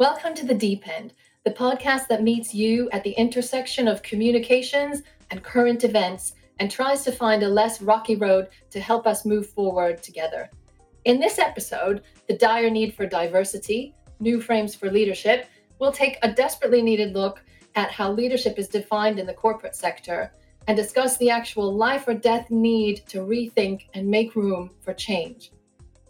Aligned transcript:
Welcome 0.00 0.32
to 0.36 0.46
The 0.46 0.54
Deep 0.54 0.88
End, 0.88 1.12
the 1.44 1.50
podcast 1.50 2.08
that 2.08 2.22
meets 2.22 2.54
you 2.54 2.88
at 2.90 3.04
the 3.04 3.10
intersection 3.10 3.86
of 3.86 4.02
communications 4.02 5.02
and 5.30 5.42
current 5.42 5.84
events 5.84 6.32
and 6.58 6.70
tries 6.70 7.04
to 7.04 7.12
find 7.12 7.42
a 7.42 7.48
less 7.50 7.82
rocky 7.82 8.16
road 8.16 8.48
to 8.70 8.80
help 8.80 9.06
us 9.06 9.26
move 9.26 9.50
forward 9.50 10.02
together. 10.02 10.48
In 11.04 11.20
this 11.20 11.38
episode, 11.38 12.00
The 12.28 12.38
Dire 12.38 12.70
Need 12.70 12.94
for 12.94 13.04
Diversity 13.04 13.94
New 14.20 14.40
Frames 14.40 14.74
for 14.74 14.90
Leadership, 14.90 15.50
we'll 15.78 15.92
take 15.92 16.16
a 16.22 16.32
desperately 16.32 16.80
needed 16.80 17.12
look 17.12 17.44
at 17.74 17.90
how 17.90 18.10
leadership 18.10 18.58
is 18.58 18.68
defined 18.68 19.18
in 19.18 19.26
the 19.26 19.34
corporate 19.34 19.76
sector 19.76 20.32
and 20.66 20.78
discuss 20.78 21.18
the 21.18 21.28
actual 21.28 21.74
life 21.76 22.08
or 22.08 22.14
death 22.14 22.50
need 22.50 23.04
to 23.08 23.18
rethink 23.18 23.82
and 23.92 24.08
make 24.08 24.34
room 24.34 24.70
for 24.80 24.94
change. 24.94 25.52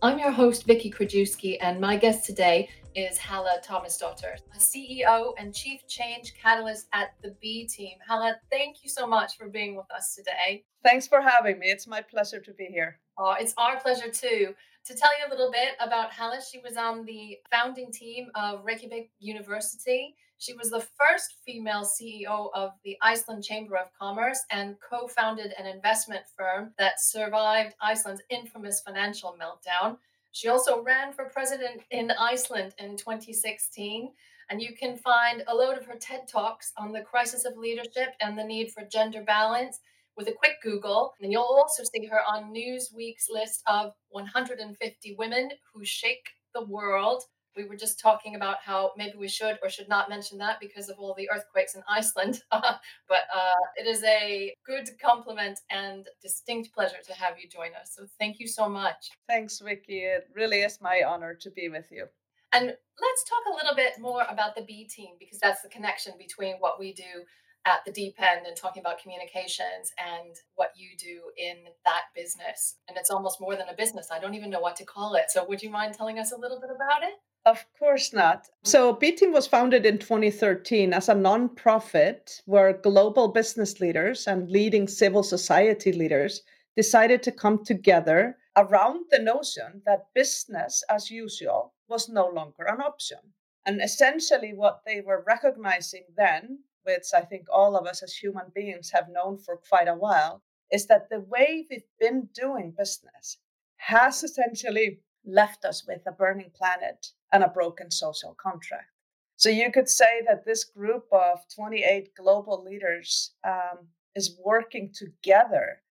I'm 0.02 0.18
your 0.18 0.30
host, 0.30 0.64
Vicky 0.64 0.90
Krajewski, 0.90 1.58
and 1.60 1.78
my 1.78 1.96
guest 1.96 2.24
today 2.24 2.70
is 2.94 3.18
Halla 3.18 3.60
Tomasdottir, 3.64 4.36
a 4.54 4.58
CEO 4.58 5.32
and 5.38 5.54
Chief 5.54 5.86
Change 5.86 6.34
Catalyst 6.40 6.88
at 6.92 7.14
the 7.22 7.36
B 7.40 7.66
Team. 7.66 7.98
Halla, 8.06 8.36
thank 8.50 8.82
you 8.82 8.88
so 8.88 9.06
much 9.06 9.36
for 9.36 9.48
being 9.48 9.76
with 9.76 9.90
us 9.94 10.14
today. 10.14 10.64
Thanks 10.82 11.06
for 11.06 11.20
having 11.20 11.58
me. 11.58 11.66
It's 11.68 11.86
my 11.86 12.00
pleasure 12.00 12.40
to 12.40 12.52
be 12.54 12.66
here. 12.66 12.98
Oh, 13.18 13.36
it's 13.38 13.54
our 13.58 13.78
pleasure 13.78 14.10
too. 14.10 14.54
To 14.86 14.94
tell 14.94 15.10
you 15.18 15.28
a 15.28 15.30
little 15.30 15.52
bit 15.52 15.74
about 15.78 16.10
Halla, 16.10 16.40
she 16.40 16.58
was 16.58 16.76
on 16.76 17.04
the 17.04 17.38
founding 17.50 17.92
team 17.92 18.30
of 18.34 18.64
Reykjavik 18.64 19.10
University. 19.18 20.16
She 20.38 20.54
was 20.54 20.70
the 20.70 20.80
first 20.80 21.36
female 21.46 21.84
CEO 21.84 22.48
of 22.54 22.70
the 22.82 22.96
Iceland 23.02 23.44
Chamber 23.44 23.76
of 23.76 23.90
Commerce 23.98 24.40
and 24.50 24.76
co 24.80 25.06
founded 25.06 25.52
an 25.58 25.66
investment 25.66 26.22
firm 26.34 26.72
that 26.78 26.98
survived 26.98 27.74
Iceland's 27.80 28.22
infamous 28.30 28.80
financial 28.80 29.36
meltdown. 29.40 29.98
She 30.32 30.48
also 30.48 30.82
ran 30.82 31.12
for 31.12 31.26
president 31.26 31.82
in 31.90 32.10
Iceland 32.12 32.74
in 32.78 32.96
2016. 32.96 34.12
And 34.50 34.60
you 34.60 34.74
can 34.74 34.96
find 34.96 35.44
a 35.46 35.54
load 35.54 35.78
of 35.78 35.86
her 35.86 35.96
TED 35.96 36.26
Talks 36.26 36.72
on 36.76 36.92
the 36.92 37.02
crisis 37.02 37.44
of 37.44 37.56
leadership 37.56 38.14
and 38.20 38.36
the 38.36 38.44
need 38.44 38.72
for 38.72 38.82
gender 38.90 39.22
balance 39.22 39.78
with 40.16 40.28
a 40.28 40.32
quick 40.32 40.54
Google. 40.62 41.14
And 41.20 41.30
you'll 41.30 41.42
also 41.42 41.84
see 41.84 42.06
her 42.06 42.20
on 42.28 42.52
Newsweek's 42.52 43.28
list 43.30 43.62
of 43.68 43.92
150 44.08 45.14
women 45.16 45.50
who 45.72 45.84
shake 45.84 46.28
the 46.52 46.64
world. 46.64 47.22
We 47.56 47.64
were 47.64 47.76
just 47.76 48.00
talking 48.00 48.34
about 48.36 48.56
how 48.64 48.92
maybe 48.96 49.16
we 49.18 49.28
should 49.28 49.58
or 49.62 49.68
should 49.68 49.88
not 49.88 50.08
mention 50.08 50.38
that 50.38 50.60
because 50.60 50.88
of 50.88 50.98
all 50.98 51.14
the 51.16 51.28
earthquakes 51.30 51.74
in 51.74 51.82
Iceland. 51.88 52.42
but 52.50 53.24
uh, 53.34 53.60
it 53.76 53.86
is 53.86 54.02
a 54.04 54.54
good 54.66 54.88
compliment 55.02 55.60
and 55.70 56.06
distinct 56.22 56.72
pleasure 56.72 57.02
to 57.06 57.12
have 57.14 57.34
you 57.42 57.48
join 57.48 57.70
us. 57.80 57.92
So 57.96 58.06
thank 58.18 58.38
you 58.38 58.46
so 58.46 58.68
much. 58.68 59.10
Thanks, 59.28 59.60
Vicky. 59.60 60.00
It 60.04 60.28
really 60.34 60.60
is 60.60 60.78
my 60.80 61.02
honor 61.06 61.34
to 61.34 61.50
be 61.50 61.68
with 61.68 61.86
you. 61.90 62.06
And 62.52 62.66
let's 62.66 63.24
talk 63.24 63.44
a 63.52 63.54
little 63.54 63.76
bit 63.76 64.00
more 64.00 64.24
about 64.28 64.56
the 64.56 64.62
B 64.62 64.88
team 64.88 65.14
because 65.18 65.38
that's 65.38 65.62
the 65.62 65.68
connection 65.68 66.14
between 66.18 66.56
what 66.56 66.80
we 66.80 66.92
do 66.92 67.24
at 67.66 67.80
the 67.84 67.92
deep 67.92 68.14
end 68.18 68.46
and 68.46 68.56
talking 68.56 68.80
about 68.80 69.00
communications 69.00 69.92
and 69.98 70.34
what 70.54 70.70
you 70.74 70.96
do 70.98 71.20
in 71.36 71.56
that 71.84 72.04
business. 72.14 72.76
And 72.88 72.96
it's 72.96 73.10
almost 73.10 73.40
more 73.40 73.56
than 73.56 73.68
a 73.68 73.76
business. 73.76 74.08
I 74.10 74.18
don't 74.18 74.34
even 74.34 74.50
know 74.50 74.60
what 74.60 74.76
to 74.76 74.84
call 74.84 75.14
it. 75.14 75.24
So, 75.28 75.46
would 75.46 75.62
you 75.62 75.70
mind 75.70 75.94
telling 75.94 76.18
us 76.18 76.32
a 76.32 76.38
little 76.38 76.60
bit 76.60 76.70
about 76.74 77.02
it? 77.02 77.14
Of 77.46 77.64
course 77.78 78.12
not. 78.12 78.48
So, 78.64 78.92
B 78.92 79.12
Team 79.12 79.32
was 79.32 79.46
founded 79.46 79.86
in 79.86 79.98
2013 79.98 80.92
as 80.92 81.08
a 81.08 81.14
nonprofit 81.14 82.42
where 82.44 82.74
global 82.74 83.28
business 83.28 83.80
leaders 83.80 84.26
and 84.26 84.50
leading 84.50 84.86
civil 84.86 85.22
society 85.22 85.92
leaders 85.92 86.42
decided 86.76 87.22
to 87.22 87.32
come 87.32 87.64
together 87.64 88.36
around 88.56 89.06
the 89.10 89.18
notion 89.18 89.82
that 89.86 90.12
business 90.14 90.82
as 90.90 91.10
usual 91.10 91.72
was 91.88 92.08
no 92.08 92.26
longer 92.26 92.64
an 92.64 92.80
option. 92.80 93.18
And 93.64 93.80
essentially, 93.80 94.52
what 94.52 94.82
they 94.84 95.00
were 95.00 95.24
recognizing 95.26 96.04
then, 96.16 96.58
which 96.82 97.08
I 97.14 97.22
think 97.22 97.46
all 97.50 97.74
of 97.74 97.86
us 97.86 98.02
as 98.02 98.14
human 98.14 98.50
beings 98.54 98.90
have 98.90 99.08
known 99.08 99.38
for 99.38 99.56
quite 99.56 99.88
a 99.88 99.94
while, 99.94 100.42
is 100.70 100.86
that 100.86 101.08
the 101.08 101.20
way 101.20 101.66
we've 101.70 101.88
been 101.98 102.28
doing 102.34 102.72
business 102.76 103.38
has 103.76 104.22
essentially 104.22 105.00
left 105.24 105.64
us 105.64 105.86
with 105.86 106.02
a 106.06 106.12
burning 106.12 106.50
planet 106.54 107.08
and 107.32 107.42
a 107.42 107.48
broken 107.48 107.90
social 107.90 108.34
contract. 108.34 108.88
So 109.36 109.48
you 109.48 109.70
could 109.72 109.88
say 109.88 110.22
that 110.26 110.44
this 110.44 110.64
group 110.64 111.06
of 111.12 111.38
28 111.54 112.10
global 112.14 112.62
leaders 112.62 113.32
um, 113.44 113.88
is 114.14 114.38
working 114.44 114.92
together 114.92 115.82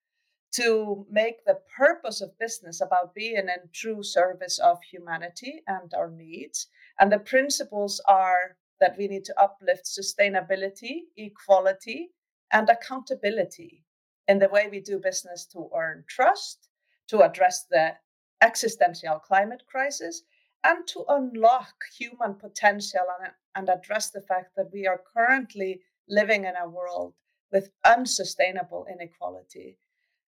to 0.51 1.05
make 1.09 1.45
the 1.45 1.59
purpose 1.75 2.21
of 2.21 2.37
business 2.39 2.81
about 2.81 3.13
being 3.13 3.37
in 3.37 3.69
true 3.73 4.03
service 4.03 4.59
of 4.59 4.79
humanity 4.83 5.61
and 5.67 5.93
our 5.93 6.09
needs. 6.09 6.67
And 6.99 7.11
the 7.11 7.19
principles 7.19 8.01
are 8.07 8.57
that 8.79 8.97
we 8.97 9.07
need 9.07 9.25
to 9.25 9.41
uplift 9.41 9.85
sustainability, 9.85 11.01
equality, 11.17 12.09
and 12.51 12.69
accountability 12.69 13.83
in 14.27 14.39
the 14.39 14.49
way 14.49 14.67
we 14.69 14.79
do 14.79 14.99
business 14.99 15.45
to 15.47 15.69
earn 15.75 16.03
trust, 16.07 16.67
to 17.07 17.21
address 17.21 17.65
the 17.69 17.95
existential 18.41 19.19
climate 19.19 19.63
crisis, 19.67 20.23
and 20.63 20.85
to 20.87 21.05
unlock 21.07 21.73
human 21.97 22.35
potential 22.35 23.05
and, 23.23 23.33
and 23.55 23.69
address 23.69 24.09
the 24.09 24.21
fact 24.21 24.55
that 24.55 24.71
we 24.73 24.85
are 24.87 25.01
currently 25.13 25.81
living 26.07 26.45
in 26.45 26.53
a 26.61 26.67
world 26.67 27.13
with 27.51 27.71
unsustainable 27.85 28.85
inequality, 28.91 29.77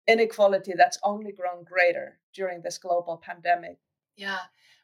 inequality 0.07 0.73
that's 0.75 0.99
only 1.03 1.31
grown 1.31 1.63
greater 1.63 2.19
during 2.33 2.61
this 2.61 2.77
global 2.77 3.17
pandemic. 3.17 3.77
Yeah, 4.15 4.39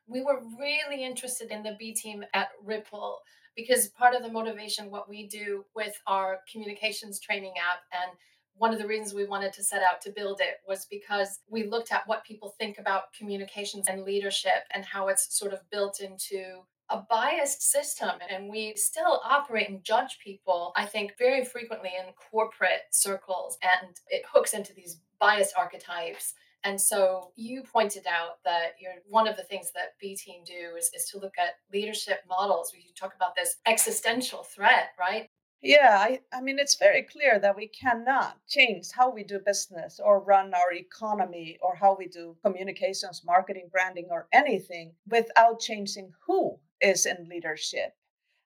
we 0.08 0.22
were 0.22 0.42
really 0.60 1.04
interested 1.04 1.52
in 1.52 1.64
the 1.64 1.76
B 1.78 1.94
team 1.94 2.24
at 2.34 2.50
Ripple 2.64 3.20
because 3.56 3.90
part 3.90 4.16
of 4.16 4.24
the 4.24 4.32
motivation, 4.32 4.90
what 4.90 5.10
we 5.10 5.28
do 5.28 5.66
with 5.76 6.00
our 6.08 6.40
communications 6.52 7.20
training 7.20 7.54
app 7.58 7.82
and 7.92 8.18
one 8.58 8.74
of 8.74 8.80
the 8.80 8.88
reasons 8.88 9.14
we 9.14 9.26
wanted 9.26 9.54
to 9.54 9.64
set 9.64 9.84
out 9.84 10.02
to 10.02 10.12
build 10.12 10.40
it 10.40 10.62
was 10.68 10.86
because 10.86 11.40
we 11.50 11.66
looked 11.66 11.92
at 11.92 12.08
what 12.08 12.24
people 12.24 12.56
think 12.60 12.78
about 12.78 13.14
communications 13.14 13.88
and 13.88 14.04
leadership 14.04 14.64
and 14.72 14.86
how 14.86 15.08
it's 15.08 15.38
sort 15.38 15.54
of 15.54 15.60
built 15.72 16.00
into 16.00 16.62
a 16.90 17.02
biased 17.10 17.62
system 17.72 18.12
and 18.30 18.50
we 18.50 18.74
still 18.76 19.22
operate 19.24 19.70
and 19.70 19.84
judge 19.84 20.20
people 20.24 20.74
i 20.76 20.86
think 20.86 21.14
very 21.18 21.44
frequently 21.44 21.92
in 21.98 22.14
corporate 22.32 22.82
circles 22.92 23.58
and 23.64 23.96
it 24.10 24.22
hooks 24.32 24.54
into 24.54 24.74
these 24.74 25.00
biased 25.18 25.56
archetypes 25.58 26.34
and 26.64 26.80
so 26.80 27.32
you 27.36 27.62
pointed 27.62 28.06
out 28.08 28.42
that 28.46 28.76
you're 28.80 28.94
one 29.08 29.28
of 29.28 29.36
the 29.36 29.44
things 29.44 29.72
that 29.74 30.00
B 30.00 30.16
team 30.16 30.44
do 30.46 30.78
is, 30.78 30.90
is 30.96 31.06
to 31.10 31.20
look 31.20 31.34
at 31.38 31.56
leadership 31.74 32.20
models. 32.28 32.72
We 32.74 32.94
talk 32.96 33.14
about 33.16 33.36
this 33.36 33.58
existential 33.66 34.44
threat, 34.44 34.92
right? 34.98 35.30
Yeah, 35.66 35.98
I, 35.98 36.20
I 36.34 36.42
mean, 36.42 36.60
it's 36.60 36.76
very 36.76 37.04
clear 37.04 37.40
that 37.40 37.56
we 37.56 37.68
cannot 37.70 38.38
change 38.50 38.92
how 38.92 39.10
we 39.10 39.24
do 39.24 39.40
business 39.40 39.98
or 39.98 40.20
run 40.20 40.54
our 40.54 40.74
economy 40.74 41.58
or 41.62 41.74
how 41.74 41.96
we 41.98 42.08
do 42.08 42.36
communications, 42.44 43.24
marketing, 43.26 43.70
branding, 43.72 44.08
or 44.12 44.28
anything 44.34 44.92
without 45.08 45.62
changing 45.62 46.12
who 46.28 46.60
is 46.82 47.06
in 47.06 47.30
leadership. 47.30 47.96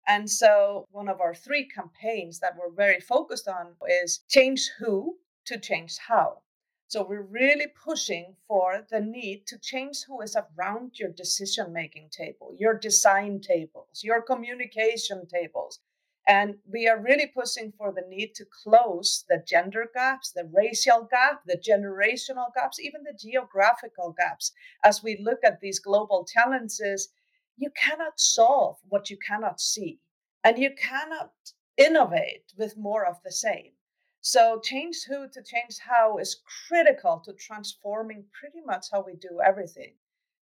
And 0.07 0.29
so, 0.29 0.85
one 0.91 1.09
of 1.09 1.19
our 1.19 1.33
three 1.33 1.67
campaigns 1.67 2.39
that 2.39 2.55
we're 2.55 2.69
very 2.69 2.99
focused 2.99 3.47
on 3.47 3.73
is 4.03 4.19
change 4.29 4.69
who 4.77 5.17
to 5.45 5.59
change 5.59 5.97
how. 5.97 6.43
So, 6.87 7.03
we're 7.03 7.23
really 7.23 7.67
pushing 7.83 8.35
for 8.47 8.85
the 8.91 9.01
need 9.01 9.47
to 9.47 9.57
change 9.57 10.03
who 10.03 10.21
is 10.21 10.37
around 10.37 10.99
your 10.99 11.09
decision 11.09 11.73
making 11.73 12.09
table, 12.11 12.53
your 12.59 12.77
design 12.77 13.41
tables, 13.41 14.03
your 14.03 14.21
communication 14.21 15.27
tables, 15.27 15.79
and 16.27 16.55
we 16.69 16.87
are 16.89 17.01
really 17.01 17.27
pushing 17.27 17.71
for 17.71 17.93
the 17.93 18.05
need 18.09 18.35
to 18.35 18.45
close 18.63 19.23
the 19.29 19.41
gender 19.47 19.89
gaps, 19.93 20.31
the 20.31 20.43
racial 20.53 21.03
gap, 21.09 21.41
the 21.45 21.57
generational 21.57 22.53
gaps, 22.53 22.79
even 22.79 23.03
the 23.03 23.17
geographical 23.17 24.11
gaps. 24.11 24.51
As 24.83 25.01
we 25.01 25.17
look 25.17 25.39
at 25.43 25.61
these 25.61 25.79
global 25.79 26.25
challenges, 26.25 27.09
you 27.55 27.69
cannot 27.71 28.19
solve 28.19 28.77
what 28.89 29.09
you 29.09 29.17
cannot 29.17 29.61
see, 29.61 29.99
and 30.43 30.57
you 30.59 30.71
cannot 30.75 31.31
innovate 31.77 32.53
with 32.57 32.77
more 32.77 33.05
of 33.05 33.21
the 33.23 33.31
same. 33.31 33.71
So, 34.19 34.59
change 34.59 35.03
who 35.07 35.29
to 35.29 35.41
change 35.41 35.79
how 35.79 36.17
is 36.17 36.41
critical 36.67 37.21
to 37.25 37.33
transforming 37.33 38.25
pretty 38.37 38.59
much 38.65 38.87
how 38.91 39.01
we 39.01 39.15
do 39.15 39.39
everything. 39.41 39.93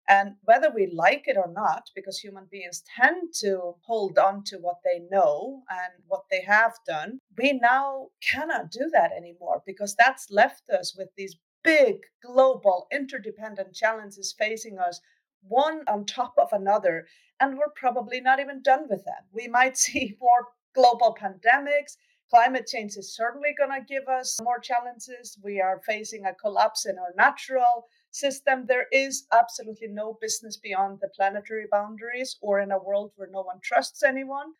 And 0.07 0.35
whether 0.43 0.69
we 0.69 0.87
like 0.87 1.23
it 1.27 1.37
or 1.37 1.51
not, 1.51 1.89
because 1.95 2.19
human 2.19 2.45
beings 2.51 2.83
tend 2.95 3.33
to 3.41 3.75
hold 3.81 4.17
on 4.19 4.43
to 4.45 4.57
what 4.57 4.77
they 4.83 4.99
know 5.09 5.63
and 5.69 6.03
what 6.07 6.25
they 6.29 6.41
have 6.41 6.73
done, 6.85 7.19
we 7.37 7.53
now 7.53 8.09
cannot 8.21 8.71
do 8.71 8.89
that 8.91 9.11
anymore 9.11 9.63
because 9.65 9.95
that's 9.95 10.29
left 10.29 10.69
us 10.69 10.95
with 10.95 11.09
these 11.17 11.37
big 11.63 12.01
global 12.23 12.87
interdependent 12.91 13.73
challenges 13.73 14.35
facing 14.37 14.77
us, 14.77 15.01
one 15.41 15.81
on 15.87 16.05
top 16.05 16.35
of 16.37 16.49
another. 16.51 17.07
And 17.39 17.57
we're 17.57 17.73
probably 17.75 18.21
not 18.21 18.39
even 18.39 18.61
done 18.61 18.87
with 18.89 19.03
them. 19.05 19.23
We 19.31 19.47
might 19.47 19.77
see 19.85 20.17
more 20.19 20.47
global 20.75 21.17
pandemics, 21.19 21.97
Climate 22.29 22.65
change 22.65 22.97
is 22.97 23.15
certainly 23.15 23.53
going 23.55 23.69
to 23.69 23.85
give 23.85 24.07
us 24.07 24.41
more 24.41 24.59
challenges. 24.59 25.37
We 25.43 25.61
are 25.61 25.79
facing 25.85 26.25
a 26.25 26.33
collapse 26.33 26.85
in 26.85 26.97
our 26.97 27.13
natural 27.15 27.87
system. 28.15 28.65
There 28.65 28.87
is 28.91 29.27
absolutely 29.31 29.87
no 29.87 30.17
business 30.21 30.57
beyond 30.57 30.99
the 31.01 31.09
planetary 31.09 31.65
boundaries 31.69 32.37
or 32.41 32.59
in 32.59 32.71
a 32.71 32.81
world 32.81 33.11
where 33.15 33.29
no 33.29 33.41
one 33.41 33.59
trusts 33.61 34.03
anyone. 34.03 34.53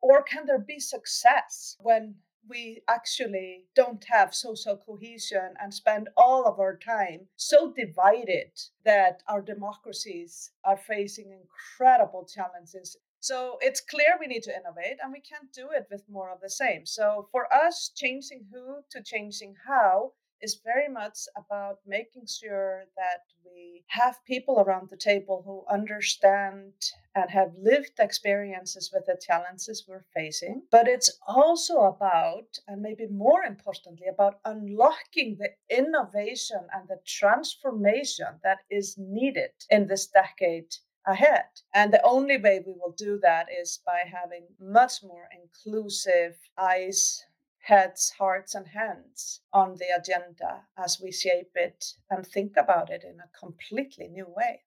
Or 0.00 0.22
can 0.22 0.46
there 0.46 0.58
be 0.60 0.78
success 0.78 1.76
when 1.80 2.14
we 2.48 2.82
actually 2.88 3.66
don't 3.74 4.04
have 4.04 4.34
social 4.34 4.76
cohesion 4.76 5.54
and 5.60 5.74
spend 5.74 6.08
all 6.16 6.46
of 6.46 6.60
our 6.60 6.76
time 6.76 7.26
so 7.36 7.72
divided 7.72 8.52
that 8.84 9.22
our 9.28 9.42
democracies 9.42 10.52
are 10.64 10.76
facing 10.76 11.32
incredible 11.32 12.24
challenges 12.24 12.96
so 13.20 13.58
it's 13.60 13.80
clear 13.80 14.16
we 14.18 14.28
need 14.28 14.44
to 14.44 14.56
innovate 14.56 14.98
and 15.02 15.12
we 15.12 15.20
can't 15.20 15.52
do 15.52 15.70
it 15.72 15.88
with 15.90 16.08
more 16.08 16.30
of 16.30 16.40
the 16.40 16.48
same. 16.48 16.86
So 16.86 17.28
for 17.32 17.52
us, 17.52 17.90
changing 17.94 18.46
who 18.52 18.84
to 18.90 19.02
changing 19.02 19.56
how 19.66 20.12
is 20.42 20.60
very 20.64 20.88
much 20.88 21.18
about 21.36 21.78
making 21.86 22.26
sure 22.26 22.84
that 22.96 23.22
we 23.44 23.84
have 23.88 24.24
people 24.26 24.60
around 24.60 24.88
the 24.90 24.96
table 24.96 25.42
who 25.44 25.64
understand 25.72 26.72
and 27.14 27.30
have 27.30 27.52
lived 27.60 27.98
experiences 27.98 28.90
with 28.92 29.06
the 29.06 29.20
challenges 29.20 29.84
we're 29.88 30.04
facing. 30.14 30.62
But 30.70 30.88
it's 30.88 31.18
also 31.26 31.80
about, 31.82 32.58
and 32.66 32.82
maybe 32.82 33.06
more 33.08 33.42
importantly, 33.44 34.06
about 34.06 34.40
unlocking 34.44 35.38
the 35.38 35.50
innovation 35.74 36.60
and 36.74 36.88
the 36.88 37.00
transformation 37.06 38.40
that 38.44 38.58
is 38.70 38.96
needed 38.98 39.50
in 39.70 39.86
this 39.86 40.06
decade 40.06 40.74
ahead. 41.06 41.46
And 41.74 41.92
the 41.92 42.02
only 42.04 42.36
way 42.36 42.62
we 42.64 42.72
will 42.72 42.94
do 42.96 43.18
that 43.22 43.46
is 43.50 43.80
by 43.84 44.00
having 44.04 44.46
much 44.60 45.02
more 45.02 45.28
inclusive 45.42 46.36
eyes, 46.58 47.24
heads, 47.60 48.12
hearts, 48.18 48.54
and 48.54 48.66
hands 48.66 49.40
on 49.52 49.74
the 49.74 49.86
agenda 49.96 50.62
as 50.76 51.00
we 51.00 51.12
shape 51.12 51.50
it 51.54 51.94
and 52.10 52.26
think 52.26 52.52
about 52.56 52.90
it 52.90 53.04
in 53.04 53.18
a 53.20 53.38
completely 53.38 54.08
new 54.08 54.26
way. 54.28 54.62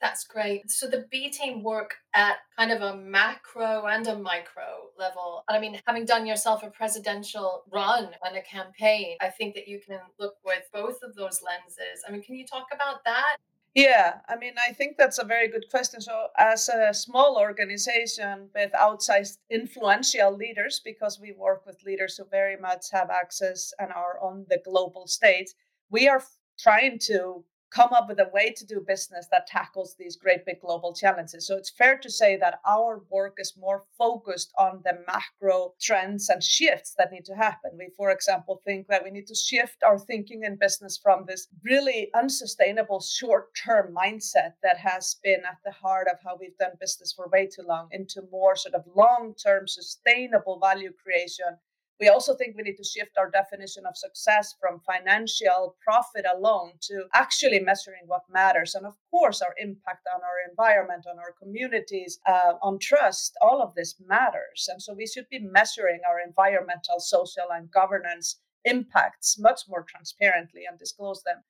That's 0.00 0.24
great. 0.24 0.70
So 0.70 0.86
the 0.86 1.06
B 1.10 1.30
team 1.30 1.62
work 1.62 1.94
at 2.12 2.36
kind 2.58 2.70
of 2.70 2.82
a 2.82 2.94
macro 2.96 3.86
and 3.86 4.06
a 4.06 4.18
micro 4.18 4.90
level. 4.98 5.44
I 5.48 5.58
mean, 5.58 5.80
having 5.86 6.04
done 6.04 6.26
yourself 6.26 6.62
a 6.62 6.68
presidential 6.68 7.64
run 7.72 8.10
and 8.22 8.36
a 8.36 8.42
campaign, 8.42 9.16
I 9.22 9.30
think 9.30 9.54
that 9.54 9.66
you 9.66 9.80
can 9.80 10.00
look 10.18 10.34
with 10.44 10.68
both 10.72 10.98
of 11.02 11.14
those 11.14 11.40
lenses. 11.42 12.04
I 12.06 12.12
mean, 12.12 12.22
can 12.22 12.34
you 12.34 12.44
talk 12.44 12.66
about 12.72 13.02
that? 13.04 13.36
Yeah, 13.74 14.20
I 14.28 14.36
mean, 14.36 14.54
I 14.68 14.72
think 14.72 14.96
that's 14.96 15.18
a 15.18 15.24
very 15.24 15.48
good 15.48 15.68
question. 15.68 16.00
So, 16.00 16.28
as 16.38 16.68
a 16.68 16.94
small 16.94 17.36
organization 17.36 18.48
with 18.54 18.70
outsized 18.72 19.38
influential 19.50 20.32
leaders, 20.36 20.80
because 20.84 21.18
we 21.20 21.32
work 21.32 21.66
with 21.66 21.82
leaders 21.84 22.16
who 22.16 22.24
very 22.30 22.56
much 22.56 22.86
have 22.92 23.10
access 23.10 23.72
and 23.80 23.90
are 23.92 24.20
on 24.20 24.46
the 24.48 24.60
global 24.64 25.08
stage, 25.08 25.48
we 25.90 26.08
are 26.08 26.22
trying 26.56 27.00
to 27.00 27.44
come 27.74 27.92
up 27.92 28.08
with 28.08 28.20
a 28.20 28.30
way 28.32 28.52
to 28.56 28.64
do 28.64 28.84
business 28.86 29.26
that 29.30 29.48
tackles 29.48 29.96
these 29.98 30.16
great 30.16 30.46
big 30.46 30.60
global 30.60 30.94
challenges. 30.94 31.46
So 31.46 31.56
it's 31.56 31.70
fair 31.70 31.98
to 31.98 32.10
say 32.10 32.36
that 32.36 32.60
our 32.64 33.02
work 33.10 33.38
is 33.38 33.54
more 33.58 33.82
focused 33.98 34.52
on 34.58 34.80
the 34.84 34.98
macro 35.08 35.74
trends 35.80 36.28
and 36.28 36.42
shifts 36.42 36.94
that 36.96 37.10
need 37.10 37.24
to 37.24 37.34
happen. 37.34 37.72
We, 37.76 37.88
for 37.96 38.10
example, 38.10 38.62
think 38.64 38.86
that 38.88 39.02
we 39.02 39.10
need 39.10 39.26
to 39.26 39.34
shift 39.34 39.82
our 39.82 39.98
thinking 39.98 40.44
in 40.44 40.56
business 40.56 41.00
from 41.02 41.24
this 41.26 41.48
really 41.64 42.10
unsustainable 42.14 43.00
short 43.00 43.48
term 43.56 43.92
mindset 43.92 44.52
that 44.62 44.78
has 44.78 45.16
been 45.24 45.42
at 45.44 45.58
the 45.64 45.72
heart 45.72 46.06
of 46.06 46.18
how 46.24 46.36
we've 46.38 46.56
done 46.58 46.72
business 46.80 47.12
for 47.12 47.28
way 47.32 47.46
too 47.46 47.64
long 47.66 47.88
into 47.90 48.22
more 48.30 48.54
sort 48.54 48.74
of 48.74 48.84
long 48.94 49.34
term 49.34 49.66
sustainable 49.66 50.60
value 50.60 50.92
creation 51.02 51.58
we 52.00 52.08
also 52.08 52.34
think 52.34 52.56
we 52.56 52.62
need 52.62 52.76
to 52.76 52.84
shift 52.84 53.12
our 53.18 53.30
definition 53.30 53.84
of 53.86 53.96
success 53.96 54.54
from 54.60 54.80
financial 54.80 55.76
profit 55.82 56.24
alone 56.32 56.72
to 56.82 57.04
actually 57.14 57.60
measuring 57.60 58.02
what 58.06 58.22
matters. 58.30 58.74
And 58.74 58.84
of 58.84 58.94
course, 59.10 59.40
our 59.40 59.54
impact 59.58 60.06
on 60.12 60.20
our 60.22 60.50
environment, 60.50 61.06
on 61.10 61.18
our 61.18 61.34
communities, 61.40 62.18
uh, 62.26 62.54
on 62.62 62.78
trust, 62.78 63.36
all 63.40 63.62
of 63.62 63.74
this 63.74 63.94
matters. 64.04 64.68
And 64.68 64.82
so 64.82 64.92
we 64.94 65.06
should 65.06 65.28
be 65.30 65.38
measuring 65.38 66.00
our 66.08 66.18
environmental, 66.20 66.98
social, 66.98 67.46
and 67.52 67.70
governance 67.70 68.40
impacts 68.64 69.38
much 69.38 69.62
more 69.68 69.84
transparently 69.88 70.62
and 70.68 70.78
disclose 70.78 71.22
them. 71.22 71.42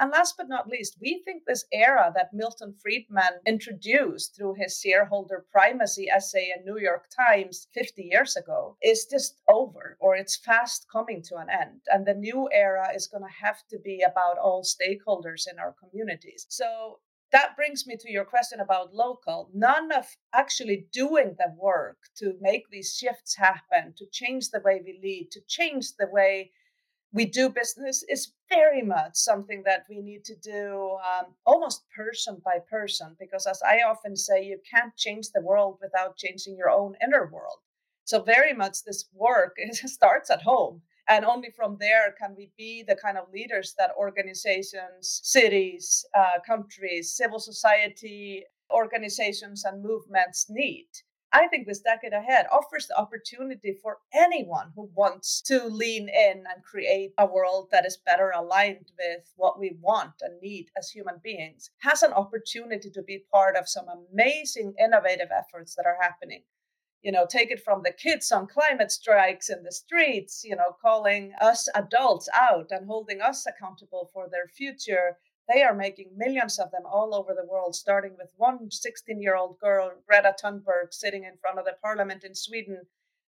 And 0.00 0.12
last 0.12 0.36
but 0.36 0.48
not 0.48 0.68
least, 0.68 0.96
we 1.00 1.22
think 1.24 1.42
this 1.44 1.64
era 1.72 2.12
that 2.14 2.32
Milton 2.32 2.74
Friedman 2.80 3.40
introduced 3.46 4.36
through 4.36 4.54
his 4.54 4.80
shareholder 4.80 5.44
primacy 5.50 6.08
essay 6.08 6.52
in 6.56 6.64
New 6.64 6.78
York 6.78 7.06
Times 7.10 7.66
50 7.74 8.02
years 8.02 8.36
ago 8.36 8.76
is 8.80 9.06
just 9.10 9.40
over 9.48 9.96
or 10.00 10.14
it's 10.14 10.36
fast 10.36 10.86
coming 10.90 11.20
to 11.22 11.36
an 11.36 11.48
end. 11.50 11.80
And 11.92 12.06
the 12.06 12.14
new 12.14 12.48
era 12.52 12.88
is 12.94 13.08
going 13.08 13.24
to 13.24 13.44
have 13.44 13.66
to 13.70 13.78
be 13.78 14.02
about 14.02 14.38
all 14.38 14.62
stakeholders 14.62 15.50
in 15.50 15.58
our 15.58 15.74
communities. 15.80 16.46
So 16.48 17.00
that 17.32 17.56
brings 17.56 17.86
me 17.86 17.96
to 17.96 18.10
your 18.10 18.24
question 18.24 18.60
about 18.60 18.94
local. 18.94 19.50
None 19.52 19.92
of 19.92 20.06
actually 20.32 20.86
doing 20.92 21.34
the 21.38 21.54
work 21.58 21.98
to 22.18 22.34
make 22.40 22.70
these 22.70 22.94
shifts 22.96 23.36
happen, 23.36 23.94
to 23.96 24.06
change 24.10 24.50
the 24.50 24.60
way 24.60 24.80
we 24.84 24.98
lead, 25.02 25.30
to 25.32 25.40
change 25.46 25.96
the 25.98 26.08
way 26.10 26.52
we 27.12 27.24
do 27.24 27.48
business 27.48 28.04
is 28.08 28.32
very 28.48 28.82
much 28.82 29.14
something 29.14 29.62
that 29.64 29.84
we 29.88 30.00
need 30.00 30.24
to 30.24 30.36
do 30.36 30.96
um, 31.08 31.34
almost 31.46 31.84
person 31.96 32.40
by 32.44 32.58
person 32.70 33.16
because 33.18 33.46
as 33.46 33.60
i 33.62 33.78
often 33.78 34.14
say 34.16 34.44
you 34.44 34.58
can't 34.70 34.94
change 34.96 35.28
the 35.30 35.42
world 35.42 35.78
without 35.80 36.16
changing 36.16 36.56
your 36.56 36.70
own 36.70 36.94
inner 37.02 37.30
world. 37.32 37.58
So 38.04 38.22
very 38.22 38.54
much 38.54 38.84
this 38.84 39.06
work 39.12 39.56
starts 39.72 40.30
at 40.30 40.42
home 40.42 40.82
and 41.08 41.24
only 41.24 41.50
from 41.50 41.76
there 41.80 42.14
can 42.20 42.34
we 42.36 42.50
be 42.56 42.82
the 42.82 42.96
kind 42.96 43.16
of 43.16 43.32
leaders 43.32 43.74
that 43.78 43.90
organizations 43.98 45.20
cities 45.24 46.04
uh, 46.14 46.38
countries 46.46 47.14
civil 47.14 47.38
society 47.38 48.44
organizations 48.70 49.64
and 49.64 49.82
movements 49.82 50.46
need 50.50 50.88
I 51.32 51.46
think 51.48 51.66
this 51.66 51.80
decade 51.80 52.14
ahead 52.14 52.46
offers 52.50 52.86
the 52.86 52.98
opportunity 52.98 53.74
for 53.82 53.98
anyone 54.14 54.72
who 54.74 54.90
wants 54.94 55.42
to 55.42 55.64
lean 55.64 56.08
in 56.08 56.44
and 56.46 56.64
create 56.64 57.12
a 57.18 57.26
world 57.26 57.68
that 57.70 57.84
is 57.84 57.98
better 57.98 58.30
aligned 58.30 58.90
with 58.98 59.30
what 59.36 59.58
we 59.58 59.76
want 59.80 60.14
and 60.22 60.40
need 60.40 60.70
as 60.78 60.90
human 60.90 61.20
beings, 61.22 61.70
has 61.80 62.02
an 62.02 62.14
opportunity 62.14 62.88
to 62.90 63.02
be 63.02 63.26
part 63.30 63.56
of 63.56 63.68
some 63.68 63.86
amazing 63.88 64.72
innovative 64.82 65.28
efforts 65.30 65.74
that 65.74 65.84
are 65.84 65.98
happening. 66.00 66.44
You 67.02 67.12
know, 67.12 67.26
take 67.26 67.50
it 67.50 67.62
from 67.62 67.82
the 67.82 67.92
kids 67.92 68.32
on 68.32 68.46
climate 68.46 68.90
strikes 68.90 69.50
in 69.50 69.62
the 69.62 69.70
streets, 69.70 70.42
you 70.44 70.56
know, 70.56 70.76
calling 70.80 71.34
us 71.40 71.68
adults 71.74 72.28
out 72.34 72.68
and 72.70 72.86
holding 72.86 73.20
us 73.20 73.46
accountable 73.46 74.10
for 74.14 74.28
their 74.30 74.48
future 74.48 75.18
they 75.48 75.62
are 75.62 75.74
making 75.74 76.10
millions 76.16 76.58
of 76.58 76.70
them 76.70 76.82
all 76.84 77.14
over 77.14 77.34
the 77.34 77.46
world, 77.46 77.74
starting 77.74 78.16
with 78.18 78.32
one 78.36 78.70
16 78.70 79.20
year 79.20 79.36
old 79.36 79.58
girl, 79.58 79.92
Greta 80.06 80.34
Thunberg, 80.42 80.92
sitting 80.92 81.24
in 81.24 81.38
front 81.40 81.58
of 81.58 81.64
the 81.64 81.76
parliament 81.82 82.24
in 82.24 82.34
Sweden 82.34 82.86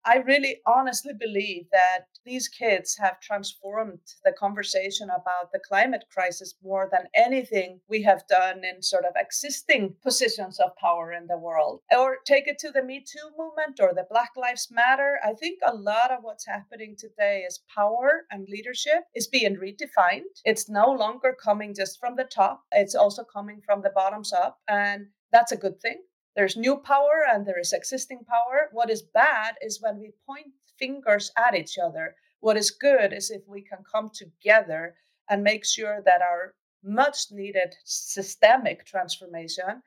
I 0.06 0.18
really 0.18 0.60
honestly 0.66 1.14
believe 1.18 1.66
that 1.72 2.06
these 2.26 2.48
kids 2.48 2.96
have 2.98 3.20
transformed 3.20 4.00
the 4.24 4.32
conversation 4.32 5.08
about 5.08 5.50
the 5.52 5.60
climate 5.66 6.04
crisis 6.12 6.54
more 6.62 6.88
than 6.92 7.08
anything 7.14 7.80
we 7.88 8.02
have 8.02 8.26
done 8.28 8.62
in 8.64 8.82
sort 8.82 9.04
of 9.04 9.14
existing 9.16 9.96
positions 10.02 10.60
of 10.60 10.76
power 10.76 11.12
in 11.12 11.26
the 11.26 11.38
world. 11.38 11.80
Or 11.90 12.18
take 12.26 12.48
it 12.48 12.58
to 12.60 12.70
the 12.70 12.82
Me 12.82 13.00
Too 13.00 13.30
movement 13.38 13.80
or 13.80 13.94
the 13.94 14.06
Black 14.10 14.30
Lives 14.36 14.68
Matter. 14.70 15.18
I 15.24 15.32
think 15.32 15.60
a 15.64 15.74
lot 15.74 16.10
of 16.10 16.18
what's 16.22 16.46
happening 16.46 16.96
today 16.98 17.44
is 17.46 17.60
power 17.74 18.24
and 18.30 18.46
leadership 18.48 19.04
is 19.14 19.26
being 19.26 19.56
redefined. 19.56 20.22
It's 20.44 20.68
no 20.68 20.90
longer 20.90 21.34
coming 21.42 21.74
just 21.74 21.98
from 21.98 22.16
the 22.16 22.24
top, 22.24 22.64
it's 22.72 22.94
also 22.94 23.24
coming 23.24 23.62
from 23.64 23.80
the 23.82 23.92
bottoms 23.94 24.32
up. 24.32 24.58
And 24.68 25.06
that's 25.32 25.52
a 25.52 25.56
good 25.56 25.80
thing. 25.80 26.02
There's 26.36 26.56
new 26.56 26.76
power 26.76 27.24
and 27.30 27.46
there 27.46 27.58
is 27.58 27.72
existing 27.72 28.24
power. 28.24 28.68
What 28.72 28.90
is 28.90 29.02
bad 29.02 29.54
is 29.62 29.80
when 29.80 29.98
we 29.98 30.12
point 30.26 30.52
fingers 30.78 31.30
at 31.36 31.54
each 31.54 31.78
other. 31.78 32.16
What 32.40 32.56
is 32.56 32.70
good 32.70 33.12
is 33.12 33.30
if 33.30 33.42
we 33.46 33.62
can 33.62 33.78
come 33.90 34.10
together 34.12 34.96
and 35.30 35.42
make 35.42 35.64
sure 35.64 36.02
that 36.04 36.22
our 36.22 36.54
much 36.82 37.30
needed 37.30 37.74
systemic 37.84 38.84
transformation 38.84 39.82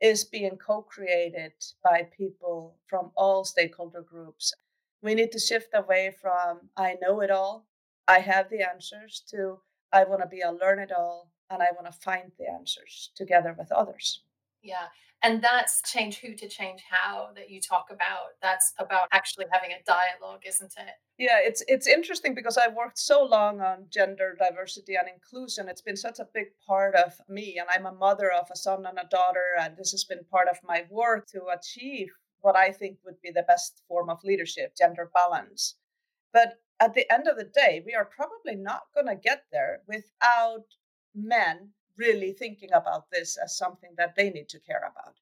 is 0.00 0.24
being 0.24 0.58
co 0.58 0.82
created 0.82 1.52
by 1.82 2.08
people 2.16 2.76
from 2.86 3.12
all 3.16 3.44
stakeholder 3.44 4.02
groups. 4.02 4.52
We 5.00 5.14
need 5.14 5.32
to 5.32 5.38
shift 5.38 5.68
away 5.72 6.14
from 6.20 6.68
I 6.76 6.96
know 7.00 7.20
it 7.20 7.30
all, 7.30 7.66
I 8.08 8.18
have 8.18 8.50
the 8.50 8.68
answers, 8.68 9.22
to 9.30 9.60
I 9.92 10.04
want 10.04 10.22
to 10.22 10.28
be 10.28 10.40
a 10.40 10.50
learn 10.50 10.80
it 10.80 10.92
all 10.92 11.30
and 11.50 11.62
I 11.62 11.68
want 11.72 11.86
to 11.86 11.92
find 11.92 12.32
the 12.38 12.50
answers 12.50 13.10
together 13.14 13.54
with 13.56 13.70
others. 13.70 14.22
Yeah. 14.62 14.88
And 15.24 15.40
that's 15.40 15.82
change 15.82 16.18
who 16.18 16.34
to 16.34 16.48
change 16.48 16.82
how 16.90 17.28
that 17.36 17.48
you 17.48 17.60
talk 17.60 17.86
about. 17.90 18.34
That's 18.40 18.72
about 18.78 19.06
actually 19.12 19.46
having 19.52 19.70
a 19.70 19.82
dialogue, 19.86 20.42
isn't 20.44 20.74
it? 20.76 20.94
Yeah, 21.16 21.38
it's 21.40 21.62
it's 21.68 21.86
interesting 21.86 22.34
because 22.34 22.58
I've 22.58 22.74
worked 22.74 22.98
so 22.98 23.24
long 23.24 23.60
on 23.60 23.86
gender 23.88 24.36
diversity 24.36 24.96
and 24.96 25.08
inclusion. 25.08 25.68
It's 25.68 25.82
been 25.82 25.96
such 25.96 26.18
a 26.18 26.26
big 26.34 26.46
part 26.66 26.96
of 26.96 27.14
me 27.28 27.58
and 27.60 27.68
I'm 27.70 27.86
a 27.86 27.96
mother 27.96 28.32
of 28.32 28.48
a 28.50 28.56
son 28.56 28.84
and 28.84 28.98
a 28.98 29.08
daughter 29.10 29.54
and 29.60 29.76
this 29.76 29.92
has 29.92 30.04
been 30.04 30.24
part 30.30 30.48
of 30.48 30.56
my 30.64 30.84
work 30.90 31.28
to 31.28 31.46
achieve 31.56 32.08
what 32.40 32.56
I 32.56 32.72
think 32.72 32.98
would 33.04 33.20
be 33.22 33.30
the 33.30 33.44
best 33.46 33.82
form 33.86 34.10
of 34.10 34.18
leadership, 34.24 34.74
gender 34.76 35.08
balance. 35.14 35.76
But 36.32 36.54
at 36.80 36.94
the 36.94 37.10
end 37.12 37.28
of 37.28 37.36
the 37.36 37.44
day, 37.44 37.82
we 37.86 37.94
are 37.94 38.04
probably 38.04 38.56
not 38.56 38.82
going 38.92 39.06
to 39.06 39.14
get 39.14 39.44
there 39.52 39.82
without 39.86 40.64
men 41.14 41.70
really 41.96 42.32
thinking 42.32 42.70
about 42.72 43.10
this 43.10 43.36
as 43.36 43.56
something 43.56 43.94
that 43.96 44.14
they 44.16 44.30
need 44.30 44.48
to 44.50 44.60
care 44.60 44.90
about. 44.90 45.16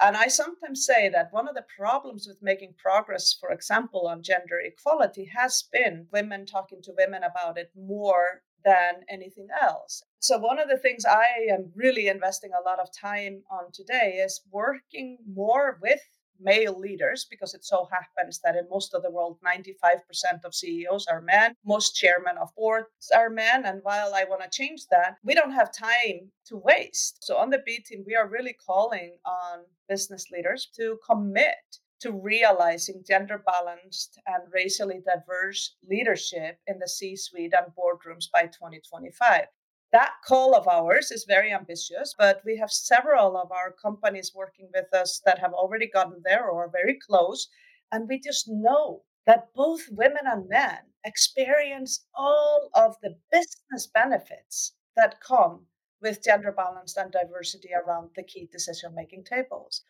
And 0.00 0.16
I 0.16 0.28
sometimes 0.28 0.86
say 0.86 1.08
that 1.08 1.32
one 1.32 1.48
of 1.48 1.56
the 1.56 1.66
problems 1.76 2.28
with 2.28 2.40
making 2.40 2.74
progress, 2.74 3.32
for 3.32 3.50
example, 3.50 4.06
on 4.06 4.22
gender 4.22 4.60
equality, 4.60 5.24
has 5.24 5.62
been 5.62 6.06
women 6.12 6.46
talking 6.46 6.80
to 6.82 6.94
women 6.96 7.24
about 7.24 7.58
it 7.58 7.72
more 7.76 8.42
than 8.64 9.04
anything 9.08 9.48
else. 9.60 10.02
So, 10.20 10.38
one 10.38 10.58
of 10.60 10.68
the 10.68 10.78
things 10.78 11.04
I 11.04 11.46
am 11.50 11.72
really 11.74 12.06
investing 12.06 12.52
a 12.52 12.68
lot 12.68 12.78
of 12.78 12.92
time 12.92 13.42
on 13.50 13.72
today 13.72 14.20
is 14.24 14.40
working 14.50 15.18
more 15.26 15.78
with 15.82 16.02
male 16.40 16.78
leaders 16.78 17.26
because 17.28 17.54
it 17.54 17.64
so 17.64 17.88
happens 17.90 18.40
that 18.40 18.56
in 18.56 18.68
most 18.70 18.94
of 18.94 19.02
the 19.02 19.10
world 19.10 19.38
95% 19.44 20.44
of 20.44 20.54
ceos 20.54 21.06
are 21.06 21.20
men 21.20 21.54
most 21.64 21.94
chairmen 21.94 22.36
of 22.40 22.54
boards 22.56 23.10
are 23.14 23.30
men 23.30 23.64
and 23.64 23.80
while 23.82 24.12
i 24.14 24.24
want 24.24 24.42
to 24.42 24.50
change 24.50 24.86
that 24.90 25.16
we 25.24 25.34
don't 25.34 25.52
have 25.52 25.72
time 25.72 26.30
to 26.46 26.56
waste 26.56 27.18
so 27.24 27.36
on 27.36 27.50
the 27.50 27.62
b 27.64 27.78
team 27.84 28.04
we 28.06 28.14
are 28.14 28.28
really 28.28 28.56
calling 28.66 29.16
on 29.24 29.60
business 29.88 30.26
leaders 30.30 30.68
to 30.76 30.98
commit 31.04 31.78
to 32.00 32.12
realizing 32.12 33.02
gender 33.06 33.42
balanced 33.44 34.20
and 34.26 34.42
racially 34.52 35.00
diverse 35.04 35.76
leadership 35.88 36.58
in 36.66 36.78
the 36.78 36.88
C 36.88 37.16
suite 37.16 37.52
and 37.54 37.72
boardrooms 37.74 38.30
by 38.32 38.42
2025. 38.42 39.46
That 39.92 40.14
call 40.24 40.54
of 40.54 40.68
ours 40.68 41.10
is 41.10 41.24
very 41.24 41.52
ambitious, 41.52 42.14
but 42.16 42.42
we 42.44 42.56
have 42.58 42.70
several 42.70 43.36
of 43.36 43.52
our 43.52 43.72
companies 43.72 44.34
working 44.34 44.70
with 44.74 44.92
us 44.94 45.20
that 45.24 45.38
have 45.38 45.52
already 45.54 45.86
gotten 45.88 46.22
there 46.24 46.46
or 46.48 46.64
are 46.64 46.70
very 46.70 46.98
close. 46.98 47.48
And 47.90 48.08
we 48.08 48.20
just 48.20 48.48
know 48.48 49.04
that 49.26 49.52
both 49.54 49.88
women 49.90 50.26
and 50.26 50.48
men 50.48 50.78
experience 51.04 52.06
all 52.14 52.70
of 52.74 52.96
the 53.02 53.16
business 53.30 53.86
benefits 53.86 54.74
that 54.96 55.20
come 55.20 55.66
with 56.00 56.22
gender 56.22 56.52
balance 56.52 56.96
and 56.96 57.10
diversity 57.10 57.70
around 57.74 58.10
the 58.14 58.22
key 58.22 58.46
decision 58.52 58.94
making 58.94 59.24
tables. 59.24 59.82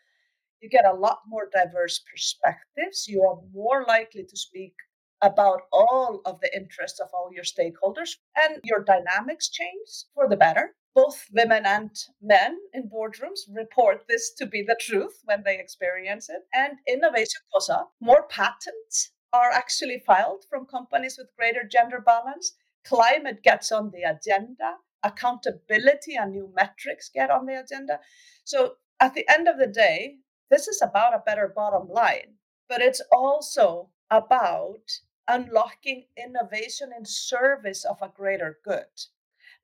You 0.60 0.68
get 0.68 0.86
a 0.86 0.94
lot 0.94 1.20
more 1.26 1.48
diverse 1.52 2.00
perspectives. 2.00 3.06
You 3.08 3.22
are 3.24 3.40
more 3.52 3.84
likely 3.86 4.24
to 4.24 4.36
speak 4.36 4.74
about 5.22 5.62
all 5.72 6.20
of 6.24 6.40
the 6.40 6.54
interests 6.56 7.00
of 7.00 7.08
all 7.12 7.30
your 7.32 7.44
stakeholders 7.44 8.16
and 8.36 8.60
your 8.64 8.84
dynamics 8.84 9.48
change 9.48 10.04
for 10.14 10.28
the 10.28 10.36
better. 10.36 10.74
Both 10.94 11.26
women 11.32 11.64
and 11.66 11.90
men 12.20 12.58
in 12.72 12.88
boardrooms 12.88 13.40
report 13.48 14.04
this 14.08 14.32
to 14.34 14.46
be 14.46 14.62
the 14.62 14.78
truth 14.80 15.20
when 15.24 15.42
they 15.44 15.58
experience 15.58 16.28
it, 16.28 16.42
and 16.52 16.78
innovation 16.88 17.40
goes 17.52 17.68
up. 17.68 17.92
More 18.00 18.26
patents 18.28 19.12
are 19.32 19.50
actually 19.50 20.02
filed 20.04 20.44
from 20.48 20.66
companies 20.66 21.16
with 21.18 21.34
greater 21.36 21.62
gender 21.62 22.00
balance. 22.00 22.54
Climate 22.84 23.42
gets 23.42 23.70
on 23.70 23.90
the 23.90 24.02
agenda. 24.02 24.76
Accountability 25.02 26.16
and 26.16 26.32
new 26.32 26.52
metrics 26.56 27.10
get 27.14 27.30
on 27.30 27.46
the 27.46 27.60
agenda. 27.60 28.00
So, 28.44 28.74
at 28.98 29.14
the 29.14 29.28
end 29.28 29.46
of 29.46 29.58
the 29.58 29.68
day, 29.68 30.16
this 30.50 30.66
is 30.66 30.82
about 30.82 31.14
a 31.14 31.22
better 31.24 31.52
bottom 31.54 31.88
line, 31.88 32.34
but 32.68 32.80
it's 32.80 33.02
also 33.12 33.90
about 34.10 34.90
unlocking 35.28 36.06
innovation 36.16 36.90
in 36.96 37.04
service 37.04 37.84
of 37.84 37.98
a 38.02 38.12
greater 38.16 38.58
good. 38.64 38.86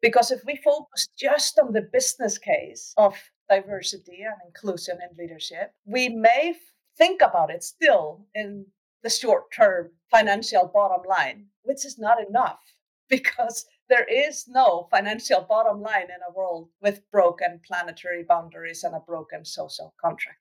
Because 0.01 0.31
if 0.31 0.45
we 0.45 0.57
focus 0.57 1.09
just 1.19 1.59
on 1.59 1.73
the 1.73 1.89
business 1.93 2.39
case 2.39 2.93
of 2.97 3.17
diversity 3.49 4.23
and 4.23 4.37
inclusion 4.47 4.99
in 5.03 5.17
leadership, 5.17 5.73
we 5.87 6.09
may 6.09 6.55
think 6.97 7.23
about 7.23 7.51
it 7.51 7.65
still 7.65 8.27
in 8.35 8.67
the 9.03 9.11
short 9.11 9.53
term 9.53 9.91
financial 10.11 10.71
bottom 10.73 11.03
line, 11.09 11.47
which 11.63 11.85
is 11.85 11.99
not 11.99 12.19
enough 12.27 12.61
because 13.09 13.67
there 13.89 14.05
is 14.05 14.47
no 14.49 14.89
financial 14.91 15.43
bottom 15.43 15.81
line 15.83 16.05
in 16.05 16.21
a 16.29 16.33
world 16.35 16.69
with 16.81 17.09
broken 17.11 17.61
planetary 17.67 18.25
boundaries 18.25 18.83
and 18.83 18.95
a 18.95 19.01
broken 19.01 19.45
social 19.45 19.95
contract. 20.01 20.39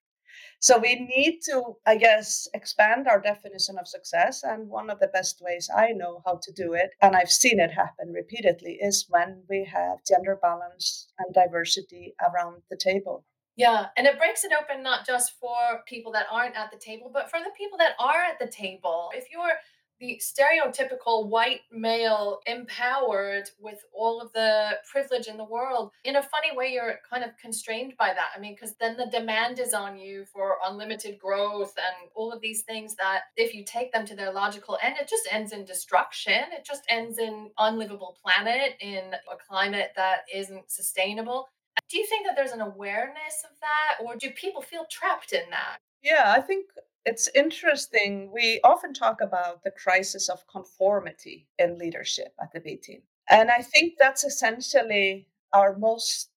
So 0.64 0.78
we 0.78 0.96
need 0.96 1.42
to, 1.50 1.76
I 1.86 1.98
guess, 1.98 2.48
expand 2.54 3.06
our 3.10 3.20
definition 3.20 3.78
of 3.78 3.86
success. 3.86 4.44
And 4.44 4.70
one 4.70 4.90
of 4.90 5.02
the 5.02 5.10
best 5.10 5.42
ways 5.42 5.70
I 5.76 5.90
know 5.92 6.22
how 6.26 6.40
to 6.42 6.54
do 6.54 6.72
it, 6.72 6.92
and 7.02 7.18
I've 7.18 7.30
seen 7.30 7.60
it 7.60 7.72
happen 7.72 8.14
repeatedly, 8.14 8.80
is 8.82 9.06
when 9.10 9.44
we 9.50 9.66
have 9.66 10.06
gender 10.08 10.40
balance 10.42 11.10
and 11.20 11.34
diversity 11.34 12.16
around 12.22 12.62
the 12.70 12.78
table. 12.78 13.26
Yeah, 13.58 13.88
and 13.98 14.08
it 14.08 14.18
breaks 14.18 14.46
it 14.46 14.54
open 14.58 14.82
not 14.82 15.06
just 15.06 15.34
for 15.38 15.84
people 15.86 16.14
that 16.14 16.28
aren't 16.32 16.56
at 16.56 16.72
the 16.72 16.80
table, 16.80 17.12
but 17.14 17.30
for 17.30 17.40
the 17.40 17.52
people 17.58 17.78
that 17.80 17.96
are 18.00 18.24
at 18.24 18.40
the 18.40 18.48
table. 18.48 19.12
If 19.14 19.26
you're 19.34 19.60
the 20.04 20.22
stereotypical 20.22 21.30
white 21.30 21.62
male 21.72 22.42
empowered 22.46 23.50
with 23.58 23.80
all 23.94 24.20
of 24.20 24.34
the 24.34 24.72
privilege 24.92 25.28
in 25.28 25.38
the 25.38 25.46
world 25.46 25.92
in 26.04 26.18
a 26.18 26.22
funny 26.22 26.54
way 26.54 26.74
you're 26.74 27.00
kind 27.10 27.24
of 27.24 27.30
constrained 27.38 27.94
by 27.98 28.10
that. 28.14 28.32
I 28.36 28.40
mean 28.40 28.54
because 28.54 28.76
then 28.82 28.98
the 28.98 29.06
demand 29.06 29.60
is 29.60 29.74
on 29.74 29.98
you 29.98 30.26
for 30.26 30.58
unlimited 30.68 31.18
growth 31.18 31.74
and 31.78 32.10
all 32.16 32.34
of 32.34 32.42
these 32.42 32.64
things 32.64 32.96
that 32.96 33.22
if 33.38 33.56
you 33.56 33.64
take 33.64 33.94
them 33.94 34.06
to 34.06 34.16
their 34.16 34.34
logical 34.34 34.78
end 34.84 34.96
it 35.00 35.08
just 35.08 35.28
ends 35.32 35.54
in 35.54 35.64
destruction. 35.64 36.44
It 36.52 36.66
just 36.66 36.84
ends 36.90 37.18
in 37.18 37.52
unlivable 37.58 38.18
planet 38.22 38.74
in 38.82 39.14
a 39.14 39.38
climate 39.48 39.94
that 39.96 40.24
isn't 40.34 40.70
sustainable. 40.70 41.48
Do 41.90 41.98
you 41.98 42.06
think 42.06 42.26
that 42.26 42.36
there's 42.36 42.52
an 42.52 42.60
awareness 42.60 43.46
of 43.50 43.58
that 43.62 44.04
or 44.06 44.18
do 44.18 44.32
people 44.32 44.62
feel 44.62 44.86
trapped 44.92 45.32
in 45.32 45.50
that? 45.52 45.78
Yeah 46.02 46.34
i 46.36 46.42
think 46.42 46.66
it's 47.06 47.30
interesting. 47.36 48.32
We 48.34 48.60
often 48.64 48.94
talk 48.94 49.22
about 49.22 49.64
the 49.64 49.72
crisis 49.72 50.30
of 50.30 50.48
conformity 50.48 51.48
in 51.60 51.78
leadership 51.78 52.34
at 52.42 52.52
the 52.54 52.60
B 52.60 52.76
team. 52.76 53.02
And 53.30 53.50
I 53.50 53.62
think 53.62 53.94
that's 54.00 54.24
essentially 54.24 55.28
our 55.54 55.78
most 55.78 56.30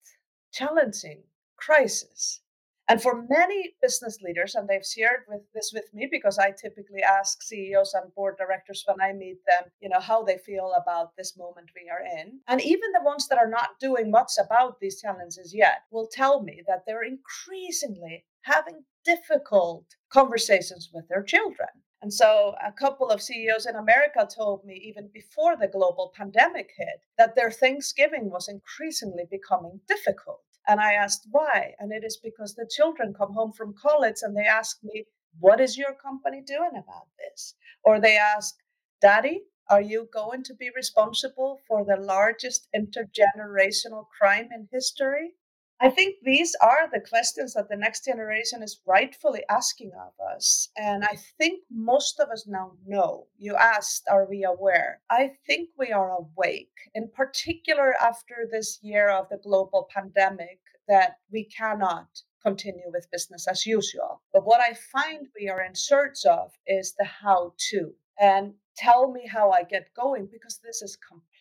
challenging 0.53 1.23
crisis. 1.57 2.41
And 2.89 3.03
for 3.03 3.27
many 3.29 3.75
business 3.83 4.21
leaders, 4.23 4.55
and 4.55 4.69
they've 4.69 4.87
shared 4.87 5.25
with 5.27 5.41
this 5.53 5.73
with 5.75 5.93
me 5.93 6.07
because 6.09 6.39
I 6.39 6.53
typically 6.53 7.03
ask 7.03 7.43
CEOs 7.43 7.95
and 7.95 8.15
board 8.15 8.37
directors 8.39 8.85
when 8.87 9.01
I 9.01 9.13
meet 9.13 9.39
them, 9.45 9.73
you 9.81 9.89
know, 9.89 9.99
how 9.99 10.23
they 10.23 10.39
feel 10.39 10.73
about 10.81 11.17
this 11.17 11.37
moment 11.37 11.71
we 11.75 11.91
are 11.91 12.05
in. 12.21 12.39
And 12.47 12.61
even 12.61 12.93
the 12.93 13.03
ones 13.03 13.27
that 13.27 13.39
are 13.39 13.51
not 13.51 13.81
doing 13.81 14.13
much 14.13 14.33
about 14.39 14.79
these 14.79 15.01
challenges 15.01 15.53
yet 15.53 15.83
will 15.91 16.07
tell 16.07 16.43
me 16.43 16.63
that 16.69 16.85
they're 16.87 17.03
increasingly 17.03 18.25
having 18.43 18.85
difficult 19.07 19.87
conversations 20.11 20.91
with 20.93 21.09
their 21.09 21.23
children. 21.23 21.69
And 22.03 22.13
so, 22.13 22.55
a 22.63 22.73
couple 22.73 23.09
of 23.09 23.23
CEOs 23.23 23.65
in 23.65 23.75
America 23.75 24.29
told 24.29 24.65
me, 24.65 24.75
even 24.75 25.09
before 25.15 25.57
the 25.57 25.69
global 25.69 26.13
pandemic 26.15 26.71
hit, 26.77 27.01
that 27.17 27.35
their 27.35 27.51
Thanksgiving 27.51 28.29
was 28.31 28.49
increasingly 28.49 29.25
becoming 29.31 29.81
difficult. 29.89 30.45
And 30.69 30.81
I 30.81 30.93
asked 30.93 31.27
why. 31.31 31.75
And 31.79 31.93
it 31.93 32.05
is 32.05 32.17
because 32.17 32.55
the 32.55 32.69
children 32.69 33.15
come 33.15 33.33
home 33.33 33.53
from 33.53 33.75
college 33.81 34.17
and 34.23 34.37
they 34.37 34.45
ask 34.45 34.83
me, 34.83 35.07
What 35.39 35.61
is 35.61 35.79
your 35.79 35.95
company 35.95 36.43
doing 36.43 36.73
about 36.73 37.09
this? 37.19 37.55
Or 37.83 37.99
they 37.99 38.17
ask, 38.19 38.55
Daddy, 39.01 39.45
are 39.69 39.81
you 39.81 40.09
going 40.13 40.43
to 40.45 40.55
be 40.55 40.71
responsible 40.75 41.61
for 41.67 41.85
the 41.85 41.97
largest 41.97 42.69
intergenerational 42.75 44.07
crime 44.19 44.49
in 44.53 44.69
history? 44.71 45.35
I 45.81 45.91
think 45.91 46.17
these 46.23 46.57
are 46.63 46.89
the 46.91 47.07
questions 47.07 47.53
that 47.55 47.69
the 47.69 47.77
next 47.77 48.05
generation 48.05 48.63
is 48.63 48.81
rightfully 48.87 49.43
asking 49.51 49.93
of 49.93 50.13
us. 50.35 50.71
And 50.77 51.05
I 51.05 51.19
think 51.37 51.65
most 51.71 52.19
of 52.19 52.31
us 52.31 52.47
now 52.47 52.73
know. 52.87 53.27
You 53.37 53.57
asked, 53.57 54.05
are 54.11 54.27
we 54.29 54.43
aware? 54.45 55.01
I 55.11 55.33
think 55.47 55.71
we 55.79 55.93
are 55.93 56.17
awake, 56.17 56.73
in 56.95 57.11
particular 57.15 57.95
after 58.01 58.49
this 58.51 58.79
year 58.83 59.11
of 59.11 59.29
the 59.29 59.37
global 59.37 59.89
pandemic, 59.95 60.61
that 60.89 61.19
we 61.31 61.45
cannot 61.45 62.23
continue 62.43 62.91
with 62.93 63.11
business 63.11 63.47
as 63.47 63.67
usual. 63.67 64.23
But 64.33 64.47
what 64.47 64.61
I 64.61 64.75
find 64.93 65.27
we 65.39 65.49
are 65.49 65.63
in 65.63 65.75
search 65.75 66.25
of 66.25 66.53
is 66.67 66.95
the 66.99 67.05
how 67.05 67.53
to. 67.71 67.93
And 68.19 68.55
tell 68.77 69.13
me 69.13 69.27
how 69.31 69.51
I 69.51 69.63
get 69.63 69.93
going 69.95 70.29
because 70.33 70.59
this 70.65 70.81
is 70.81 70.97
complex. 70.97 71.36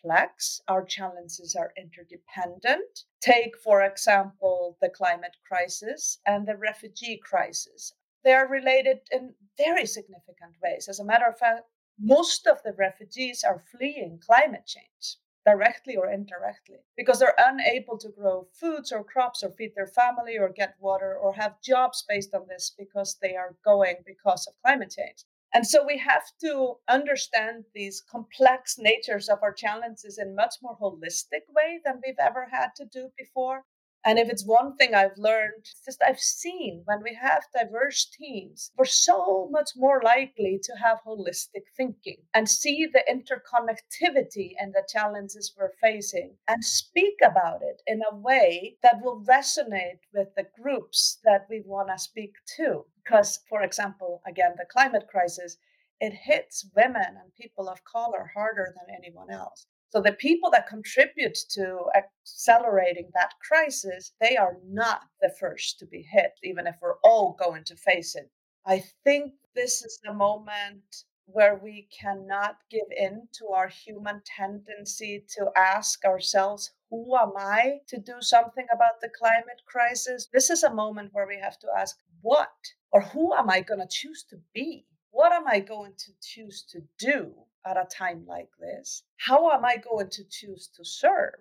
Our 0.68 0.84
challenges 0.86 1.56
are 1.56 1.74
interdependent. 1.78 3.06
Take, 3.22 3.58
for 3.58 3.82
example, 3.82 4.78
the 4.82 4.90
climate 4.90 5.38
crisis 5.48 6.20
and 6.26 6.48
the 6.48 6.58
refugee 6.58 7.18
crisis. 7.18 7.94
They 8.24 8.34
are 8.34 8.48
related 8.48 9.02
in 9.12 9.36
very 9.58 9.86
significant 9.86 10.56
ways. 10.62 10.88
As 10.88 11.00
a 11.00 11.06
matter 11.06 11.26
of 11.26 11.38
fact, 11.38 11.70
most 12.00 12.46
of 12.46 12.62
the 12.64 12.74
refugees 12.74 13.44
are 13.44 13.60
fleeing 13.60 14.20
climate 14.20 14.66
change 14.66 15.18
directly 15.46 15.96
or 15.96 16.10
indirectly 16.10 16.80
because 16.98 17.20
they're 17.20 17.36
unable 17.38 17.98
to 17.98 18.10
grow 18.10 18.48
foods 18.52 18.92
or 18.92 19.04
crops 19.04 19.44
or 19.44 19.52
feed 19.52 19.74
their 19.76 19.88
family 19.88 20.38
or 20.38 20.50
get 20.50 20.76
water 20.80 21.16
or 21.16 21.34
have 21.34 21.62
jobs 21.62 22.04
based 22.08 22.34
on 22.34 22.48
this 22.48 22.74
because 22.78 23.18
they 23.22 23.36
are 23.36 23.56
going 23.64 23.98
because 24.06 24.48
of 24.48 24.54
climate 24.64 24.94
change. 24.96 25.24
And 25.56 25.66
so 25.66 25.86
we 25.86 25.98
have 26.00 26.26
to 26.42 26.80
understand 26.90 27.64
these 27.74 28.02
complex 28.02 28.78
natures 28.78 29.30
of 29.30 29.40
our 29.42 29.54
challenges 29.54 30.18
in 30.18 30.36
much 30.36 30.56
more 30.62 30.78
holistic 30.78 31.48
way 31.48 31.80
than 31.86 32.02
we've 32.06 32.20
ever 32.20 32.50
had 32.52 32.72
to 32.76 32.86
do 32.86 33.12
before. 33.18 33.64
And 34.08 34.20
if 34.20 34.30
it's 34.30 34.46
one 34.46 34.76
thing 34.78 34.94
I've 34.94 35.18
learned, 35.18 35.62
it's 35.62 35.84
just 35.84 36.04
I've 36.08 36.20
seen 36.20 36.84
when 36.86 37.02
we 37.02 37.18
have 37.20 37.44
diverse 37.58 38.06
teams, 38.06 38.72
we're 38.78 38.86
so 38.86 39.50
much 39.52 39.72
more 39.76 40.00
likely 40.04 40.60
to 40.62 40.74
have 40.74 41.00
holistic 41.04 41.64
thinking 41.76 42.18
and 42.36 42.48
see 42.48 42.86
the 42.86 43.04
interconnectivity 43.10 44.52
and 44.60 44.74
the 44.74 44.88
challenges 44.88 45.56
we're 45.58 45.74
facing 45.82 46.36
and 46.48 46.64
speak 46.64 47.16
about 47.24 47.64
it 47.64 47.82
in 47.88 48.04
a 48.04 48.16
way 48.16 48.78
that 48.84 49.02
will 49.02 49.24
resonate 49.24 50.02
with 50.14 50.28
the 50.36 50.46
groups 50.62 51.18
that 51.24 51.48
we 51.50 51.64
want 51.66 51.90
to 51.90 51.98
speak 51.98 52.36
to. 52.58 52.86
Because, 53.04 53.40
for 53.50 53.64
example, 53.64 54.22
again, 54.28 54.54
the 54.56 54.66
climate 54.72 55.08
crisis, 55.08 55.58
it 56.00 56.14
hits 56.14 56.70
women 56.76 57.18
and 57.20 57.36
people 57.40 57.68
of 57.68 57.84
color 57.84 58.30
harder 58.36 58.72
than 58.76 58.96
anyone 58.96 59.32
else. 59.32 59.66
So 59.96 60.02
the 60.02 60.12
people 60.12 60.52
that 60.52 60.68
contribute 60.68 61.38
to 61.52 61.86
accelerating 61.96 63.10
that 63.14 63.32
crisis, 63.40 64.12
they 64.20 64.36
are 64.36 64.58
not 64.68 65.04
the 65.22 65.34
first 65.40 65.80
to 65.80 65.86
be 65.86 66.02
hit, 66.02 66.34
even 66.44 66.68
if 66.68 66.76
we're 66.82 67.00
all 67.02 67.38
going 67.40 67.64
to 67.64 67.78
face 67.78 68.14
it. 68.14 68.30
I 68.66 68.84
think 69.06 69.36
this 69.56 69.86
is 69.86 70.02
the 70.04 70.12
moment 70.12 71.06
where 71.28 71.62
we 71.64 71.88
cannot 71.98 72.58
give 72.70 72.90
in 72.92 73.30
to 73.40 73.48
our 73.56 73.70
human 73.70 74.22
tendency 74.26 75.24
to 75.38 75.50
ask 75.56 76.04
ourselves, 76.04 76.72
who 76.90 77.16
am 77.16 77.32
I 77.38 77.80
to 77.88 77.98
do 77.98 78.16
something 78.20 78.68
about 78.74 79.00
the 79.00 79.12
climate 79.18 79.62
crisis? 79.66 80.28
This 80.34 80.50
is 80.50 80.64
a 80.64 80.74
moment 80.74 81.14
where 81.14 81.26
we 81.26 81.40
have 81.40 81.58
to 81.60 81.68
ask, 81.74 81.96
what 82.22 82.52
or 82.92 83.00
who 83.00 83.34
am 83.34 83.50
I 83.50 83.62
going 83.62 83.80
to 83.80 83.88
choose 83.90 84.26
to 84.30 84.42
be? 84.54 84.88
What 85.12 85.32
am 85.32 85.48
I 85.48 85.62
going 85.62 85.94
to 86.00 86.12
choose 86.22 86.64
to 86.64 86.82
do 87.00 87.32
at 87.66 87.78
a 87.78 87.86
time 87.86 88.26
like 88.28 88.50
this? 88.60 89.04
How 89.18 89.52
am 89.52 89.66
I 89.66 89.78
going 89.78 90.10
to 90.10 90.24
choose 90.30 90.70
to 90.76 90.86
serve? 90.86 91.40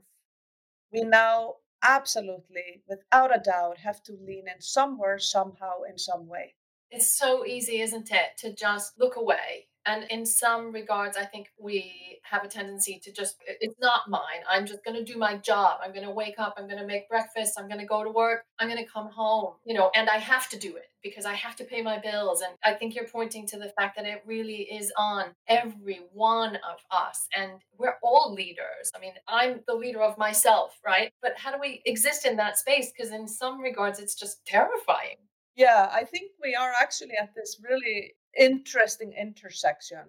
We 0.92 1.02
now 1.02 1.56
absolutely, 1.82 2.82
without 2.88 3.36
a 3.36 3.40
doubt, 3.40 3.78
have 3.78 4.02
to 4.04 4.12
lean 4.12 4.44
in 4.48 4.60
somewhere, 4.60 5.18
somehow, 5.18 5.82
in 5.88 5.98
some 5.98 6.26
way. 6.26 6.54
It's 6.90 7.10
so 7.10 7.44
easy, 7.44 7.80
isn't 7.80 8.10
it, 8.10 8.36
to 8.38 8.54
just 8.54 8.98
look 8.98 9.16
away 9.16 9.68
and 9.86 10.04
in 10.10 10.24
some 10.24 10.72
regards 10.72 11.16
i 11.16 11.24
think 11.24 11.48
we 11.58 12.14
have 12.24 12.44
a 12.44 12.48
tendency 12.48 12.98
to 13.02 13.12
just 13.12 13.36
it's 13.46 13.78
not 13.80 14.08
mine. 14.08 14.42
I'm 14.48 14.66
just 14.66 14.84
going 14.84 14.96
to 14.96 15.04
do 15.04 15.18
my 15.18 15.36
job. 15.36 15.78
I'm 15.82 15.92
going 15.92 16.06
to 16.06 16.10
wake 16.10 16.36
up. 16.38 16.54
I'm 16.56 16.66
going 16.66 16.80
to 16.80 16.86
make 16.86 17.08
breakfast. 17.08 17.54
I'm 17.58 17.68
going 17.68 17.80
to 17.80 17.86
go 17.86 18.02
to 18.02 18.10
work. 18.10 18.44
I'm 18.58 18.68
going 18.68 18.82
to 18.82 18.90
come 18.90 19.08
home 19.08 19.54
you 19.64 19.74
know 19.74 19.90
and 19.94 20.08
i 20.08 20.16
have 20.16 20.48
to 20.48 20.58
do 20.58 20.76
it 20.76 20.88
because 21.02 21.26
i 21.26 21.34
have 21.34 21.56
to 21.56 21.64
pay 21.64 21.82
my 21.82 21.98
bills. 21.98 22.40
And 22.40 22.54
i 22.64 22.72
think 22.72 22.94
you're 22.94 23.06
pointing 23.06 23.46
to 23.48 23.58
the 23.58 23.72
fact 23.78 23.96
that 23.96 24.06
it 24.06 24.22
really 24.26 24.62
is 24.62 24.92
on 24.96 25.26
every 25.48 26.00
one 26.12 26.56
of 26.56 26.78
us. 26.90 27.28
And 27.36 27.52
we're 27.78 27.96
all 28.02 28.32
leaders. 28.32 28.90
I 28.94 29.00
mean 29.00 29.14
i'm 29.28 29.60
the 29.66 29.74
leader 29.74 30.02
of 30.02 30.18
myself 30.18 30.78
right? 30.84 31.12
But 31.20 31.32
how 31.36 31.52
do 31.52 31.58
we 31.60 31.82
exist 31.84 32.24
in 32.24 32.36
that 32.36 32.58
space? 32.58 32.90
Because 32.90 33.12
in 33.12 33.28
some 33.28 33.60
regards 33.60 33.98
it's 33.98 34.14
just 34.14 34.44
terrifying. 34.46 35.16
Yeah, 35.56 35.88
I 35.92 36.04
think 36.04 36.32
we 36.42 36.54
are 36.56 36.72
actually 36.80 37.16
at 37.20 37.32
this 37.34 37.60
really 37.62 38.14
interesting 38.38 39.12
intersection. 39.12 40.00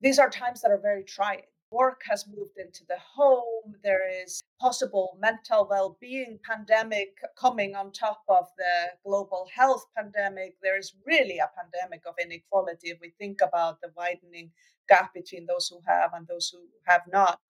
These 0.00 0.18
are 0.18 0.30
times 0.30 0.60
that 0.62 0.70
are 0.70 0.80
very 0.80 1.04
trying. 1.04 1.42
Work 1.70 2.02
has 2.08 2.26
moved 2.28 2.58
into 2.58 2.84
the 2.86 2.98
home. 2.98 3.74
There 3.82 4.08
is 4.22 4.42
possible 4.60 5.18
mental 5.20 5.66
well 5.68 5.96
being 6.00 6.38
pandemic 6.44 7.18
coming 7.36 7.74
on 7.74 7.90
top 7.90 8.22
of 8.28 8.46
the 8.56 8.92
global 9.04 9.48
health 9.52 9.86
pandemic. 9.96 10.56
There 10.62 10.78
is 10.78 10.94
really 11.04 11.38
a 11.38 11.50
pandemic 11.56 12.02
of 12.06 12.14
inequality 12.22 12.90
if 12.90 13.00
we 13.00 13.10
think 13.18 13.40
about 13.42 13.80
the 13.80 13.90
widening 13.96 14.52
gap 14.88 15.12
between 15.12 15.46
those 15.46 15.68
who 15.68 15.80
have 15.86 16.12
and 16.14 16.26
those 16.28 16.50
who 16.50 16.60
have 16.86 17.02
not 17.10 17.40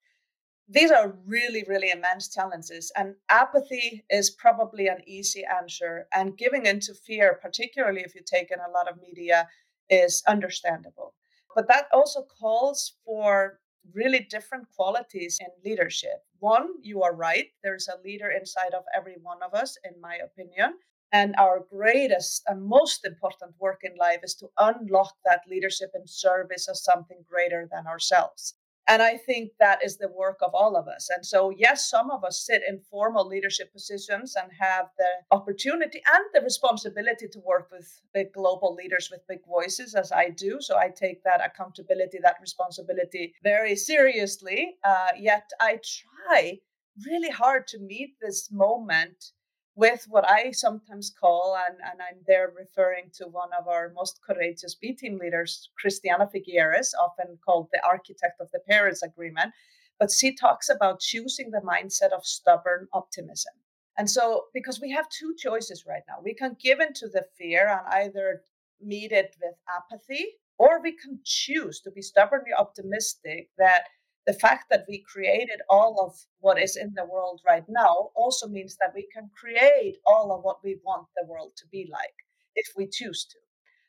these 0.68 0.90
are 0.90 1.14
really, 1.26 1.64
really 1.68 1.90
immense 1.90 2.28
challenges. 2.28 2.90
And 2.96 3.14
apathy 3.28 4.04
is 4.10 4.30
probably 4.30 4.88
an 4.88 5.00
easy 5.06 5.44
answer. 5.44 6.08
And 6.12 6.36
giving 6.36 6.66
into 6.66 6.92
fear, 6.92 7.38
particularly 7.40 8.00
if 8.00 8.14
you 8.14 8.22
take 8.24 8.50
in 8.50 8.58
a 8.58 8.70
lot 8.72 8.88
of 8.88 9.00
media, 9.00 9.48
is 9.90 10.22
understandable. 10.26 11.14
But 11.54 11.68
that 11.68 11.86
also 11.92 12.22
calls 12.22 12.94
for 13.04 13.60
really 13.94 14.26
different 14.30 14.66
qualities 14.74 15.38
in 15.40 15.48
leadership. 15.64 16.24
One, 16.40 16.68
you 16.82 17.02
are 17.02 17.14
right, 17.14 17.46
there's 17.62 17.88
a 17.88 18.02
leader 18.04 18.30
inside 18.30 18.74
of 18.74 18.84
every 18.94 19.16
one 19.22 19.42
of 19.42 19.54
us, 19.54 19.78
in 19.84 20.00
my 20.00 20.16
opinion. 20.16 20.74
And 21.12 21.34
our 21.38 21.60
greatest 21.70 22.42
and 22.48 22.62
most 22.62 23.04
important 23.04 23.54
work 23.60 23.80
in 23.84 23.96
life 23.96 24.20
is 24.22 24.34
to 24.36 24.50
unlock 24.58 25.14
that 25.24 25.42
leadership 25.48 25.90
and 25.94 26.08
service 26.08 26.68
as 26.68 26.82
something 26.82 27.24
greater 27.28 27.68
than 27.70 27.86
ourselves. 27.86 28.54
And 28.88 29.02
I 29.02 29.16
think 29.16 29.50
that 29.58 29.80
is 29.84 29.96
the 29.96 30.08
work 30.08 30.38
of 30.42 30.54
all 30.54 30.76
of 30.76 30.86
us. 30.86 31.08
And 31.14 31.26
so, 31.26 31.50
yes, 31.50 31.90
some 31.90 32.10
of 32.10 32.22
us 32.24 32.46
sit 32.46 32.62
in 32.68 32.80
formal 32.90 33.26
leadership 33.26 33.72
positions 33.72 34.36
and 34.40 34.50
have 34.58 34.86
the 34.96 35.36
opportunity 35.36 36.02
and 36.14 36.24
the 36.32 36.40
responsibility 36.40 37.26
to 37.28 37.40
work 37.40 37.68
with 37.72 38.00
big 38.14 38.32
global 38.32 38.74
leaders 38.74 39.08
with 39.10 39.26
big 39.28 39.44
voices, 39.46 39.94
as 39.94 40.12
I 40.12 40.30
do. 40.30 40.58
So, 40.60 40.76
I 40.76 40.88
take 40.88 41.24
that 41.24 41.44
accountability, 41.44 42.18
that 42.22 42.36
responsibility 42.40 43.34
very 43.42 43.74
seriously. 43.74 44.76
Uh, 44.84 45.08
yet, 45.18 45.50
I 45.60 45.80
try 45.82 46.60
really 47.04 47.30
hard 47.30 47.66
to 47.68 47.78
meet 47.78 48.14
this 48.20 48.50
moment 48.50 49.32
with 49.76 50.06
what 50.08 50.28
I 50.28 50.50
sometimes 50.52 51.14
call, 51.20 51.56
and, 51.68 51.76
and 51.84 52.00
I'm 52.00 52.22
there 52.26 52.50
referring 52.58 53.10
to 53.14 53.26
one 53.26 53.50
of 53.58 53.68
our 53.68 53.92
most 53.94 54.20
courageous 54.26 54.74
B 54.74 54.94
team 54.94 55.18
leaders, 55.18 55.68
Christiana 55.78 56.26
Figueres, 56.34 56.94
often 56.98 57.38
called 57.44 57.68
the 57.72 57.86
architect 57.86 58.40
of 58.40 58.50
the 58.52 58.60
Paris 58.66 59.02
Agreement. 59.02 59.52
But 60.00 60.10
she 60.10 60.34
talks 60.34 60.70
about 60.70 61.00
choosing 61.00 61.50
the 61.50 61.60
mindset 61.60 62.12
of 62.12 62.24
stubborn 62.24 62.88
optimism. 62.92 63.52
And 63.98 64.10
so, 64.10 64.44
because 64.52 64.80
we 64.80 64.90
have 64.92 65.08
two 65.08 65.34
choices 65.38 65.84
right 65.86 66.02
now, 66.08 66.16
we 66.22 66.34
can 66.34 66.56
give 66.60 66.80
into 66.80 67.08
the 67.08 67.24
fear 67.38 67.68
and 67.68 67.86
either 68.02 68.42
meet 68.80 69.12
it 69.12 69.36
with 69.42 69.54
apathy, 69.68 70.26
or 70.58 70.82
we 70.82 70.92
can 70.92 71.20
choose 71.24 71.80
to 71.80 71.90
be 71.90 72.02
stubbornly 72.02 72.52
optimistic 72.56 73.48
that 73.58 73.84
the 74.26 74.32
fact 74.32 74.66
that 74.70 74.84
we 74.88 75.04
created 75.10 75.60
all 75.70 76.04
of 76.04 76.16
what 76.40 76.60
is 76.60 76.76
in 76.76 76.92
the 76.94 77.04
world 77.04 77.40
right 77.46 77.64
now 77.68 78.10
also 78.16 78.48
means 78.48 78.76
that 78.80 78.92
we 78.94 79.06
can 79.14 79.30
create 79.38 79.98
all 80.04 80.32
of 80.32 80.42
what 80.42 80.58
we 80.64 80.78
want 80.84 81.06
the 81.16 81.26
world 81.28 81.52
to 81.56 81.66
be 81.70 81.88
like 81.90 82.14
if 82.56 82.66
we 82.76 82.88
choose 82.88 83.24
to. 83.24 83.38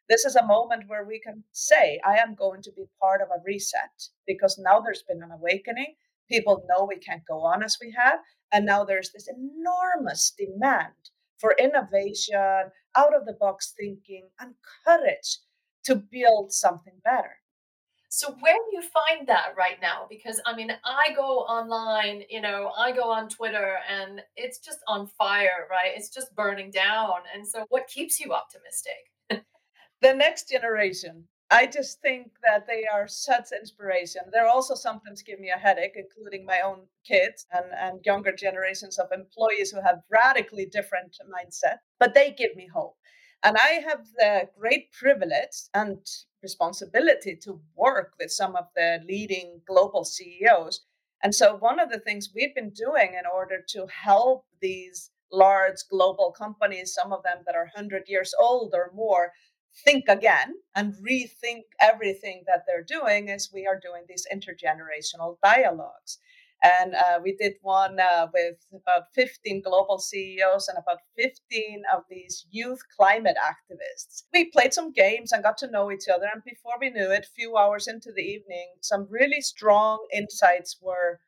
This 0.10 0.26
is 0.26 0.36
a 0.36 0.46
moment 0.46 0.84
where 0.88 1.06
we 1.06 1.20
can 1.20 1.44
say, 1.52 2.00
I 2.06 2.18
am 2.18 2.36
going 2.36 2.62
to 2.62 2.72
be 2.72 2.86
part 3.02 3.22
of 3.22 3.30
a 3.30 3.42
reset 3.46 4.10
because 4.26 4.58
now 4.58 4.80
there's 4.80 5.04
been 5.04 5.24
an 5.24 5.32
awakening. 5.32 5.96
People 6.30 6.66
know 6.70 6.86
we 6.86 6.98
can't 6.98 7.26
go 7.28 7.42
on 7.42 7.64
as 7.64 7.78
we 7.82 7.94
have. 7.98 8.20
And 8.54 8.66
now 8.66 8.86
there's 8.86 9.12
this 9.12 9.28
enormous 9.28 10.34
demand 10.38 10.94
for 11.40 11.56
innovation, 11.60 12.72
out 12.96 13.16
of 13.16 13.26
the 13.26 13.34
box 13.34 13.74
thinking, 13.78 14.30
and 14.40 14.54
courage 14.86 15.40
to 15.86 15.96
build 15.96 16.54
something 16.54 17.02
better. 17.04 17.38
So 18.10 18.36
where 18.40 18.56
do 18.56 18.78
you 18.78 18.82
find 18.82 19.28
that 19.28 19.54
right 19.58 19.78
now? 19.82 20.06
Because 20.10 20.42
I 20.46 20.56
mean, 20.56 20.72
I 20.86 21.14
go 21.16 21.40
online, 21.40 22.24
you 22.30 22.42
know, 22.42 22.72
I 22.78 22.92
go 22.92 23.12
on 23.12 23.28
Twitter 23.28 23.78
and 23.90 24.22
it's 24.36 24.60
just 24.60 24.80
on 24.88 25.08
fire, 25.08 25.68
right? 25.70 25.92
It's 25.96 26.10
just 26.10 26.36
burning 26.36 26.72
down. 26.72 27.20
And 27.34 27.46
so 27.46 27.66
what 27.70 27.88
keeps 27.88 28.20
you 28.20 28.34
optimistic? 28.34 29.12
the 30.02 30.14
next 30.14 30.50
generation. 30.50 31.26
I 31.50 31.66
just 31.66 32.02
think 32.02 32.32
that 32.44 32.68
they 32.68 32.84
are 32.94 33.08
such 33.08 33.54
inspiration. 33.58 34.22
They're 34.34 34.50
also 34.50 34.76
sometimes 34.76 35.22
give 35.22 35.40
me 35.40 35.50
a 35.50 35.58
headache, 35.58 35.96
including 35.96 36.46
my 36.46 36.60
own 36.60 36.82
kids 37.06 37.46
and, 37.54 37.66
and 37.80 38.06
younger 38.06 38.34
generations 38.34 39.00
of 39.00 39.08
employees 39.14 39.72
who 39.72 39.82
have 39.82 40.02
radically 40.12 40.66
different 40.66 41.16
mindset, 41.34 41.78
but 42.00 42.14
they 42.14 42.32
give 42.32 42.54
me 42.58 42.68
hope. 42.74 42.98
And 43.44 43.58
I 43.58 43.82
have 43.88 44.08
the 44.18 44.50
great 44.58 44.92
privilege 44.92 45.70
and 45.74 46.00
responsibility 46.42 47.36
to 47.44 47.62
work 47.76 48.14
with 48.20 48.32
some 48.32 48.56
of 48.56 48.66
the 48.76 49.00
leading 49.08 49.62
global 49.68 50.04
CEOs. 50.06 50.82
And 51.22 51.34
so, 51.34 51.56
one 51.56 51.80
of 51.80 51.90
the 51.90 52.00
things 52.00 52.30
we've 52.34 52.56
been 52.56 52.72
doing 52.72 53.14
in 53.14 53.26
order 53.32 53.60
to 53.70 53.88
help 53.88 54.46
these 54.62 55.12
large 55.32 55.78
global 55.90 56.32
companies, 56.32 56.94
some 56.94 57.12
of 57.12 57.24
them 57.24 57.40
that 57.46 57.56
are 57.56 57.70
100 57.76 58.04
years 58.08 58.34
old 58.40 58.74
or 58.74 58.92
more, 58.94 59.34
think 59.84 60.06
again 60.08 60.56
and 60.76 60.96
rethink 60.96 61.64
everything 61.80 62.44
that 62.48 62.64
they're 62.66 62.84
doing, 62.84 63.30
is 63.30 63.52
we 63.54 63.68
are 63.68 63.80
doing 63.80 64.04
these 64.08 64.26
intergenerational 64.34 65.38
dialogues. 65.44 66.20
And 66.64 66.96
uh, 66.96 67.20
we 67.24 67.36
did 67.36 67.54
one 67.62 68.00
uh, 68.00 68.28
with 68.34 68.56
about 68.74 69.04
15 69.14 69.62
global 69.62 70.00
CEOs 70.00 70.68
and 70.68 70.78
about 70.78 71.00
15 71.16 71.84
of 71.96 72.04
these 72.10 72.46
youth 72.50 72.80
climate 72.96 73.38
activists. 73.38 74.24
We 74.34 74.46
played 74.46 74.74
some 74.74 74.92
games 74.92 75.32
and 75.32 75.44
got 75.44 75.58
to 75.60 75.70
know 75.70 75.92
each 75.92 76.08
other. 76.12 76.28
And 76.34 76.44
before 76.44 76.74
we 76.80 76.90
knew 76.90 77.12
it, 77.12 77.28
few 77.36 77.58
hours 77.58 77.88
into 77.88 78.12
the 78.12 78.24
evening, 78.24 78.70
some 78.82 79.08
really 79.10 79.42
strong 79.42 80.00
insights 80.12 80.78
were 80.82 81.20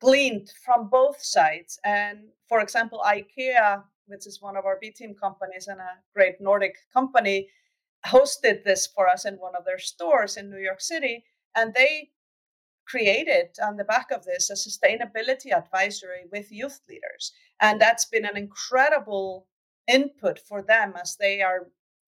gleaned 0.00 0.48
from 0.64 0.88
both 0.88 1.22
sides. 1.22 1.78
And 1.84 2.28
for 2.48 2.60
example, 2.60 3.02
IKEA, 3.04 3.82
which 4.06 4.26
is 4.26 4.40
one 4.40 4.56
of 4.56 4.64
our 4.64 4.78
B 4.80 4.90
team 4.90 5.14
companies 5.20 5.66
and 5.66 5.80
a 5.80 5.98
great 6.14 6.40
Nordic 6.40 6.76
company, 6.92 7.48
hosted 8.06 8.62
this 8.64 8.86
for 8.86 9.08
us 9.08 9.24
in 9.24 9.34
one 9.34 9.56
of 9.56 9.64
their 9.64 9.78
stores 9.78 10.36
in 10.36 10.50
New 10.50 10.60
York 10.60 10.80
City. 10.80 11.24
And 11.56 11.74
they 11.74 12.10
created 12.88 13.48
on 13.62 13.76
the 13.76 13.84
back 13.84 14.10
of 14.10 14.24
this 14.24 14.50
a 14.50 14.54
sustainability 14.54 15.52
advisory 15.52 16.24
with 16.32 16.50
youth 16.50 16.80
leaders. 16.88 17.32
And 17.60 17.80
that's 17.80 18.06
been 18.06 18.24
an 18.24 18.36
incredible 18.36 19.46
input 19.86 20.38
for 20.38 20.62
them 20.62 20.94
as 21.00 21.16
they 21.16 21.42
are 21.42 21.68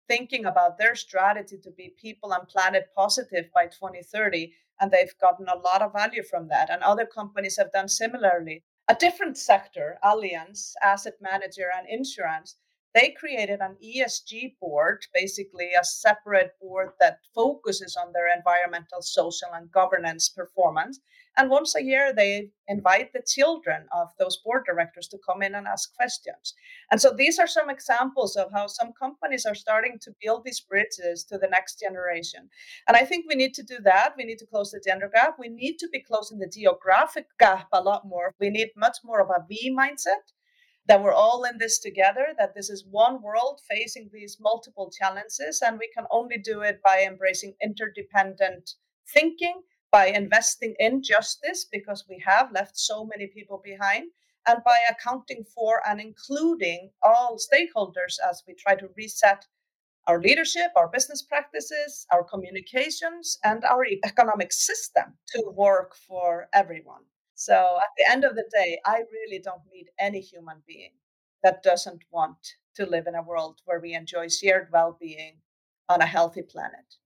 thinking 0.09 0.47
about 0.47 0.79
their 0.79 0.95
strategy 0.95 1.59
to 1.62 1.71
be 1.71 1.95
people 2.01 2.33
and 2.33 2.49
planet 2.49 2.88
positive 2.97 3.51
by 3.55 3.67
2030. 3.67 4.55
And 4.81 4.91
they've 4.91 5.19
gotten 5.21 5.49
a 5.49 5.59
lot 5.59 5.83
of 5.83 5.93
value 5.93 6.23
from 6.23 6.49
that. 6.49 6.71
And 6.71 6.83
other 6.83 7.07
companies 7.07 7.59
have 7.59 7.73
done 7.73 7.88
similarly. 7.88 8.62
A 8.88 8.95
different 8.95 9.37
sector, 9.37 9.99
Allianz, 10.03 10.73
asset 10.83 11.14
manager, 11.21 11.69
and 11.77 11.87
insurance, 11.88 12.57
they 12.94 13.14
created 13.18 13.61
an 13.61 13.77
ESG 13.85 14.57
board, 14.61 15.05
basically 15.14 15.70
a 15.79 15.85
separate 15.85 16.53
board 16.61 16.90
that 17.01 17.18
focuses 17.35 17.96
on 17.96 18.12
their 18.12 18.35
environmental, 18.35 19.03
social, 19.03 19.48
and 19.55 19.70
governance 19.70 20.29
performance. 20.29 21.01
And 21.37 21.51
once 21.51 21.77
a 21.77 21.83
year, 21.83 22.12
they 22.12 22.51
invite 22.66 23.12
the 23.12 23.22
children 23.24 23.87
of 23.92 24.09
those 24.18 24.38
board 24.44 24.64
directors 24.66 25.07
to 25.09 25.18
come 25.24 25.42
in 25.42 25.55
and 25.55 25.68
ask 25.68 25.94
questions. 25.94 26.55
And 26.90 27.01
so 27.01 27.12
these 27.16 27.38
are 27.38 27.46
some 27.46 27.70
examples 27.70 28.35
of 28.35 28.51
how 28.53 28.66
some 28.66 28.92
companies 28.98 29.46
are 29.46 29.55
starting 29.55 29.98
to 30.03 30.14
build 30.20 30.42
these 30.44 30.61
bridges 30.61 31.24
to 31.24 31.38
the 31.38 31.46
next 31.46 31.79
generation. 31.79 32.48
And 32.88 32.96
I 32.96 33.05
think 33.05 33.27
we 33.29 33.37
need 33.37 33.55
to 33.55 33.62
do 33.62 33.77
that. 33.85 34.14
We 34.16 34.24
need 34.24 34.38
to 34.38 34.46
close 34.46 34.72
the 34.72 34.83
gender 34.85 35.11
gap. 35.14 35.37
We 35.38 35.48
need 35.48 35.77
to 35.79 35.88
be 35.92 36.03
closing 36.03 36.38
the 36.38 36.48
geographic 36.48 37.27
gap 37.38 37.68
a 37.72 37.83
lot 37.83 38.07
more. 38.07 38.35
We 38.40 38.51
need 38.51 38.70
much 38.77 38.96
more 39.05 39.20
of 39.20 39.31
a 39.31 39.44
V 39.46 39.72
mindset 39.79 40.33
that 40.88 41.03
we're 41.03 41.12
all 41.12 41.44
in 41.44 41.59
this 41.59 41.79
together, 41.79 42.29
that 42.38 42.55
this 42.55 42.70
is 42.70 42.85
one 42.90 43.22
world 43.22 43.61
facing 43.70 44.09
these 44.12 44.38
multiple 44.40 44.90
challenges, 44.90 45.62
and 45.64 45.79
we 45.79 45.90
can 45.94 46.07
only 46.11 46.38
do 46.38 46.62
it 46.62 46.81
by 46.83 47.05
embracing 47.07 47.55
interdependent 47.62 48.70
thinking, 49.12 49.62
by 49.92 50.07
investing 50.07 50.74
in 50.79 51.03
justice, 51.03 51.66
because 51.70 52.05
we 52.09 52.22
have 52.27 52.51
left 52.53 52.77
so 52.77 53.05
many 53.05 53.27
people 53.27 53.61
behind, 53.62 54.11
and 54.46 54.64
by 54.64 54.79
accounting 54.90 55.44
for 55.55 55.83
and 55.87 56.01
including 56.01 56.90
all 57.03 57.37
stakeholders 57.37 58.16
as 58.29 58.42
we 58.48 58.55
try 58.55 58.74
to 58.74 58.88
reset 58.96 59.44
our 60.07 60.22
leadership, 60.22 60.70
our 60.74 60.88
business 60.88 61.20
practices, 61.20 62.07
our 62.11 62.24
communications, 62.24 63.38
and 63.44 63.62
our 63.64 63.85
economic 64.07 64.53
system 64.53 65.05
to 65.27 65.42
work 65.55 65.94
for 66.09 66.48
everyone. 66.55 67.03
So 67.38 67.79
at 67.81 67.90
the 67.96 68.11
end 68.11 68.24
of 68.24 68.35
the 68.35 68.51
day, 68.53 68.81
I 68.85 69.05
really 69.12 69.38
don't 69.38 69.62
meet 69.72 69.88
any 70.01 70.18
human 70.20 70.57
being 70.66 70.90
that 71.44 71.62
doesn't 71.62 72.03
want 72.11 72.37
to 72.74 72.85
live 72.85 73.07
in 73.07 73.14
a 73.14 73.22
world 73.22 73.61
where 73.64 73.79
we 73.79 73.94
enjoy 73.94 74.27
shared 74.29 74.66
well 74.72 74.98
being 75.01 75.37
on 75.88 76.01
a 76.01 76.07
healthy 76.07 76.42
planet. 76.42 76.96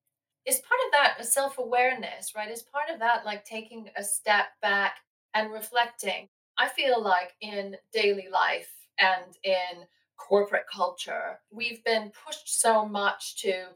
Is 0.47 0.57
part 0.61 0.81
of 0.87 0.92
that 0.92 1.16
a 1.21 1.25
self 1.25 1.59
awareness, 1.59 2.33
right? 2.35 2.51
Is 2.51 2.62
part 2.62 2.88
of 2.88 2.99
that 3.01 3.27
like 3.27 3.45
taking 3.45 3.90
a 3.95 4.03
step 4.03 4.47
back 4.62 5.01
and 5.35 5.53
reflecting? 5.53 6.29
I 6.57 6.71
feel 6.71 7.03
like 7.03 7.35
in 7.42 7.77
daily 7.92 8.29
life 8.33 8.73
and 8.99 9.37
in 9.45 9.85
corporate 10.16 10.66
culture, 10.73 11.40
we've 11.51 11.85
been 11.85 12.11
pushed 12.25 12.59
so 12.59 12.87
much 12.87 13.37
to 13.42 13.66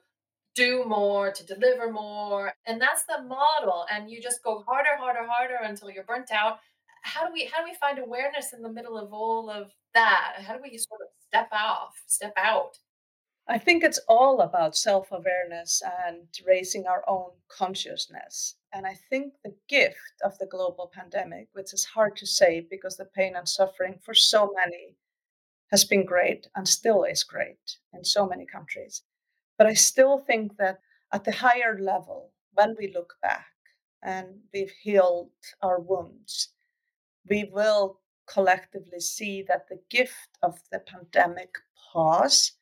do 0.57 0.85
more, 0.87 1.31
to 1.31 1.47
deliver 1.47 1.93
more. 1.93 2.53
And 2.67 2.81
that's 2.81 3.05
the 3.05 3.23
model. 3.23 3.87
And 3.93 4.11
you 4.11 4.21
just 4.21 4.43
go 4.43 4.65
harder, 4.67 4.97
harder, 4.99 5.27
harder 5.29 5.59
until 5.63 5.91
you're 5.91 6.05
burnt 6.05 6.33
out. 6.33 6.59
How 7.03 7.27
do 7.27 7.33
we 7.33 7.45
how 7.53 7.63
do 7.63 7.71
we 7.71 7.77
find 7.77 7.99
awareness 8.01 8.53
in 8.53 8.63
the 8.63 8.73
middle 8.73 8.99
of 8.99 9.13
all 9.13 9.49
of 9.49 9.71
that? 9.95 10.35
How 10.39 10.55
do 10.55 10.63
we 10.63 10.77
sort 10.77 11.03
of 11.03 11.09
step 11.29 11.49
off, 11.53 11.95
step 12.07 12.33
out? 12.37 12.79
I 13.49 13.59
think 13.59 13.85
it's 13.85 14.01
all 14.09 14.41
about 14.41 14.77
self 14.77 15.13
awareness 15.13 15.81
and 16.05 16.27
raising 16.45 16.87
our 16.87 17.05
own 17.07 17.31
consciousness. 17.49 18.57
And 18.73 18.87
I 18.87 18.95
think 19.09 19.35
the 19.45 19.55
gift 19.69 20.21
of 20.25 20.37
the 20.39 20.47
global 20.47 20.91
pandemic, 20.93 21.49
which 21.53 21.73
is 21.73 21.85
hard 21.85 22.17
to 22.17 22.27
say 22.27 22.67
because 22.69 22.97
the 22.97 23.05
pain 23.05 23.37
and 23.37 23.49
suffering 23.49 24.01
for 24.03 24.15
so 24.15 24.53
many 24.57 24.97
has 25.71 25.85
been 25.85 26.05
great 26.05 26.49
and 26.57 26.69
still 26.69 27.05
is 27.05 27.23
great 27.23 27.79
in 27.93 28.05
so 28.05 28.27
many 28.27 28.47
countries, 28.47 29.03
but 29.59 29.67
I 29.67 29.75
still 29.75 30.19
think 30.19 30.57
that 30.59 30.81
at 31.13 31.25
the 31.25 31.33
higher 31.33 31.79
level, 31.81 32.33
when 32.55 32.75
we 32.79 32.93
look 32.93 33.15
back 33.23 33.47
and 34.03 34.41
we've 34.53 34.71
healed 34.71 35.31
our 35.63 35.81
wounds, 35.81 36.51
we 37.29 37.45
will 37.53 38.01
collectively 38.27 39.01
see 39.01 39.43
that 39.43 39.69
the 39.69 39.81
gift 39.89 40.39
of 40.43 40.61
the 40.71 40.81
pandemic 40.81 41.55
pause 41.93 42.53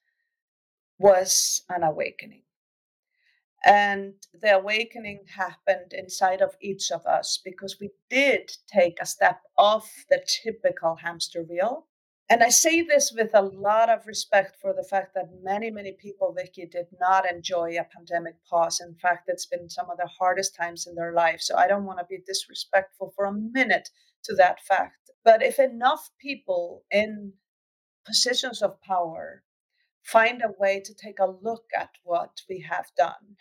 was 0.98 1.62
an 1.68 1.82
awakening. 1.82 2.42
And 3.64 4.14
the 4.42 4.56
awakening 4.56 5.24
happened 5.34 5.94
inside 5.94 6.42
of 6.42 6.54
each 6.60 6.92
of 6.92 7.06
us 7.06 7.40
because 7.42 7.80
we 7.80 7.90
did 8.10 8.52
take 8.66 8.98
a 9.00 9.06
step 9.06 9.40
off 9.56 9.90
the 10.10 10.22
typical 10.26 10.96
hamster 10.96 11.42
wheel 11.42 11.86
and 12.30 12.42
I 12.42 12.48
say 12.48 12.82
this 12.82 13.12
with 13.14 13.30
a 13.34 13.42
lot 13.42 13.90
of 13.90 14.06
respect 14.06 14.56
for 14.60 14.72
the 14.72 14.82
fact 14.82 15.14
that 15.14 15.42
many, 15.42 15.70
many 15.70 15.92
people, 15.92 16.34
Vicky, 16.36 16.66
did 16.66 16.86
not 16.98 17.30
enjoy 17.30 17.76
a 17.76 17.86
pandemic 17.94 18.36
pause. 18.48 18.80
In 18.80 18.94
fact, 18.94 19.28
it's 19.28 19.46
been 19.46 19.68
some 19.68 19.90
of 19.90 19.98
the 19.98 20.06
hardest 20.06 20.56
times 20.56 20.86
in 20.86 20.94
their 20.94 21.12
life. 21.12 21.40
So 21.40 21.56
I 21.56 21.68
don't 21.68 21.84
want 21.84 21.98
to 21.98 22.06
be 22.08 22.22
disrespectful 22.26 23.12
for 23.14 23.26
a 23.26 23.32
minute 23.32 23.90
to 24.24 24.34
that 24.36 24.64
fact. 24.64 25.10
But 25.22 25.42
if 25.42 25.58
enough 25.58 26.10
people 26.18 26.84
in 26.90 27.34
positions 28.06 28.62
of 28.62 28.80
power 28.82 29.42
find 30.02 30.42
a 30.42 30.52
way 30.58 30.80
to 30.84 30.94
take 30.94 31.18
a 31.18 31.34
look 31.42 31.64
at 31.78 31.90
what 32.04 32.42
we 32.48 32.60
have 32.68 32.86
done 32.96 33.36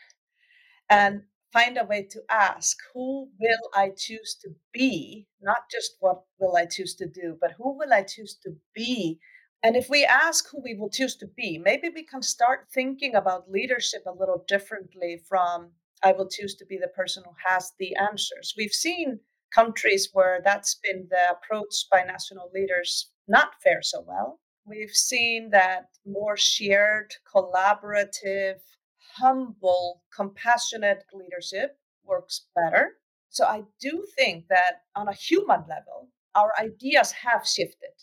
and 0.89 1.23
find 1.53 1.77
a 1.77 1.85
way 1.85 2.01
to 2.09 2.21
ask 2.29 2.77
who 2.93 3.29
will 3.39 3.69
I 3.75 3.91
choose 3.95 4.35
to 4.41 4.49
be, 4.73 5.27
not 5.39 5.69
just 5.71 5.91
what 5.99 6.23
will 6.39 6.57
I 6.57 6.65
choose 6.65 6.95
to 6.95 7.07
do, 7.07 7.37
but 7.39 7.51
who 7.57 7.77
will 7.77 7.93
I 7.93 8.01
choose 8.01 8.35
to 8.43 8.55
be. 8.73 9.19
And 9.61 9.77
if 9.77 9.87
we 9.89 10.03
ask 10.03 10.49
who 10.49 10.61
we 10.61 10.75
will 10.75 10.89
choose 10.89 11.15
to 11.17 11.27
be, 11.27 11.57
maybe 11.57 11.89
we 11.93 12.03
can 12.03 12.23
start 12.23 12.67
thinking 12.73 13.15
about 13.15 13.49
leadership 13.49 14.01
a 14.07 14.19
little 14.19 14.43
differently 14.47 15.21
from 15.29 15.71
I 16.03 16.11
will 16.11 16.27
choose 16.27 16.55
to 16.55 16.65
be 16.65 16.77
the 16.77 16.89
person 16.89 17.23
who 17.25 17.31
has 17.45 17.71
the 17.79 17.95
answers. 17.95 18.53
We've 18.57 18.73
seen 18.73 19.19
countries 19.53 20.09
where 20.11 20.41
that's 20.43 20.75
been 20.83 21.07
the 21.09 21.31
approach 21.31 21.85
by 21.89 22.03
national 22.03 22.49
leaders 22.53 23.11
not 23.27 23.61
fare 23.63 23.81
so 23.81 24.03
well. 24.05 24.39
We've 24.65 24.91
seen 24.91 25.51
that 25.51 25.89
more 26.05 26.35
shared, 26.35 27.13
collaborative, 27.33 28.59
humble, 29.17 30.03
compassionate 30.15 31.03
leadership 31.13 31.77
works 32.03 32.47
better. 32.55 32.97
So 33.29 33.45
I 33.45 33.63
do 33.79 34.05
think 34.15 34.47
that 34.49 34.81
on 34.95 35.07
a 35.07 35.13
human 35.13 35.61
level, 35.67 36.09
our 36.35 36.51
ideas 36.59 37.11
have 37.11 37.47
shifted. 37.47 37.93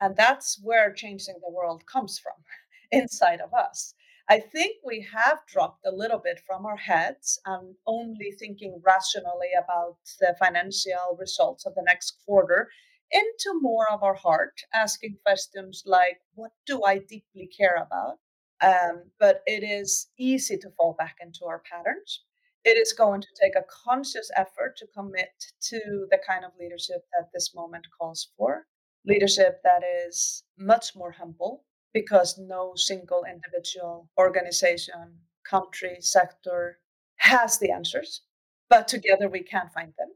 And 0.00 0.16
that's 0.16 0.58
where 0.62 0.92
changing 0.92 1.36
the 1.40 1.52
world 1.52 1.84
comes 1.86 2.18
from 2.18 2.32
inside 2.90 3.40
of 3.40 3.52
us. 3.52 3.94
I 4.28 4.38
think 4.38 4.76
we 4.84 5.06
have 5.12 5.40
dropped 5.46 5.84
a 5.84 5.90
little 5.90 6.18
bit 6.18 6.40
from 6.46 6.64
our 6.64 6.76
heads 6.76 7.40
and 7.44 7.74
only 7.86 8.30
thinking 8.38 8.80
rationally 8.84 9.50
about 9.58 9.96
the 10.20 10.36
financial 10.38 11.16
results 11.18 11.66
of 11.66 11.74
the 11.74 11.82
next 11.84 12.22
quarter 12.24 12.70
into 13.10 13.58
more 13.60 13.90
of 13.90 14.04
our 14.04 14.14
heart, 14.14 14.60
asking 14.72 15.18
questions 15.24 15.82
like, 15.84 16.20
What 16.34 16.52
do 16.64 16.84
I 16.84 16.98
deeply 16.98 17.48
care 17.48 17.74
about? 17.74 18.20
Um, 18.62 19.04
but 19.18 19.42
it 19.46 19.62
is 19.62 20.08
easy 20.18 20.56
to 20.58 20.70
fall 20.70 20.94
back 20.98 21.16
into 21.20 21.46
our 21.46 21.60
patterns. 21.60 22.24
It 22.64 22.76
is 22.76 22.92
going 22.92 23.22
to 23.22 23.28
take 23.40 23.56
a 23.56 23.64
conscious 23.84 24.30
effort 24.36 24.76
to 24.76 24.86
commit 24.94 25.32
to 25.68 26.06
the 26.10 26.18
kind 26.26 26.44
of 26.44 26.52
leadership 26.60 27.06
that 27.12 27.30
this 27.32 27.54
moment 27.54 27.86
calls 27.98 28.32
for. 28.36 28.66
Leadership 29.06 29.60
that 29.64 29.82
is 30.06 30.44
much 30.58 30.94
more 30.94 31.12
humble 31.12 31.64
because 31.94 32.38
no 32.38 32.74
single 32.76 33.24
individual, 33.24 34.10
organization, 34.18 35.18
country, 35.42 35.96
sector 36.00 36.78
has 37.16 37.58
the 37.58 37.70
answers, 37.70 38.22
but 38.68 38.86
together 38.86 39.28
we 39.28 39.42
can 39.42 39.68
find 39.74 39.92
them. 39.98 40.08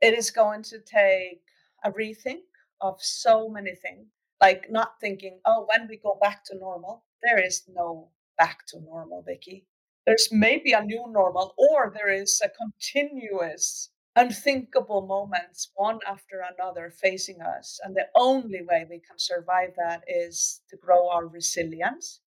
It 0.00 0.18
is 0.18 0.30
going 0.32 0.62
to 0.64 0.80
take 0.80 1.42
a 1.84 1.92
rethink 1.92 2.42
of 2.80 3.00
so 3.00 3.48
many 3.48 3.74
things, 3.76 4.06
like 4.40 4.70
not 4.70 5.00
thinking, 5.00 5.38
oh, 5.46 5.66
when 5.72 5.88
we 5.88 5.96
go 5.96 6.18
back 6.20 6.44
to 6.46 6.58
normal, 6.58 7.04
there 7.22 7.38
is 7.44 7.62
no 7.68 8.10
back 8.38 8.66
to 8.68 8.80
normal, 8.80 9.22
Vicky. 9.22 9.66
There's 10.06 10.30
maybe 10.32 10.72
a 10.72 10.82
new 10.84 11.06
normal, 11.08 11.54
or 11.56 11.90
there 11.94 12.10
is 12.10 12.40
a 12.44 12.48
continuous, 12.48 13.90
unthinkable 14.16 15.06
moments, 15.06 15.70
one 15.74 16.00
after 16.06 16.40
another, 16.40 16.90
facing 16.90 17.40
us. 17.40 17.80
And 17.84 17.94
the 17.96 18.08
only 18.14 18.62
way 18.62 18.86
we 18.88 19.00
can 19.00 19.18
survive 19.18 19.74
that 19.76 20.04
is 20.08 20.62
to 20.70 20.76
grow 20.76 21.08
our 21.08 21.26
resilience. 21.26 22.20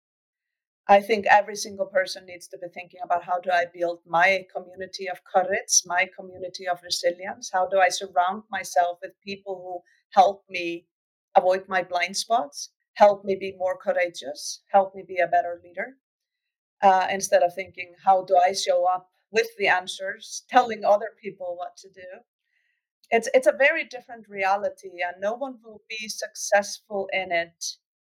I 0.89 1.01
think 1.01 1.27
every 1.27 1.57
single 1.57 1.87
person 1.87 2.25
needs 2.27 2.47
to 2.49 2.59
be 2.59 2.69
thinking 2.69 3.01
about 3.03 3.25
how 3.25 3.41
do 3.41 3.51
I 3.51 3.65
build 3.67 4.01
my 4.07 4.47
community 4.55 5.09
of 5.09 5.25
courage, 5.25 5.83
my 5.87 6.09
community 6.17 6.69
of 6.69 6.83
resilience? 6.83 7.51
How 7.53 7.67
do 7.67 7.81
I 7.81 7.89
surround 7.89 8.45
myself 8.51 8.99
with 9.03 9.21
people 9.21 9.57
who 9.57 9.83
help 10.21 10.45
me 10.49 10.87
avoid 11.35 11.69
my 11.69 11.83
blind 11.83 12.17
spots? 12.17 12.71
Help 12.95 13.25
me 13.25 13.37
be 13.37 13.55
more 13.59 13.77
courageous, 13.77 14.63
help 14.69 14.95
me 14.95 15.03
be 15.07 15.19
a 15.19 15.27
better 15.27 15.61
leader, 15.65 15.97
uh, 16.83 17.07
instead 17.11 17.43
of 17.43 17.55
thinking, 17.55 17.95
how 18.05 18.25
do 18.25 18.37
I 18.37 18.53
show 18.53 18.85
up 18.87 19.11
with 19.31 19.49
the 19.59 19.69
answers, 19.69 20.45
telling 20.51 20.85
other 20.85 21.11
people 21.23 21.57
what 21.57 21.77
to 21.79 21.89
do? 21.89 22.23
it's 23.13 23.29
it's 23.35 23.47
a 23.47 23.53
very 23.53 23.85
different 23.85 24.29
reality 24.29 24.91
and 25.07 25.21
no 25.21 25.35
one 25.35 25.57
will 25.63 25.83
be 25.89 26.09
successful 26.09 27.09
in 27.13 27.31
it 27.31 27.65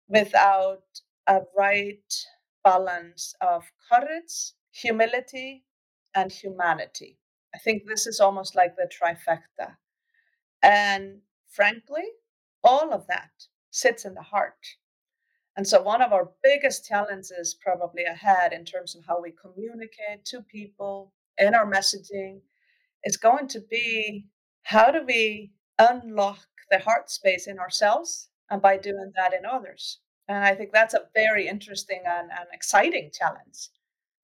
without 0.09 0.85
a 1.27 1.41
right 1.59 2.15
balance 2.65 3.35
of 3.41 3.65
courage 3.91 4.53
humility 4.71 5.65
and 6.15 6.33
humanity 6.33 7.19
i 7.55 7.59
think 7.59 7.83
this 7.85 8.07
is 8.07 8.21
almost 8.21 8.55
like 8.55 8.77
the 8.77 8.89
trifecta 8.97 9.77
and 10.63 11.19
frankly 11.51 12.05
all 12.63 12.93
of 12.93 13.07
that 13.09 13.33
sits 13.73 14.05
in 14.05 14.15
the 14.15 14.23
heart 14.23 14.77
and 15.57 15.67
so 15.67 15.83
one 15.83 16.01
of 16.01 16.13
our 16.13 16.31
biggest 16.43 16.87
challenges 16.87 17.55
probably 17.55 18.05
ahead 18.05 18.53
in 18.53 18.65
terms 18.65 18.95
of 18.95 19.05
how 19.05 19.21
we 19.21 19.33
communicate 19.33 20.25
to 20.27 20.41
people 20.41 21.13
in 21.39 21.55
our 21.55 21.71
messaging 21.71 22.41
is 23.05 23.17
going 23.17 23.49
to 23.49 23.61
be 23.61 24.27
how 24.63 24.91
do 24.91 25.05
we 25.05 25.53
unlock 25.79 26.47
the 26.71 26.79
heart 26.79 27.11
space 27.11 27.47
in 27.47 27.59
ourselves 27.59 28.31
and 28.51 28.63
by 28.63 28.79
doing 28.79 29.13
that 29.17 29.35
in 29.35 29.45
others? 29.45 29.99
And 30.29 30.45
I 30.45 30.55
think 30.55 30.73
that's 30.73 30.95
a 30.95 31.09
very 31.15 31.49
interesting 31.49 32.03
and, 32.07 32.31
and 32.31 32.49
exciting 32.53 33.11
challenge. 33.13 33.69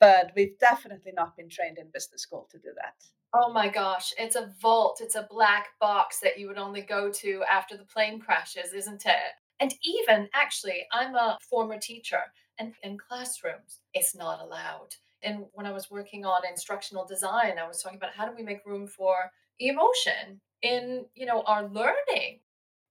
But 0.01 0.33
we've 0.35 0.59
definitely 0.59 1.13
not 1.13 1.37
been 1.37 1.51
trained 1.51 1.77
in 1.77 1.91
business 1.93 2.23
school 2.23 2.49
to 2.53 2.59
do 2.59 2.71
that. 2.77 2.95
Oh 3.35 3.53
my 3.53 3.69
gosh, 3.69 4.13
it's 4.19 4.37
a 4.37 4.55
vault. 4.61 5.01
It's 5.03 5.15
a 5.15 5.27
black 5.31 5.69
box 5.81 6.19
that 6.21 6.39
you 6.39 6.47
would 6.49 6.57
only 6.59 6.81
go 6.81 7.11
to 7.13 7.43
after 7.51 7.77
the 7.77 7.85
plane 7.85 8.19
crashes, 8.21 8.73
isn't 8.73 9.05
it? 9.05 9.33
And 9.61 9.75
even 9.83 10.29
actually, 10.35 10.87
I'm 10.93 11.15
a 11.15 11.37
former 11.43 11.79
teacher, 11.79 12.23
and 12.59 12.75
in 12.83 12.97
classrooms, 12.97 13.81
it's 13.93 14.15
not 14.15 14.41
allowed. 14.41 14.95
And 15.23 15.47
when 15.53 15.67
I 15.67 15.73
was 15.73 15.91
working 15.91 16.25
on 16.25 16.47
instructional 16.49 17.05
design, 17.05 17.59
I 17.59 17.67
was 17.67 17.83
talking 17.83 17.99
about 17.99 18.15
how 18.15 18.27
do 18.27 18.35
we 18.35 18.43
make 18.43 18.65
room 18.65 18.87
for 18.87 19.31
emotion 19.59 20.41
in 20.63 21.07
you 21.15 21.27
know 21.27 21.43
our 21.43 21.69
learning 21.69 22.41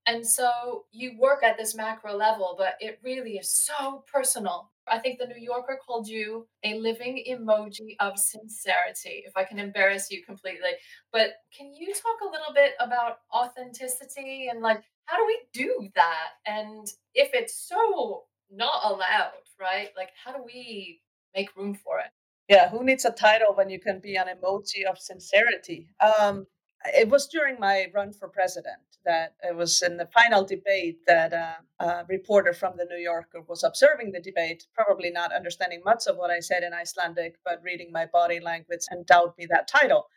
and 0.08 0.26
so 0.26 0.86
you 0.92 1.18
work 1.20 1.44
at 1.44 1.58
this 1.58 1.76
macro 1.76 2.16
level 2.16 2.56
but 2.58 2.76
it 2.80 3.00
really 3.04 3.34
is 3.38 3.52
so 3.52 4.04
personal. 4.12 4.72
I 4.90 5.00
think 5.00 5.20
the 5.20 5.28
new 5.28 5.40
yorker 5.40 5.78
called 5.86 6.08
you 6.08 6.48
a 6.64 6.76
living 6.80 7.22
emoji 7.30 7.96
of 8.00 8.18
sincerity 8.18 9.24
if 9.28 9.34
i 9.36 9.44
can 9.44 9.60
embarrass 9.60 10.10
you 10.10 10.24
completely. 10.24 10.72
But 11.12 11.34
can 11.56 11.74
you 11.76 11.94
talk 11.94 12.20
a 12.22 12.32
little 12.32 12.54
bit 12.54 12.72
about 12.80 13.18
authenticity 13.34 14.48
and 14.50 14.62
like 14.62 14.82
how 15.06 15.18
do 15.18 15.26
we 15.26 15.40
do 15.54 15.90
that? 15.96 16.30
And 16.46 16.86
if 17.14 17.30
it's 17.34 17.56
so 17.68 18.24
not 18.52 18.82
allowed 18.86 19.32
right? 19.60 19.90
Like 19.98 20.10
how 20.24 20.32
do 20.32 20.44
we 20.44 21.02
make 21.36 21.56
room 21.56 21.76
for 21.76 22.00
it? 22.00 22.12
Yeah 22.48 22.70
who 22.70 22.84
needs 22.84 23.04
a 23.06 23.12
title 23.12 23.54
when 23.56 23.70
you 23.70 23.80
can 23.80 24.00
be 24.00 24.16
an 24.16 24.28
emoji 24.28 24.86
of 24.90 24.98
sincerity? 24.98 25.90
Um 26.00 26.48
it 26.96 27.10
was 27.10 27.28
during 27.28 27.60
my 27.60 27.88
run 27.94 28.14
for 28.14 28.28
president 28.28 28.78
that 29.06 29.36
it 29.42 29.56
was 29.56 29.82
in 29.82 29.98
the 29.98 30.08
final 30.08 30.44
debate 30.44 31.00
that 31.08 31.34
a 31.80 32.06
reporter 32.10 32.54
from 32.54 32.74
the 32.78 32.86
New 32.86 32.98
Yorker 32.98 33.42
was 33.48 33.64
observing 33.64 34.12
the 34.12 34.20
debate, 34.20 34.66
probably 34.74 35.10
not 35.10 35.34
understanding 35.34 35.82
much 35.86 36.08
of 36.08 36.18
what 36.18 36.30
I 36.30 36.40
said 36.40 36.64
in 36.64 36.74
Icelandic, 36.74 37.36
but 37.46 37.62
reading 37.64 37.92
my 37.92 38.06
body 38.06 38.40
language 38.40 38.82
and 38.90 39.00
endowed 39.00 39.34
me 39.38 39.48
that 39.50 39.68
title, 39.68 40.08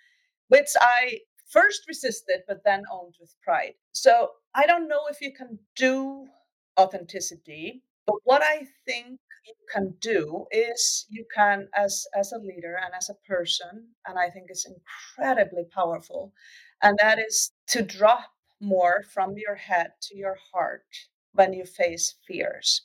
which 0.49 0.69
I 0.81 1.21
first 1.49 1.83
resisted, 1.87 2.41
but 2.49 2.63
then 2.65 2.83
owned 2.93 3.15
with 3.21 3.35
pride. 3.43 3.75
So 3.93 4.31
I 4.55 4.67
don't 4.67 4.89
know 4.89 5.03
if 5.11 5.21
you 5.21 5.33
can 5.33 5.59
do 5.77 6.27
authenticity, 6.79 7.83
but 8.11 8.19
what 8.25 8.43
I 8.43 8.67
think 8.87 9.21
you 9.47 9.55
can 9.73 9.95
do 10.01 10.47
is 10.51 11.07
you 11.09 11.25
can 11.35 11.69
as 11.77 12.07
as 12.15 12.33
a 12.33 12.39
leader 12.39 12.77
and 12.85 12.93
as 12.95 13.09
a 13.09 13.27
person 13.27 13.89
and 14.07 14.19
i 14.19 14.29
think 14.29 14.47
it's 14.49 14.67
incredibly 14.67 15.65
powerful 15.75 16.33
and 16.83 16.99
that 16.99 17.19
is 17.19 17.53
to 17.67 17.83
drop 17.83 18.31
more 18.61 19.03
from 19.15 19.35
your 19.37 19.55
head 19.55 19.93
to 20.03 20.17
your 20.17 20.37
heart 20.53 20.85
when 21.33 21.53
you 21.53 21.65
face 21.65 22.17
fears. 22.27 22.83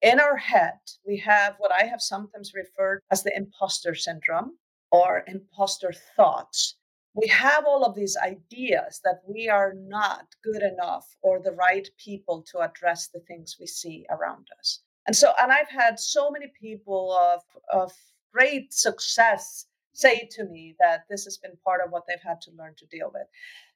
In 0.00 0.18
our 0.18 0.36
head 0.36 0.78
we 1.06 1.18
have 1.18 1.56
what 1.58 1.72
i 1.72 1.84
have 1.84 2.00
sometimes 2.00 2.54
referred 2.54 3.00
as 3.10 3.22
the 3.22 3.36
imposter 3.36 3.94
syndrome 3.94 4.52
or 4.90 5.24
imposter 5.26 5.92
thoughts 6.16 6.76
we 7.14 7.26
have 7.28 7.64
all 7.66 7.84
of 7.84 7.94
these 7.94 8.16
ideas 8.16 9.00
that 9.04 9.20
we 9.26 9.48
are 9.48 9.74
not 9.74 10.26
good 10.44 10.62
enough 10.62 11.16
or 11.22 11.40
the 11.40 11.52
right 11.52 11.88
people 11.98 12.44
to 12.50 12.60
address 12.60 13.08
the 13.08 13.20
things 13.20 13.56
we 13.58 13.66
see 13.66 14.06
around 14.10 14.46
us. 14.58 14.80
And 15.06 15.16
so 15.16 15.32
and 15.38 15.50
i've 15.50 15.68
had 15.68 15.98
so 15.98 16.30
many 16.30 16.52
people 16.60 17.12
of 17.12 17.42
of 17.72 17.92
great 18.32 18.72
success 18.72 19.66
say 19.92 20.28
to 20.32 20.44
me 20.44 20.76
that 20.78 21.04
this 21.10 21.24
has 21.24 21.36
been 21.36 21.56
part 21.64 21.80
of 21.84 21.90
what 21.90 22.04
they've 22.06 22.22
had 22.22 22.40
to 22.42 22.52
learn 22.52 22.74
to 22.78 22.86
deal 22.86 23.10
with. 23.12 23.26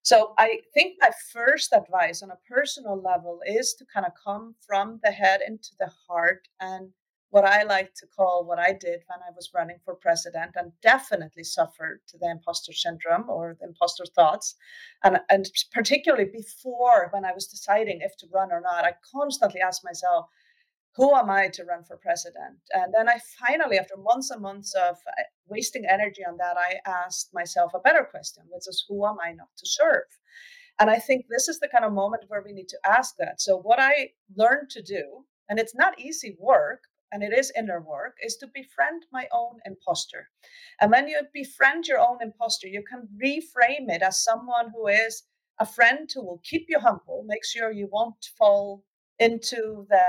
So 0.02 0.34
i 0.38 0.60
think 0.74 0.96
my 1.00 1.10
first 1.32 1.72
advice 1.72 2.22
on 2.22 2.30
a 2.30 2.38
personal 2.48 3.00
level 3.00 3.40
is 3.46 3.74
to 3.74 3.86
kind 3.92 4.06
of 4.06 4.12
come 4.22 4.54
from 4.64 5.00
the 5.02 5.10
head 5.10 5.40
into 5.46 5.70
the 5.80 5.90
heart 6.06 6.46
and 6.60 6.90
what 7.34 7.44
i 7.44 7.64
like 7.64 7.92
to 7.94 8.06
call 8.06 8.44
what 8.44 8.60
i 8.60 8.70
did 8.72 9.00
when 9.08 9.18
i 9.26 9.32
was 9.34 9.50
running 9.52 9.78
for 9.84 9.96
president 9.96 10.52
and 10.54 10.70
definitely 10.82 11.42
suffered 11.42 12.00
the 12.20 12.30
imposter 12.30 12.72
syndrome 12.72 13.28
or 13.28 13.56
the 13.58 13.66
imposter 13.66 14.04
thoughts 14.14 14.54
and, 15.02 15.18
and 15.28 15.50
particularly 15.72 16.30
before 16.32 17.08
when 17.10 17.24
i 17.24 17.32
was 17.32 17.48
deciding 17.48 17.98
if 18.00 18.16
to 18.16 18.28
run 18.32 18.52
or 18.52 18.60
not 18.60 18.84
i 18.84 18.92
constantly 19.12 19.60
asked 19.60 19.84
myself 19.84 20.26
who 20.96 21.12
am 21.16 21.28
I 21.28 21.48
to 21.48 21.64
run 21.64 21.82
for 21.82 21.96
president? 21.96 22.58
And 22.72 22.94
then 22.96 23.08
I 23.08 23.18
finally, 23.44 23.78
after 23.78 23.96
months 23.96 24.30
and 24.30 24.40
months 24.40 24.74
of 24.74 24.94
uh, 24.94 25.22
wasting 25.48 25.84
energy 25.90 26.22
on 26.24 26.36
that, 26.36 26.56
I 26.56 26.76
asked 26.88 27.34
myself 27.34 27.72
a 27.74 27.80
better 27.80 28.06
question, 28.08 28.44
which 28.48 28.68
is 28.68 28.84
who 28.88 29.04
am 29.04 29.16
I 29.20 29.32
not 29.32 29.48
to 29.58 29.66
serve? 29.66 30.06
And 30.78 30.88
I 30.90 31.00
think 31.00 31.26
this 31.28 31.48
is 31.48 31.58
the 31.58 31.66
kind 31.66 31.84
of 31.84 31.92
moment 31.92 32.26
where 32.28 32.44
we 32.44 32.52
need 32.52 32.68
to 32.68 32.78
ask 32.86 33.16
that. 33.18 33.40
So, 33.40 33.56
what 33.56 33.80
I 33.80 34.10
learned 34.36 34.70
to 34.70 34.82
do, 34.82 35.24
and 35.48 35.58
it's 35.58 35.74
not 35.74 35.98
easy 35.98 36.36
work, 36.38 36.82
and 37.14 37.22
it 37.22 37.32
is 37.32 37.52
inner 37.56 37.80
work, 37.80 38.16
is 38.20 38.36
to 38.38 38.48
befriend 38.48 39.06
my 39.12 39.28
own 39.30 39.60
imposter. 39.64 40.28
And 40.80 40.90
when 40.90 41.06
you 41.06 41.20
befriend 41.32 41.86
your 41.86 42.00
own 42.00 42.18
imposter, 42.20 42.66
you 42.66 42.82
can 42.82 43.08
reframe 43.24 43.88
it 43.88 44.02
as 44.02 44.24
someone 44.24 44.72
who 44.74 44.88
is 44.88 45.22
a 45.60 45.64
friend 45.64 46.10
who 46.12 46.26
will 46.26 46.40
keep 46.42 46.66
you 46.68 46.80
humble, 46.80 47.24
make 47.28 47.44
sure 47.44 47.70
you 47.70 47.88
won't 47.92 48.26
fall 48.36 48.82
into 49.20 49.86
the 49.88 50.04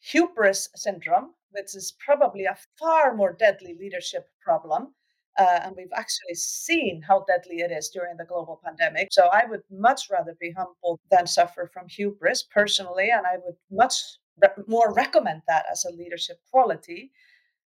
hubris 0.00 0.68
syndrome, 0.76 1.30
which 1.52 1.74
is 1.74 1.96
probably 2.04 2.44
a 2.44 2.58
far 2.78 3.16
more 3.16 3.32
deadly 3.32 3.74
leadership 3.80 4.28
problem. 4.42 4.94
Uh, 5.38 5.60
and 5.62 5.74
we've 5.76 5.96
actually 5.96 6.34
seen 6.34 7.02
how 7.02 7.24
deadly 7.26 7.60
it 7.60 7.72
is 7.72 7.88
during 7.88 8.18
the 8.18 8.24
global 8.26 8.60
pandemic. 8.62 9.08
So 9.10 9.28
I 9.32 9.46
would 9.46 9.62
much 9.70 10.10
rather 10.10 10.36
be 10.38 10.52
humble 10.52 11.00
than 11.10 11.26
suffer 11.26 11.70
from 11.72 11.88
hubris 11.88 12.44
personally. 12.44 13.10
And 13.10 13.26
I 13.26 13.38
would 13.44 13.56
much 13.70 13.94
re- 14.40 14.64
more 14.66 14.92
recommend 14.92 15.42
that 15.48 15.66
as 15.70 15.84
a 15.84 15.94
leadership 15.94 16.40
quality. 16.50 17.12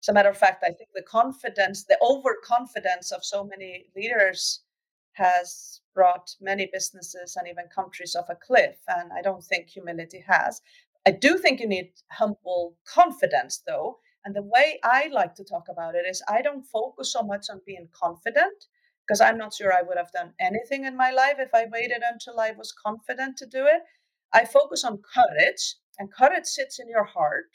As 0.03 0.09
a 0.09 0.12
matter 0.12 0.29
of 0.29 0.37
fact, 0.37 0.62
I 0.62 0.72
think 0.72 0.90
the 0.94 1.03
confidence, 1.03 1.85
the 1.85 1.98
overconfidence 2.03 3.11
of 3.12 3.24
so 3.24 3.44
many 3.44 3.87
leaders 3.96 4.61
has 5.12 5.81
brought 5.94 6.35
many 6.40 6.68
businesses 6.72 7.37
and 7.37 7.48
even 7.48 7.64
countries 7.74 8.16
off 8.16 8.29
a 8.29 8.35
cliff. 8.35 8.77
And 8.88 9.12
I 9.12 9.22
don't 9.22 9.42
think 9.42 9.68
humility 9.68 10.24
has. 10.27 10.61
I 11.07 11.12
do 11.12 11.38
think 11.38 11.61
you 11.61 11.68
need 11.68 11.92
humble 12.11 12.77
confidence, 12.87 13.62
though. 13.66 13.98
And 14.24 14.35
the 14.35 14.42
way 14.42 14.81
I 14.83 15.09
like 15.12 15.35
to 15.37 15.44
talk 15.44 15.68
about 15.68 15.94
it 15.94 16.07
is 16.09 16.22
I 16.29 16.42
don't 16.42 16.64
focus 16.64 17.12
so 17.12 17.22
much 17.22 17.46
on 17.50 17.61
being 17.66 17.88
confident 17.92 18.66
because 19.07 19.20
I'm 19.20 19.37
not 19.37 19.55
sure 19.55 19.72
I 19.72 19.83
would 19.83 19.98
have 19.98 20.12
done 20.12 20.33
anything 20.40 20.85
in 20.85 20.96
my 20.96 21.11
life 21.11 21.37
if 21.38 21.50
I 21.55 21.66
waited 21.70 22.03
until 22.11 22.40
I 22.40 22.53
was 22.53 22.72
confident 22.72 23.37
to 23.38 23.46
do 23.46 23.66
it. 23.66 23.83
I 24.33 24.46
focus 24.46 24.83
on 24.83 25.03
courage, 25.14 25.77
and 25.98 26.12
courage 26.12 26.46
sits 26.46 26.78
in 26.78 26.88
your 26.88 27.04
heart. 27.04 27.50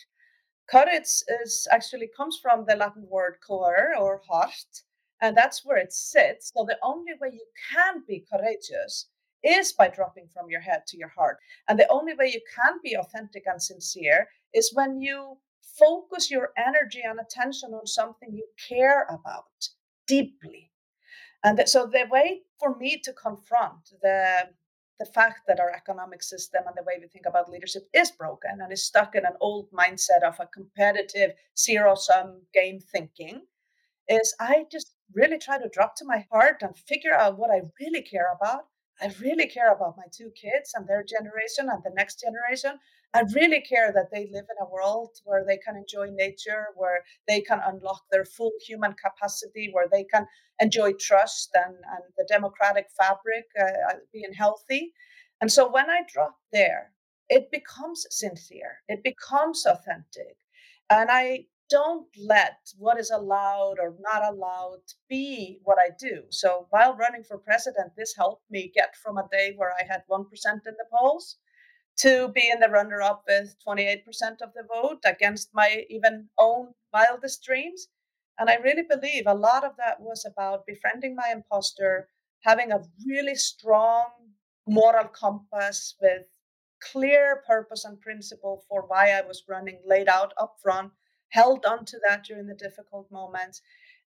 Courage 0.70 1.10
is 1.42 1.68
uh, 1.72 1.76
actually 1.76 2.10
comes 2.16 2.40
from 2.42 2.66
the 2.66 2.76
Latin 2.76 3.08
word 3.10 3.38
cor 3.46 3.96
or 3.98 4.22
heart, 4.30 4.84
and 5.22 5.36
that's 5.36 5.66
where 5.66 5.78
it 5.78 5.94
sits. 5.94 6.52
So 6.56 6.66
the 6.66 6.78
only 6.84 7.14
way 7.20 7.32
you 7.34 7.46
can 7.74 8.04
be 8.08 8.26
courageous 8.32 9.08
is 9.44 9.74
by 9.74 9.88
dropping 9.88 10.28
from 10.34 10.50
your 10.50 10.60
head 10.60 10.84
to 10.88 10.98
your 10.98 11.10
heart. 11.10 11.38
And 11.68 11.80
the 11.80 11.90
only 11.90 12.14
way 12.14 12.28
you 12.28 12.42
can 12.56 12.80
be 12.84 12.96
authentic 12.96 13.44
and 13.46 13.62
sincere 13.62 14.28
is 14.54 14.72
when 14.74 15.00
you 15.00 15.38
focus 15.78 16.30
your 16.30 16.52
energy 16.58 17.02
and 17.04 17.20
attention 17.20 17.74
on 17.74 17.88
something 17.88 18.34
you 18.34 18.46
care 18.68 19.08
about 19.10 19.70
deeply. 20.08 20.72
And 21.44 21.62
so 21.68 21.86
the 21.86 22.06
way 22.12 22.42
for 22.60 22.76
me 22.76 23.00
to 23.04 23.14
confront 23.14 23.92
the 24.02 24.50
the 25.00 25.06
fact 25.06 25.42
that 25.48 25.60
our 25.60 25.72
economic 25.72 26.22
system 26.22 26.64
and 26.68 26.76
the 26.76 26.84
way 26.84 26.98
we 27.00 27.08
think 27.08 27.26
about 27.26 27.50
leadership 27.50 27.84
is 27.94 28.12
broken 28.12 28.60
and 28.62 28.72
is 28.72 28.86
stuck 28.86 29.16
in 29.16 29.26
an 29.26 29.38
old 29.40 29.72
mindset 29.72 30.24
of 30.24 30.40
a 30.40 30.48
competitive 30.48 31.32
zero 31.58 31.96
sum 31.96 32.42
game 32.54 32.80
thinking 32.80 33.42
is 34.08 34.36
I 34.40 34.66
just 34.72 34.94
really 35.14 35.40
try 35.40 35.58
to 35.58 35.70
drop 35.70 35.96
to 35.98 36.06
my 36.06 36.26
heart 36.32 36.58
and 36.62 36.76
figure 36.76 37.14
out 37.14 37.38
what 37.38 37.52
I 37.52 37.62
really 37.80 38.02
care 38.02 38.34
about 38.36 38.66
I 39.02 39.14
really 39.22 39.48
care 39.48 39.72
about 39.72 39.96
my 39.98 40.04
two 40.12 40.30
kids 40.32 40.74
and 40.76 40.86
their 40.86 41.04
generation 41.04 41.70
and 41.70 41.82
the 41.84 41.92
next 41.96 42.20
generation. 42.20 42.80
and 43.16 43.34
really 43.34 43.62
care 43.62 43.92
that 43.92 44.12
they 44.12 44.30
live 44.32 44.46
in 44.52 44.62
a 44.62 44.70
world 44.70 45.10
where 45.24 45.44
they 45.44 45.58
can 45.58 45.76
enjoy 45.76 46.08
nature, 46.12 46.68
where 46.76 47.04
they 47.28 47.42
can 47.42 47.60
unlock 47.66 48.04
their 48.12 48.24
full 48.24 48.52
human 48.68 48.94
capacity, 48.94 49.72
where 49.72 49.88
they 49.92 50.04
can 50.04 50.28
enjoy 50.60 50.94
trust 50.94 51.50
and, 51.54 51.76
and 51.76 52.04
the 52.18 52.26
democratic 52.28 52.88
fabric 52.98 53.46
uh, 53.60 53.64
uh 53.64 54.00
being 54.14 54.34
healthy. 54.34 54.94
And 55.42 55.52
so 55.52 55.70
when 55.72 55.90
I 55.90 56.02
drop 56.14 56.36
there, 56.52 56.92
it 57.30 57.52
becomes 57.52 58.06
sincere, 58.10 58.82
it 58.88 59.04
becomes 59.04 59.66
authentic. 59.66 60.36
And 60.90 61.10
I 61.12 61.46
don't 61.70 62.08
let 62.18 62.58
what 62.78 63.00
is 63.00 63.12
allowed 63.12 63.76
or 63.80 63.96
not 64.00 64.24
allowed 64.34 64.82
be 65.08 65.60
what 65.64 65.78
I 65.78 65.90
do. 66.00 66.24
So 66.32 66.66
while 66.72 66.96
running 66.96 67.24
for 67.24 67.38
president, 67.38 67.92
this 67.96 68.16
helped 68.16 68.50
me 68.50 68.72
get 68.74 68.96
from 68.96 69.18
a 69.18 69.28
day 69.32 69.54
where 69.56 69.74
I 69.80 69.86
had 69.88 70.02
1% 70.10 70.26
in 70.26 70.62
the 70.64 70.86
polls 70.92 71.38
to 72.00 72.30
be 72.30 72.50
in 72.50 72.60
the 72.60 72.70
runner 72.70 73.02
up 73.02 73.24
with 73.28 73.56
28% 73.68 74.04
of 74.42 74.54
the 74.56 74.64
vote 74.74 75.00
against 75.06 75.50
my 75.54 75.86
even 75.90 76.30
own 76.38 76.74
wildest 76.94 77.44
dreams. 77.44 77.88
And 78.40 78.50
I 78.50 78.56
really 78.56 78.84
believe 78.90 79.28
a 79.28 79.34
lot 79.34 79.66
of 79.66 79.76
that 79.78 80.00
was 80.00 80.26
about 80.26 80.66
befriending 80.66 81.14
my 81.14 81.32
imposter, 81.34 82.08
having 82.44 82.72
a 82.72 82.82
really 83.06 83.36
strong 83.36 84.06
moral 84.66 85.10
compass 85.10 85.96
with 86.02 86.24
clear 86.82 87.44
purpose 87.46 87.84
and 87.84 88.00
principle 88.00 88.64
for 88.70 88.86
why 88.88 89.12
I 89.12 89.22
was 89.22 89.44
running 89.50 89.82
laid 89.86 90.08
out 90.08 90.34
up 90.38 90.56
front, 90.64 90.94
held 91.30 91.66
on 91.66 91.84
to 91.86 92.00
that 92.08 92.24
during 92.24 92.48
the 92.48 92.56
difficult 92.56 93.12
moments, 93.12 93.62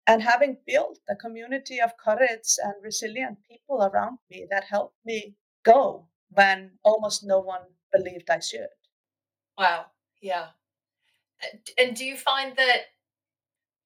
and 0.06 0.22
having 0.22 0.56
built 0.66 0.98
a 1.10 1.14
community 1.14 1.78
of 1.80 1.96
courage 1.96 2.56
and 2.64 2.74
resilient 2.82 3.38
people 3.48 3.82
around 3.82 4.18
me 4.30 4.46
that 4.50 4.64
helped 4.64 4.96
me 5.04 5.36
go 5.62 6.08
when 6.30 6.72
almost 6.82 7.22
no 7.22 7.38
one 7.38 7.62
believed 7.92 8.30
I 8.30 8.40
should. 8.40 8.68
Wow. 9.58 9.86
Yeah. 10.20 10.48
And 11.76 11.94
do 11.94 12.04
you 12.04 12.16
find 12.16 12.56
that 12.56 12.91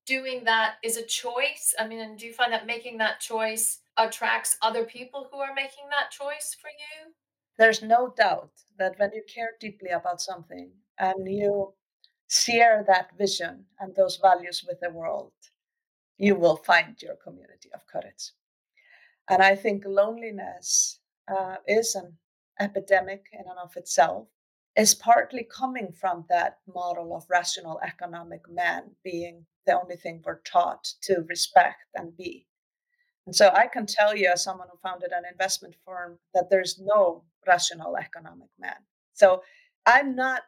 doing 0.07 0.45
that 0.45 0.77
is 0.83 0.97
a 0.97 1.03
choice? 1.03 1.75
I 1.79 1.87
mean, 1.87 2.01
and 2.01 2.19
do 2.19 2.27
you 2.27 2.33
find 2.33 2.53
that 2.53 2.67
making 2.67 2.99
that 2.99 3.21
choice 3.21 3.81
attracts 3.97 4.57
other 4.63 4.85
people 4.85 5.29
who 5.31 5.39
are 5.39 5.55
making 5.55 5.85
that 5.91 6.11
choice 6.11 6.57
for 6.61 6.69
you? 6.69 7.13
There's 7.59 7.83
no 7.83 8.13
doubt 8.17 8.51
that 8.79 8.99
when 8.99 9.13
you 9.13 9.23
care 9.33 9.53
deeply 9.61 9.91
about 9.91 10.21
something 10.21 10.71
and 10.99 11.27
you 11.27 11.73
share 12.29 12.85
that 12.87 13.17
vision 13.17 13.65
and 13.81 13.95
those 13.95 14.17
values 14.17 14.65
with 14.67 14.81
the 14.81 14.91
world, 14.91 15.33
you 16.19 16.35
will 16.35 16.57
find 16.57 17.01
your 17.01 17.17
community 17.17 17.71
of 17.75 17.87
courage. 17.87 18.33
And 19.29 19.43
I 19.43 19.55
think 19.57 19.85
loneliness 19.87 21.01
uh, 21.29 21.57
is 21.67 21.95
an 21.95 22.13
epidemic 22.61 23.27
in 23.33 23.41
and 23.41 23.59
of 23.63 23.77
itself 23.77 24.29
is 24.77 24.95
partly 24.95 25.45
coming 25.45 25.91
from 25.93 26.25
that 26.29 26.59
model 26.73 27.17
of 27.17 27.25
rational 27.31 27.81
economic 27.83 28.43
man 28.51 28.91
being 29.03 29.45
the 29.67 29.79
only 29.81 29.97
thing 29.97 30.23
we're 30.25 30.41
taught 30.41 30.85
to 31.03 31.25
respect 31.29 31.85
and 31.95 32.17
be. 32.17 32.47
And 33.27 33.35
so 33.35 33.51
I 33.51 33.67
can 33.67 33.87
tell 33.87 34.17
you, 34.17 34.31
as 34.33 34.45
someone 34.45 34.69
who 34.71 34.79
founded 34.79 35.11
an 35.13 35.25
investment 35.31 35.75
firm, 35.85 36.19
that 36.33 36.49
there's 36.49 36.79
no 36.79 37.25
rational 37.47 37.97
economic 37.97 38.49
man. 38.59 38.77
So 39.15 39.43
I'm 39.85 40.15
not 40.15 40.43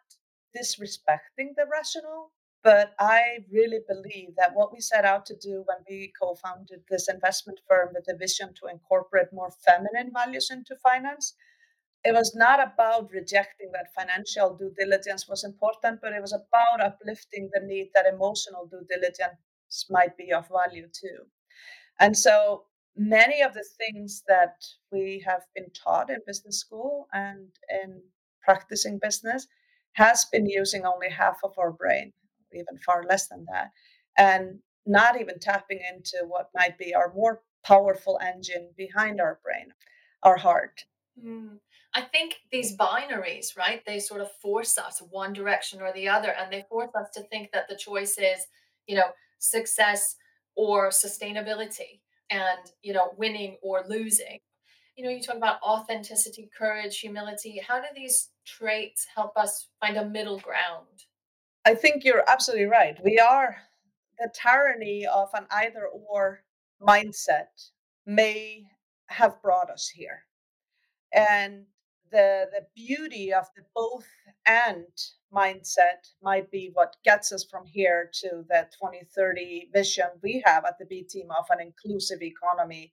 disrespecting 0.56 1.54
the 1.56 1.66
rational, 1.70 2.32
but 2.62 2.94
I 2.98 3.38
really 3.52 3.80
believe 3.86 4.30
that 4.36 4.54
what 4.54 4.72
we 4.72 4.80
set 4.80 5.04
out 5.04 5.26
to 5.26 5.36
do 5.36 5.64
when 5.66 5.78
we 5.88 6.12
co 6.20 6.34
founded 6.34 6.82
this 6.88 7.08
investment 7.08 7.60
firm 7.68 7.90
with 7.94 8.04
the 8.04 8.16
vision 8.16 8.54
to 8.60 8.68
incorporate 8.68 9.32
more 9.32 9.50
feminine 9.64 10.12
values 10.12 10.50
into 10.50 10.76
finance 10.76 11.34
it 12.04 12.14
was 12.14 12.34
not 12.34 12.60
about 12.60 13.10
rejecting 13.10 13.70
that 13.72 13.92
financial 13.94 14.56
due 14.56 14.72
diligence 14.78 15.28
was 15.28 15.44
important, 15.44 16.00
but 16.00 16.12
it 16.12 16.20
was 16.20 16.32
about 16.32 16.80
uplifting 16.80 17.50
the 17.52 17.60
need 17.60 17.90
that 17.94 18.06
emotional 18.06 18.66
due 18.66 18.86
diligence 18.88 19.86
might 19.90 20.16
be 20.16 20.32
of 20.32 20.48
value 20.48 20.88
too. 20.92 21.26
And 22.00 22.16
so 22.16 22.64
many 22.96 23.42
of 23.42 23.54
the 23.54 23.64
things 23.78 24.22
that 24.28 24.64
we 24.92 25.22
have 25.26 25.42
been 25.54 25.70
taught 25.70 26.10
in 26.10 26.18
business 26.26 26.58
school 26.58 27.08
and 27.12 27.48
in 27.82 28.00
practicing 28.42 28.98
business 28.98 29.46
has 29.92 30.24
been 30.26 30.46
using 30.46 30.84
only 30.84 31.08
half 31.08 31.38
of 31.42 31.52
our 31.58 31.72
brain, 31.72 32.12
even 32.52 32.78
far 32.78 33.04
less 33.08 33.26
than 33.28 33.44
that, 33.52 33.70
and 34.16 34.60
not 34.86 35.20
even 35.20 35.38
tapping 35.38 35.80
into 35.92 36.16
what 36.26 36.50
might 36.54 36.78
be 36.78 36.94
our 36.94 37.12
more 37.14 37.42
powerful 37.64 38.18
engine 38.22 38.70
behind 38.76 39.20
our 39.20 39.38
brain, 39.42 39.72
our 40.22 40.36
heart. 40.36 40.84
Mm. 41.22 41.58
I 41.94 42.02
think 42.02 42.36
these 42.52 42.76
binaries, 42.76 43.56
right? 43.56 43.82
They 43.86 43.98
sort 43.98 44.20
of 44.20 44.30
force 44.42 44.78
us 44.78 45.02
one 45.10 45.32
direction 45.32 45.80
or 45.80 45.92
the 45.92 46.08
other, 46.08 46.30
and 46.30 46.52
they 46.52 46.64
force 46.68 46.90
us 46.94 47.08
to 47.14 47.22
think 47.22 47.50
that 47.52 47.68
the 47.68 47.76
choice 47.76 48.18
is, 48.18 48.46
you 48.86 48.96
know, 48.96 49.10
success 49.38 50.16
or 50.54 50.90
sustainability, 50.90 52.00
and 52.30 52.58
you 52.82 52.92
know, 52.92 53.10
winning 53.16 53.56
or 53.62 53.84
losing. 53.88 54.38
You 54.96 55.04
know, 55.04 55.10
you 55.10 55.22
talk 55.22 55.36
about 55.36 55.62
authenticity, 55.62 56.50
courage, 56.56 56.98
humility. 56.98 57.60
How 57.66 57.80
do 57.80 57.86
these 57.94 58.30
traits 58.44 59.06
help 59.14 59.36
us 59.36 59.68
find 59.80 59.96
a 59.96 60.04
middle 60.04 60.40
ground? 60.40 61.04
I 61.64 61.74
think 61.74 62.04
you're 62.04 62.24
absolutely 62.28 62.66
right. 62.66 62.98
We 63.04 63.18
are 63.18 63.56
the 64.18 64.30
tyranny 64.34 65.06
of 65.06 65.28
an 65.34 65.46
either 65.50 65.86
or 65.86 66.42
mindset 66.82 67.70
may 68.06 68.64
have 69.06 69.40
brought 69.42 69.70
us 69.70 69.88
here. 69.88 70.24
And 71.12 71.64
the 72.10 72.46
the 72.52 72.66
beauty 72.74 73.32
of 73.32 73.46
the 73.56 73.62
both 73.74 74.06
and 74.46 74.86
mindset 75.34 76.10
might 76.22 76.50
be 76.50 76.70
what 76.72 76.96
gets 77.04 77.32
us 77.32 77.44
from 77.44 77.66
here 77.66 78.10
to 78.12 78.44
the 78.48 78.66
2030 78.72 79.70
vision 79.72 80.06
we 80.22 80.42
have 80.44 80.64
at 80.64 80.78
the 80.78 80.86
B 80.86 81.02
team 81.02 81.28
of 81.30 81.46
an 81.50 81.60
inclusive 81.60 82.22
economy 82.22 82.92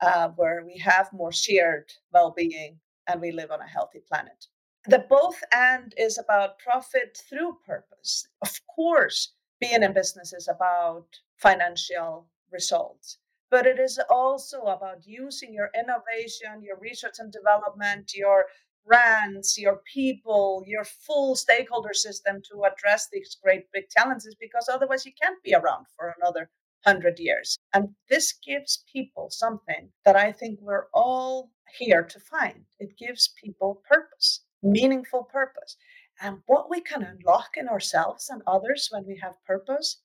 uh, 0.00 0.28
where 0.36 0.64
we 0.64 0.78
have 0.78 1.12
more 1.12 1.32
shared 1.32 1.92
well-being 2.12 2.78
and 3.08 3.20
we 3.20 3.32
live 3.32 3.50
on 3.50 3.60
a 3.60 3.66
healthy 3.66 4.00
planet. 4.08 4.46
The 4.86 5.04
both 5.08 5.42
and 5.52 5.94
is 5.96 6.18
about 6.18 6.58
profit 6.58 7.18
through 7.28 7.58
purpose. 7.66 8.28
Of 8.42 8.60
course, 8.74 9.32
being 9.60 9.82
in 9.82 9.92
business 9.92 10.32
is 10.32 10.48
about 10.48 11.06
financial 11.38 12.28
results 12.52 13.18
but 13.50 13.66
it 13.66 13.78
is 13.78 14.00
also 14.10 14.62
about 14.62 15.06
using 15.06 15.52
your 15.52 15.70
innovation, 15.74 16.62
your 16.62 16.78
research 16.78 17.16
and 17.18 17.32
development, 17.32 18.12
your 18.14 18.46
brands, 18.86 19.56
your 19.58 19.80
people, 19.92 20.62
your 20.66 20.84
full 20.84 21.34
stakeholder 21.34 21.94
system 21.94 22.42
to 22.50 22.64
address 22.64 23.08
these 23.10 23.36
great 23.42 23.64
big 23.72 23.88
challenges 23.88 24.34
because 24.38 24.68
otherwise 24.68 25.06
you 25.06 25.12
can't 25.20 25.42
be 25.42 25.54
around 25.54 25.86
for 25.96 26.14
another 26.20 26.50
100 26.84 27.18
years. 27.18 27.56
And 27.72 27.88
this 28.10 28.34
gives 28.46 28.84
people 28.92 29.30
something 29.30 29.90
that 30.04 30.16
I 30.16 30.32
think 30.32 30.58
we're 30.60 30.86
all 30.92 31.50
here 31.78 32.02
to 32.02 32.20
find. 32.20 32.64
It 32.78 32.98
gives 32.98 33.32
people 33.42 33.82
purpose, 33.88 34.44
meaningful 34.62 35.24
purpose. 35.24 35.76
And 36.20 36.38
what 36.46 36.70
we 36.70 36.80
can 36.80 37.02
unlock 37.02 37.56
in 37.56 37.68
ourselves 37.68 38.28
and 38.28 38.42
others 38.46 38.88
when 38.90 39.04
we 39.06 39.18
have 39.22 39.42
purpose 39.46 40.00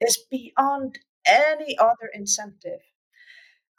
is 0.00 0.18
beyond 0.30 0.98
any 1.26 1.76
other 1.78 2.10
incentive. 2.12 2.80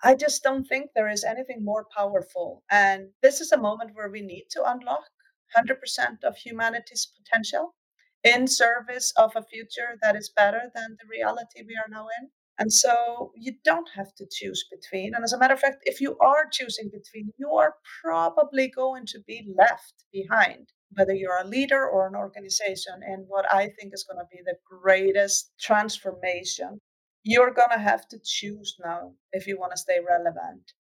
I 0.03 0.15
just 0.15 0.43
don't 0.43 0.65
think 0.65 0.91
there 0.93 1.09
is 1.09 1.23
anything 1.23 1.63
more 1.63 1.85
powerful. 1.95 2.63
And 2.69 3.09
this 3.23 3.41
is 3.41 3.51
a 3.51 3.57
moment 3.57 3.91
where 3.95 4.09
we 4.09 4.21
need 4.21 4.45
to 4.51 4.63
unlock 4.69 5.05
100% 5.57 6.23
of 6.23 6.37
humanity's 6.37 7.11
potential 7.17 7.73
in 8.23 8.47
service 8.47 9.13
of 9.17 9.31
a 9.35 9.43
future 9.43 9.97
that 10.01 10.15
is 10.15 10.29
better 10.29 10.61
than 10.75 10.97
the 10.99 11.07
reality 11.09 11.63
we 11.65 11.75
are 11.75 11.89
now 11.89 12.07
in. 12.19 12.29
And 12.59 12.73
so 12.73 13.31
you 13.35 13.53
don't 13.63 13.89
have 13.95 14.13
to 14.15 14.25
choose 14.31 14.65
between. 14.71 15.13
And 15.13 15.23
as 15.23 15.33
a 15.33 15.37
matter 15.37 15.53
of 15.53 15.59
fact, 15.59 15.83
if 15.85 16.01
you 16.01 16.17
are 16.19 16.47
choosing 16.51 16.89
between, 16.91 17.31
you 17.37 17.51
are 17.51 17.75
probably 18.03 18.67
going 18.67 19.05
to 19.07 19.19
be 19.27 19.47
left 19.57 19.93
behind, 20.11 20.69
whether 20.91 21.13
you're 21.13 21.39
a 21.39 21.47
leader 21.47 21.87
or 21.87 22.07
an 22.07 22.15
organization, 22.15 23.01
in 23.07 23.25
what 23.27 23.51
I 23.53 23.69
think 23.79 23.93
is 23.93 24.05
going 24.09 24.19
to 24.19 24.27
be 24.31 24.41
the 24.43 24.57
greatest 24.67 25.51
transformation 25.59 26.81
you're 27.27 27.51
going 27.51 27.71
to 27.73 27.77
have 27.77 28.07
to 28.07 28.17
choose 28.23 28.77
now 28.81 29.11
if 29.33 29.47
you 29.47 29.59
want 29.59 29.73
to 29.73 29.77
stay 29.77 29.97
relevant 30.07 30.71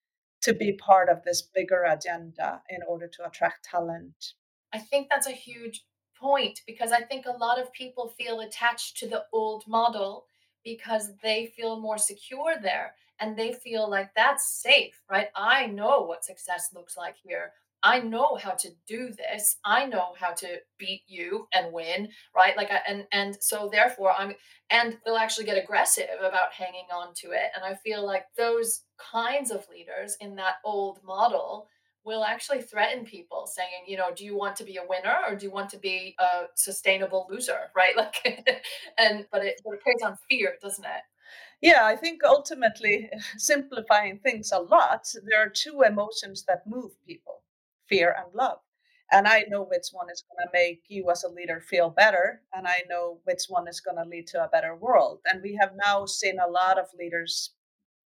to 0.41 0.53
be 0.53 0.71
part 0.71 1.09
of 1.09 1.21
this 1.23 1.41
bigger 1.41 1.83
agenda 1.83 2.61
in 2.69 2.79
order 2.87 3.05
to 3.05 3.27
attract 3.27 3.65
talent. 3.65 4.33
I 4.71 4.79
think 4.79 5.07
that's 5.09 5.27
a 5.27 5.31
huge 5.31 5.83
point 6.17 6.61
because 6.65 6.93
I 6.93 7.01
think 7.01 7.25
a 7.25 7.37
lot 7.37 7.59
of 7.59 7.73
people 7.73 8.13
feel 8.17 8.39
attached 8.39 8.95
to 8.97 9.09
the 9.09 9.25
old 9.33 9.65
model 9.67 10.25
because 10.63 11.11
they 11.21 11.51
feel 11.57 11.81
more 11.81 11.97
secure 11.97 12.55
there 12.61 12.93
and 13.19 13.35
they 13.35 13.51
feel 13.51 13.89
like 13.89 14.11
that's 14.15 14.61
safe, 14.61 15.01
right? 15.11 15.27
I 15.35 15.65
know 15.65 16.03
what 16.03 16.23
success 16.23 16.69
looks 16.73 16.95
like 16.95 17.15
here. 17.21 17.51
I 17.83 17.99
know 17.99 18.35
how 18.35 18.51
to 18.51 18.69
do 18.87 19.11
this. 19.11 19.57
I 19.63 19.85
know 19.85 20.13
how 20.19 20.33
to 20.33 20.59
beat 20.79 21.03
you 21.07 21.47
and 21.53 21.71
win, 21.71 22.09
right? 22.35 22.57
Like, 22.57 22.71
I, 22.71 22.79
and 22.87 23.05
and 23.11 23.37
so 23.39 23.69
therefore, 23.71 24.11
I'm 24.11 24.33
and 24.69 24.97
they'll 25.05 25.17
actually 25.17 25.45
get 25.45 25.61
aggressive 25.61 26.09
about 26.19 26.53
hanging 26.53 26.87
on 26.93 27.13
to 27.15 27.31
it. 27.31 27.51
And 27.55 27.63
I 27.63 27.75
feel 27.75 28.05
like 28.05 28.25
those 28.35 28.81
kinds 28.97 29.51
of 29.51 29.67
leaders 29.69 30.17
in 30.19 30.35
that 30.35 30.55
old 30.65 30.99
model 31.03 31.67
will 32.03 32.23
actually 32.23 32.61
threaten 32.61 33.05
people 33.05 33.45
saying, 33.45 33.83
you 33.85 33.97
know, 33.97 34.11
do 34.15 34.25
you 34.25 34.35
want 34.35 34.55
to 34.55 34.63
be 34.63 34.77
a 34.77 34.87
winner 34.87 35.17
or 35.27 35.35
do 35.35 35.45
you 35.45 35.51
want 35.51 35.69
to 35.69 35.77
be 35.77 36.15
a 36.19 36.45
sustainable 36.55 37.27
loser, 37.29 37.59
right? 37.75 37.95
Like, 37.95 38.15
and 38.97 39.27
but 39.31 39.45
it, 39.45 39.61
but 39.63 39.75
it 39.75 39.83
plays 39.83 40.01
on 40.03 40.17
fear, 40.29 40.55
doesn't 40.61 40.85
it? 40.85 41.01
Yeah, 41.61 41.85
I 41.85 41.95
think 41.95 42.21
ultimately, 42.23 43.09
simplifying 43.37 44.19
things 44.19 44.51
a 44.51 44.59
lot, 44.59 45.07
there 45.25 45.41
are 45.43 45.49
two 45.49 45.81
emotions 45.81 46.43
that 46.47 46.67
move 46.67 46.91
people 47.05 47.41
fear 47.89 48.15
and 48.17 48.33
love. 48.33 48.59
And 49.11 49.27
I 49.27 49.45
know 49.47 49.63
which 49.63 49.87
one 49.93 50.09
is 50.11 50.23
going 50.29 50.45
to 50.45 50.51
make 50.51 50.83
you 50.89 51.09
as 51.09 51.23
a 51.23 51.29
leader 51.29 51.61
feel 51.61 51.89
better. 51.89 52.41
And 52.53 52.67
I 52.67 52.83
know 52.89 53.19
which 53.23 53.43
one 53.47 53.67
is 53.67 53.79
going 53.79 53.95
to 53.97 54.09
lead 54.09 54.27
to 54.27 54.43
a 54.43 54.49
better 54.49 54.75
world. 54.75 55.19
And 55.31 55.41
we 55.41 55.57
have 55.61 55.71
now 55.85 56.05
seen 56.05 56.39
a 56.39 56.49
lot 56.49 56.77
of 56.77 56.87
leaders 56.97 57.51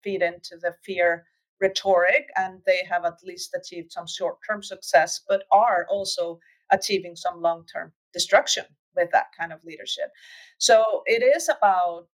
feed 0.04 0.22
into 0.22 0.58
the 0.62 0.76
fear 0.84 1.26
rhetoric, 1.60 2.28
and 2.36 2.60
they 2.66 2.82
have 2.90 3.06
at 3.06 3.24
least 3.24 3.56
achieved 3.56 3.92
some 3.92 4.08
short 4.08 4.38
term 4.48 4.64
success, 4.64 5.22
but 5.28 5.44
are 5.52 5.86
also 5.90 6.40
achieving 6.72 7.16
some 7.16 7.42
long 7.42 7.66
term 7.72 7.92
destruction 8.14 8.66
with 8.96 9.10
that 9.12 9.28
kind 9.40 9.54
of 9.54 9.64
leadership. 9.64 10.10
So 10.58 11.04
it 11.06 11.24
is 11.24 11.50
about 11.50 12.08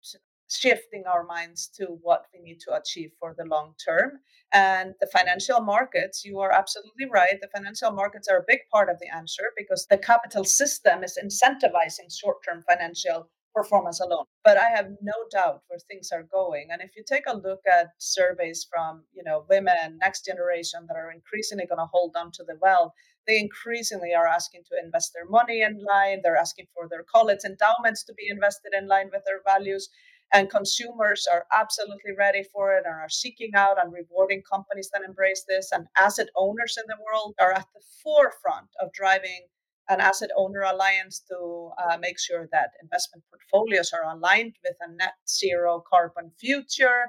shifting 0.54 1.04
our 1.06 1.24
minds 1.24 1.68
to 1.76 1.98
what 2.02 2.26
we 2.32 2.40
need 2.40 2.60
to 2.60 2.74
achieve 2.74 3.10
for 3.18 3.34
the 3.36 3.44
long 3.44 3.74
term. 3.84 4.20
And 4.52 4.94
the 5.00 5.08
financial 5.12 5.60
markets, 5.60 6.24
you 6.24 6.38
are 6.40 6.52
absolutely 6.52 7.06
right. 7.10 7.40
The 7.40 7.48
financial 7.54 7.90
markets 7.90 8.28
are 8.28 8.38
a 8.38 8.44
big 8.46 8.60
part 8.72 8.88
of 8.88 8.98
the 9.00 9.14
answer 9.14 9.44
because 9.56 9.86
the 9.86 9.98
capital 9.98 10.44
system 10.44 11.02
is 11.02 11.18
incentivizing 11.22 12.10
short 12.10 12.38
term 12.44 12.62
financial 12.68 13.28
performance 13.54 14.00
alone. 14.00 14.24
But 14.42 14.58
I 14.58 14.68
have 14.74 14.88
no 15.00 15.12
doubt 15.30 15.62
where 15.68 15.78
things 15.78 16.10
are 16.12 16.24
going. 16.24 16.68
And 16.70 16.82
if 16.82 16.90
you 16.96 17.04
take 17.06 17.24
a 17.26 17.36
look 17.36 17.60
at 17.72 17.92
surveys 17.98 18.66
from, 18.68 19.04
you 19.14 19.22
know, 19.22 19.46
women, 19.48 19.98
next 20.00 20.24
generation 20.24 20.80
that 20.88 20.96
are 20.96 21.12
increasingly 21.12 21.66
going 21.66 21.78
to 21.78 21.90
hold 21.92 22.16
on 22.16 22.32
to 22.32 22.44
the 22.44 22.58
wealth, 22.60 22.92
they 23.26 23.38
increasingly 23.38 24.12
are 24.12 24.26
asking 24.26 24.62
to 24.68 24.84
invest 24.84 25.12
their 25.14 25.26
money 25.26 25.62
in 25.62 25.82
line. 25.82 26.20
They're 26.22 26.36
asking 26.36 26.66
for 26.74 26.88
their 26.88 27.04
college 27.04 27.40
endowments 27.44 28.02
to 28.04 28.14
be 28.14 28.28
invested 28.28 28.72
in 28.76 28.86
line 28.86 29.08
with 29.12 29.22
their 29.24 29.40
values. 29.46 29.88
And 30.34 30.50
consumers 30.50 31.28
are 31.30 31.46
absolutely 31.52 32.10
ready 32.18 32.42
for 32.42 32.76
it 32.76 32.82
and 32.84 32.94
are 32.96 33.08
seeking 33.08 33.52
out 33.54 33.80
and 33.80 33.92
rewarding 33.92 34.42
companies 34.42 34.90
that 34.92 35.02
embrace 35.06 35.44
this. 35.48 35.70
And 35.70 35.86
asset 35.96 36.28
owners 36.34 36.76
in 36.76 36.82
the 36.88 37.00
world 37.04 37.36
are 37.38 37.52
at 37.52 37.68
the 37.72 37.80
forefront 38.02 38.66
of 38.80 38.92
driving 38.92 39.46
an 39.88 40.00
asset 40.00 40.30
owner 40.36 40.62
alliance 40.62 41.22
to 41.28 41.70
uh, 41.78 41.98
make 41.98 42.18
sure 42.18 42.48
that 42.50 42.70
investment 42.82 43.22
portfolios 43.30 43.92
are 43.92 44.02
aligned 44.12 44.56
with 44.64 44.76
a 44.80 44.90
net 44.96 45.14
zero 45.28 45.84
carbon 45.88 46.32
future, 46.36 47.06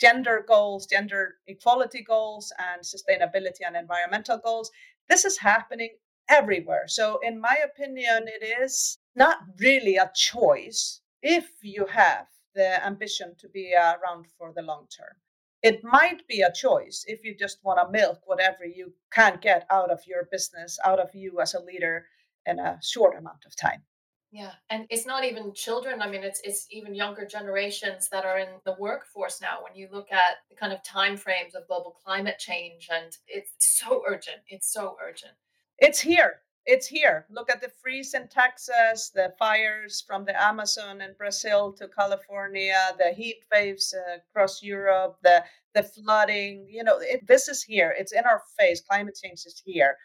gender 0.00 0.44
goals, 0.46 0.86
gender 0.86 1.34
equality 1.48 2.04
goals, 2.04 2.52
and 2.60 2.82
sustainability 2.82 3.66
and 3.66 3.74
environmental 3.76 4.38
goals. 4.38 4.70
This 5.08 5.24
is 5.24 5.38
happening 5.38 5.96
everywhere. 6.28 6.84
So, 6.86 7.18
in 7.24 7.40
my 7.40 7.56
opinion, 7.64 8.26
it 8.28 8.44
is 8.62 8.98
not 9.16 9.38
really 9.58 9.96
a 9.96 10.12
choice 10.14 11.00
if 11.22 11.50
you 11.60 11.86
have 11.86 12.28
the 12.54 12.84
ambition 12.84 13.34
to 13.38 13.48
be 13.48 13.74
around 13.74 14.26
for 14.36 14.52
the 14.54 14.62
long 14.62 14.86
term. 14.94 15.16
It 15.62 15.82
might 15.82 16.26
be 16.28 16.42
a 16.42 16.52
choice 16.52 17.04
if 17.08 17.24
you 17.24 17.34
just 17.34 17.58
want 17.64 17.80
to 17.80 17.90
milk 17.90 18.20
whatever 18.26 18.64
you 18.64 18.92
can 19.10 19.38
get 19.40 19.66
out 19.70 19.90
of 19.90 20.00
your 20.06 20.28
business, 20.30 20.78
out 20.84 21.00
of 21.00 21.12
you 21.14 21.40
as 21.40 21.54
a 21.54 21.60
leader 21.60 22.06
in 22.46 22.58
a 22.58 22.78
short 22.82 23.16
amount 23.16 23.44
of 23.44 23.56
time. 23.56 23.82
Yeah, 24.30 24.52
and 24.68 24.86
it's 24.90 25.06
not 25.06 25.24
even 25.24 25.54
children. 25.54 26.02
I 26.02 26.08
mean, 26.08 26.22
it's 26.22 26.40
it's 26.44 26.66
even 26.70 26.94
younger 26.94 27.24
generations 27.24 28.10
that 28.10 28.26
are 28.26 28.38
in 28.38 28.48
the 28.66 28.76
workforce 28.78 29.40
now. 29.40 29.62
When 29.62 29.74
you 29.74 29.88
look 29.90 30.12
at 30.12 30.36
the 30.50 30.56
kind 30.56 30.72
of 30.72 30.82
time 30.84 31.16
frames 31.16 31.54
of 31.54 31.66
global 31.66 31.96
climate 32.04 32.38
change, 32.38 32.88
and 32.92 33.16
it's 33.26 33.52
so 33.58 34.02
urgent. 34.06 34.38
It's 34.48 34.70
so 34.70 34.96
urgent. 35.02 35.32
It's 35.78 35.98
here. 35.98 36.42
It's 36.68 36.86
here. 36.86 37.24
Look 37.30 37.50
at 37.50 37.62
the 37.62 37.70
freeze 37.82 38.12
in 38.12 38.28
Texas, 38.28 39.10
the 39.14 39.32
fires 39.38 40.04
from 40.06 40.26
the 40.26 40.38
Amazon 40.38 41.00
in 41.00 41.14
Brazil 41.16 41.72
to 41.72 41.88
California, 41.88 42.76
the 42.98 43.14
heat 43.14 43.38
waves 43.50 43.94
uh, 43.94 44.18
across 44.18 44.62
Europe, 44.62 45.16
the 45.22 45.42
the 45.74 45.82
flooding. 45.82 46.66
You 46.68 46.84
know, 46.84 46.98
it, 47.00 47.26
this 47.26 47.48
is 47.48 47.62
here. 47.62 47.94
It's 47.98 48.12
in 48.12 48.24
our 48.26 48.42
face. 48.58 48.82
Climate 48.82 49.18
change 49.18 49.46
is 49.46 49.62
here, 49.64 49.96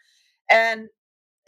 and 0.49 0.88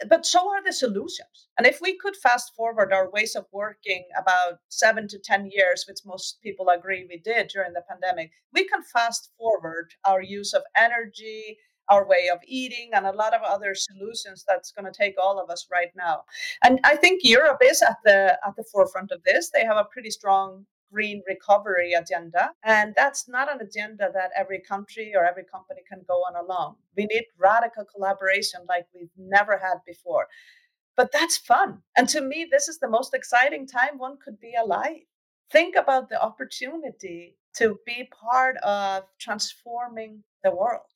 but 0.06 0.26
so 0.26 0.50
are 0.50 0.62
the 0.62 0.70
solutions. 0.70 1.48
And 1.56 1.66
if 1.66 1.80
we 1.80 1.96
could 1.96 2.16
fast 2.16 2.54
forward 2.54 2.92
our 2.92 3.10
ways 3.10 3.34
of 3.34 3.46
working 3.52 4.04
about 4.18 4.58
seven 4.68 5.08
to 5.08 5.18
10 5.18 5.48
years, 5.50 5.86
which 5.88 6.00
most 6.04 6.42
people 6.42 6.68
agree 6.68 7.06
we 7.08 7.16
did 7.16 7.48
during 7.48 7.72
the 7.72 7.84
pandemic, 7.88 8.32
we 8.52 8.68
can 8.68 8.82
fast 8.82 9.30
forward 9.38 9.94
our 10.04 10.20
use 10.20 10.52
of 10.52 10.62
energy, 10.76 11.56
our 11.88 12.06
way 12.06 12.28
of 12.32 12.38
eating, 12.46 12.90
and 12.92 13.06
a 13.06 13.12
lot 13.12 13.34
of 13.34 13.42
other 13.42 13.74
solutions 13.74 14.44
that's 14.48 14.72
going 14.72 14.90
to 14.90 14.96
take 14.96 15.14
all 15.22 15.38
of 15.38 15.50
us 15.50 15.66
right 15.70 15.90
now. 15.96 16.22
And 16.62 16.80
I 16.84 16.96
think 16.96 17.22
Europe 17.24 17.60
is 17.62 17.82
at 17.82 17.98
the 18.04 18.38
at 18.46 18.56
the 18.56 18.64
forefront 18.72 19.10
of 19.12 19.22
this. 19.24 19.50
They 19.50 19.64
have 19.64 19.76
a 19.76 19.88
pretty 19.92 20.10
strong 20.10 20.66
green 20.92 21.22
recovery 21.26 21.92
agenda. 21.92 22.50
And 22.62 22.94
that's 22.96 23.28
not 23.28 23.52
an 23.52 23.60
agenda 23.60 24.10
that 24.14 24.30
every 24.36 24.60
country 24.60 25.12
or 25.14 25.24
every 25.24 25.44
company 25.44 25.82
can 25.88 26.02
go 26.08 26.14
on 26.14 26.36
alone. 26.36 26.76
We 26.96 27.06
need 27.06 27.24
radical 27.38 27.84
collaboration 27.84 28.60
like 28.68 28.86
we've 28.94 29.10
never 29.16 29.58
had 29.58 29.78
before. 29.86 30.28
But 30.96 31.12
that's 31.12 31.36
fun. 31.36 31.82
And 31.96 32.08
to 32.08 32.20
me, 32.20 32.46
this 32.50 32.68
is 32.68 32.78
the 32.78 32.88
most 32.88 33.12
exciting 33.14 33.66
time 33.66 33.98
one 33.98 34.16
could 34.24 34.40
be 34.40 34.54
alive. 34.58 35.04
Think 35.50 35.76
about 35.76 36.08
the 36.08 36.22
opportunity 36.22 37.36
to 37.56 37.78
be 37.84 38.08
part 38.10 38.56
of 38.58 39.04
transforming 39.18 40.22
the 40.42 40.50
world. 40.50 40.86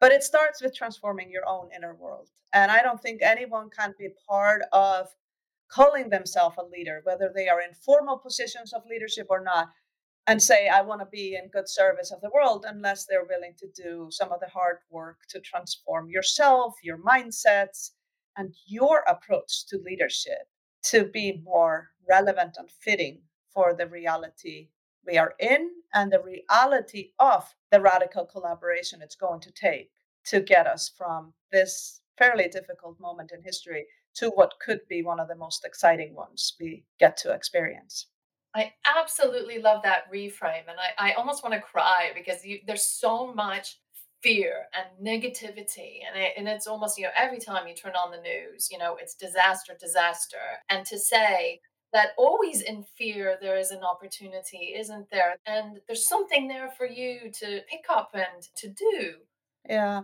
But 0.00 0.12
it 0.12 0.22
starts 0.22 0.62
with 0.62 0.76
transforming 0.76 1.30
your 1.30 1.46
own 1.46 1.70
inner 1.74 1.94
world. 1.94 2.28
And 2.52 2.70
I 2.70 2.82
don't 2.82 3.00
think 3.00 3.20
anyone 3.20 3.68
can 3.70 3.94
be 3.98 4.08
part 4.28 4.62
of 4.72 5.08
calling 5.70 6.08
themselves 6.08 6.56
a 6.58 6.64
leader, 6.64 7.00
whether 7.04 7.30
they 7.34 7.48
are 7.48 7.60
in 7.60 7.74
formal 7.74 8.18
positions 8.18 8.72
of 8.72 8.86
leadership 8.88 9.26
or 9.28 9.42
not, 9.42 9.68
and 10.26 10.42
say, 10.42 10.68
I 10.68 10.82
want 10.82 11.00
to 11.00 11.06
be 11.06 11.34
in 11.34 11.50
good 11.50 11.68
service 11.68 12.12
of 12.12 12.20
the 12.20 12.30
world, 12.30 12.64
unless 12.68 13.06
they're 13.06 13.24
willing 13.24 13.54
to 13.58 13.66
do 13.74 14.08
some 14.10 14.30
of 14.30 14.40
the 14.40 14.48
hard 14.48 14.78
work 14.90 15.18
to 15.30 15.40
transform 15.40 16.10
yourself, 16.10 16.74
your 16.82 16.98
mindsets, 16.98 17.90
and 18.36 18.54
your 18.66 19.04
approach 19.08 19.66
to 19.66 19.78
leadership 19.84 20.48
to 20.84 21.04
be 21.04 21.42
more 21.44 21.88
relevant 22.08 22.56
and 22.58 22.70
fitting 22.70 23.20
for 23.52 23.74
the 23.74 23.86
reality 23.86 24.68
we 25.08 25.18
are 25.18 25.34
in 25.40 25.70
and 25.94 26.12
the 26.12 26.22
reality 26.22 27.10
of 27.18 27.44
the 27.72 27.80
radical 27.80 28.24
collaboration 28.24 29.00
it's 29.02 29.16
going 29.16 29.40
to 29.40 29.50
take 29.52 29.90
to 30.24 30.40
get 30.40 30.66
us 30.66 30.90
from 30.96 31.32
this 31.50 32.00
fairly 32.18 32.48
difficult 32.48 33.00
moment 33.00 33.32
in 33.32 33.42
history 33.42 33.86
to 34.14 34.30
what 34.30 34.54
could 34.60 34.80
be 34.88 35.02
one 35.02 35.20
of 35.20 35.28
the 35.28 35.34
most 35.34 35.64
exciting 35.64 36.14
ones 36.14 36.54
we 36.60 36.84
get 36.98 37.16
to 37.16 37.32
experience. 37.32 38.06
I 38.54 38.72
absolutely 38.84 39.60
love 39.60 39.82
that 39.84 40.12
reframe. 40.12 40.66
And 40.68 40.78
I, 40.98 41.10
I 41.10 41.12
almost 41.12 41.44
want 41.44 41.54
to 41.54 41.60
cry 41.60 42.10
because 42.14 42.44
you, 42.44 42.58
there's 42.66 42.84
so 42.84 43.32
much 43.32 43.78
fear 44.22 44.64
and 44.74 45.06
negativity. 45.06 46.00
And, 46.06 46.20
it, 46.20 46.32
and 46.36 46.48
it's 46.48 46.66
almost, 46.66 46.98
you 46.98 47.04
know, 47.04 47.10
every 47.16 47.38
time 47.38 47.68
you 47.68 47.74
turn 47.74 47.92
on 47.92 48.10
the 48.10 48.20
news, 48.20 48.68
you 48.70 48.78
know, 48.78 48.96
it's 49.00 49.14
disaster, 49.14 49.74
disaster. 49.78 50.36
And 50.68 50.84
to 50.86 50.98
say, 50.98 51.60
that 51.92 52.08
always 52.18 52.60
in 52.60 52.84
fear 52.96 53.38
there 53.40 53.58
is 53.58 53.70
an 53.70 53.82
opportunity 53.82 54.74
isn't 54.76 55.08
there? 55.10 55.36
And 55.46 55.80
there's 55.86 56.06
something 56.06 56.48
there 56.48 56.70
for 56.76 56.86
you 56.86 57.30
to 57.40 57.60
pick 57.68 57.86
up 57.88 58.10
and 58.14 58.42
to 58.56 58.68
do. 58.68 59.14
Yeah. 59.68 60.02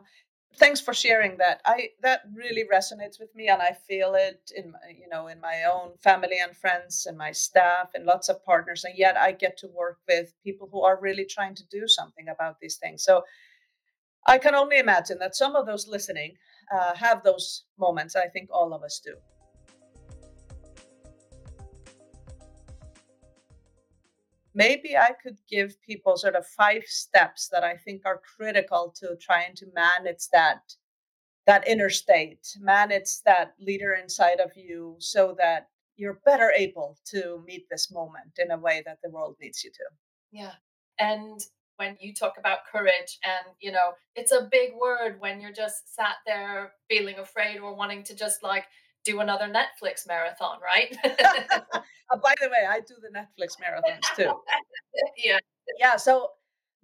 Thanks 0.57 0.80
for 0.80 0.95
sharing 0.95 1.37
that. 1.39 1.61
I 1.66 1.91
that 2.03 2.22
really 2.32 2.64
resonates 2.72 3.18
with 3.18 3.35
me 3.35 3.49
and 3.49 3.61
i 3.61 3.76
feel 3.89 4.14
it 4.14 4.53
in 4.57 4.72
you 4.89 5.09
know 5.09 5.26
in 5.26 5.41
my 5.41 5.64
own 5.64 5.97
family 5.99 6.39
and 6.41 6.57
friends 6.57 7.07
and 7.07 7.18
my 7.18 7.32
staff 7.32 7.91
and 7.95 8.05
lots 8.05 8.28
of 8.28 8.45
partners 8.45 8.85
and 8.85 8.97
yet 8.97 9.16
i 9.16 9.32
get 9.32 9.57
to 9.59 9.66
work 9.68 9.99
with 10.09 10.32
people 10.45 10.68
who 10.70 10.82
are 10.82 11.01
really 11.01 11.24
trying 11.24 11.57
to 11.57 11.64
do 11.70 11.89
something 11.89 12.28
about 12.28 12.61
these 12.61 12.76
things. 12.76 13.03
So 13.03 13.24
i 14.26 14.39
can 14.39 14.55
only 14.55 14.78
imagine 14.78 15.18
that 15.18 15.35
some 15.35 15.57
of 15.57 15.66
those 15.66 15.89
listening 15.89 16.37
uh, 16.72 16.95
have 16.95 17.22
those 17.22 17.64
moments. 17.78 18.16
I 18.16 18.28
think 18.28 18.49
all 18.53 18.72
of 18.72 18.82
us 18.82 19.01
do 19.05 19.16
maybe 24.55 24.96
I 24.96 25.11
could 25.22 25.38
give 25.48 25.80
people 25.82 26.16
sort 26.16 26.36
of 26.36 26.46
five 26.46 26.84
steps 26.86 27.48
that 27.52 27.64
I 27.64 27.76
think 27.76 28.02
are 28.05 28.22
critical 28.36 28.94
to 29.00 29.16
trying 29.20 29.55
to 29.57 29.66
manage 29.74 30.28
that 30.32 30.61
that 31.46 31.68
inner 31.68 31.90
state, 31.90 32.57
manage 32.59 33.20
that 33.26 33.55
leader 33.61 33.94
inside 33.94 34.40
of 34.40 34.50
you 34.57 34.96
so 34.98 35.34
that 35.38 35.68
you're 35.96 36.20
better 36.24 36.50
able 36.57 36.96
to 37.05 37.42
meet 37.46 37.66
this 37.70 37.92
moment 37.92 38.38
in 38.38 38.50
a 38.50 38.59
way 38.59 38.82
that 38.86 38.98
the 39.02 39.11
world 39.11 39.36
needs 39.40 39.62
you 39.62 39.70
to. 39.70 39.84
Yeah. 40.32 40.52
And 40.98 41.40
when 41.76 41.96
you 42.00 42.14
talk 42.14 42.34
about 42.38 42.59
courage 42.70 43.18
and 43.24 43.55
you 43.61 43.72
know 43.72 43.92
it's 44.14 44.32
a 44.32 44.48
big 44.50 44.70
word 44.80 45.16
when 45.18 45.40
you're 45.40 45.52
just 45.52 45.94
sat 45.94 46.16
there 46.24 46.72
feeling 46.88 47.18
afraid 47.18 47.59
or 47.59 47.74
wanting 47.74 48.02
to 48.05 48.14
just 48.14 48.42
like 48.42 48.64
do 49.05 49.20
another 49.20 49.46
Netflix 49.46 50.07
marathon, 50.07 50.59
right? 50.62 50.96
oh, 51.05 52.18
by 52.22 52.34
the 52.40 52.48
way, 52.48 52.66
I 52.68 52.80
do 52.80 52.94
the 53.00 53.16
Netflix 53.16 53.57
marathons 53.61 54.16
too. 54.16 54.32
yeah. 55.16 55.38
Yeah. 55.78 55.96
So, 55.96 56.30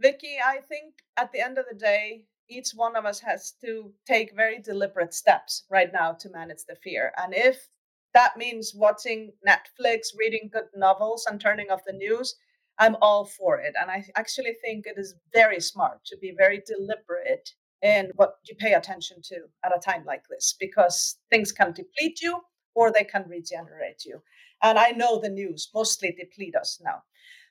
Vicky, 0.01 0.37
I 0.45 0.59
think 0.69 0.95
at 1.17 1.33
the 1.33 1.41
end 1.41 1.59
of 1.59 1.67
the 1.71 1.77
day, 1.77 2.25
each 2.49 2.71
one 2.75 2.97
of 2.97 3.05
us 3.05 3.21
has 3.21 3.55
to 3.65 3.93
take 4.07 4.35
very 4.35 4.61
deliberate 4.61 5.15
steps 5.15 5.65
right 5.71 5.91
now 5.93 6.13
to 6.13 6.31
manage 6.31 6.65
the 6.69 6.75
fear. 6.77 7.13
And 7.17 7.33
if 7.35 7.69
that 8.13 8.37
means 8.37 8.75
watching 8.75 9.33
Netflix, 9.47 10.09
reading 10.19 10.51
good 10.53 10.67
novels, 10.75 11.27
and 11.27 11.41
turning 11.41 11.71
off 11.71 11.85
the 11.87 11.93
news, 11.93 12.35
I'm 12.79 12.97
all 13.01 13.25
for 13.25 13.61
it. 13.61 13.75
And 13.81 13.91
I 13.91 14.05
actually 14.17 14.57
think 14.65 14.87
it 14.87 14.99
is 14.99 15.15
very 15.33 15.61
smart 15.61 16.05
to 16.07 16.17
be 16.17 16.35
very 16.37 16.63
deliberate 16.67 17.51
in 17.83 18.11
what 18.17 18.37
you 18.45 18.55
pay 18.57 18.75
attention 18.75 19.23
to 19.23 19.37
at 19.65 19.77
a 19.77 19.81
time 19.81 20.05
like 20.05 20.25
this 20.29 20.55
because 20.59 21.17
things 21.31 21.53
can 21.53 21.73
deplete 21.73 22.21
you 22.21 22.41
or 22.75 22.93
they 22.93 23.05
can 23.05 23.25
regenerate 23.29 24.05
you. 24.05 24.21
And 24.63 24.79
I 24.79 24.91
know 24.91 25.19
the 25.19 25.29
news 25.29 25.71
mostly 25.75 26.13
deplete 26.13 26.55
us 26.55 26.81
now. 26.85 27.03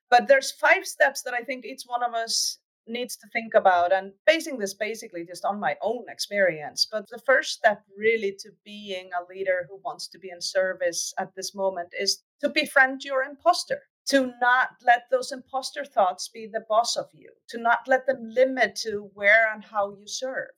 But 0.09 0.27
there's 0.27 0.51
five 0.51 0.85
steps 0.85 1.21
that 1.23 1.33
I 1.33 1.41
think 1.41 1.65
each 1.65 1.83
one 1.85 2.03
of 2.03 2.13
us 2.13 2.59
needs 2.87 3.15
to 3.17 3.27
think 3.31 3.53
about 3.53 3.93
and 3.93 4.11
basing 4.25 4.57
this 4.57 4.73
basically 4.73 5.23
just 5.23 5.45
on 5.45 5.59
my 5.59 5.75
own 5.81 6.05
experience 6.09 6.87
but 6.91 7.07
the 7.09 7.19
first 7.19 7.53
step 7.53 7.83
really 7.95 8.35
to 8.39 8.49
being 8.65 9.09
a 9.13 9.31
leader 9.31 9.67
who 9.69 9.79
wants 9.83 10.07
to 10.07 10.17
be 10.17 10.31
in 10.31 10.41
service 10.41 11.13
at 11.19 11.33
this 11.35 11.53
moment 11.53 11.93
is 11.99 12.23
to 12.41 12.49
befriend 12.49 13.03
your 13.03 13.21
imposter 13.21 13.81
to 14.09 14.33
not 14.41 14.69
let 14.83 15.03
those 15.11 15.31
imposter 15.31 15.85
thoughts 15.85 16.29
be 16.29 16.47
the 16.47 16.65
boss 16.67 16.97
of 16.97 17.07
you 17.13 17.29
to 17.47 17.59
not 17.59 17.87
let 17.87 18.07
them 18.07 18.29
limit 18.29 18.75
to 18.75 19.11
where 19.13 19.53
and 19.53 19.63
how 19.63 19.91
you 19.91 20.07
serve. 20.07 20.49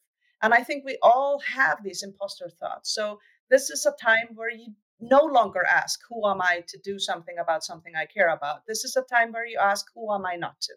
And 0.42 0.54
i 0.54 0.64
think 0.64 0.86
we 0.86 0.98
all 1.02 1.40
have 1.40 1.84
these 1.84 2.04
imposter 2.04 2.50
thoughts. 2.50 2.94
So 2.96 3.20
this 3.50 3.70
is 3.70 3.86
a 3.86 4.04
time 4.04 4.30
where 4.36 4.50
you 4.50 4.74
no 5.02 5.24
longer 5.24 5.66
ask 5.66 6.00
who 6.10 6.28
am 6.28 6.42
i 6.42 6.64
to 6.68 6.78
do 6.84 6.98
something 6.98 7.36
about 7.40 7.64
something 7.64 7.94
i 7.96 8.06
care 8.06 8.30
about? 8.30 8.66
This 8.68 8.84
is 8.86 8.96
a 8.96 9.04
time 9.04 9.32
where 9.32 9.46
you 9.46 9.60
ask 9.60 9.86
who 9.94 10.14
am 10.14 10.26
i 10.26 10.36
not 10.36 10.60
to? 10.62 10.74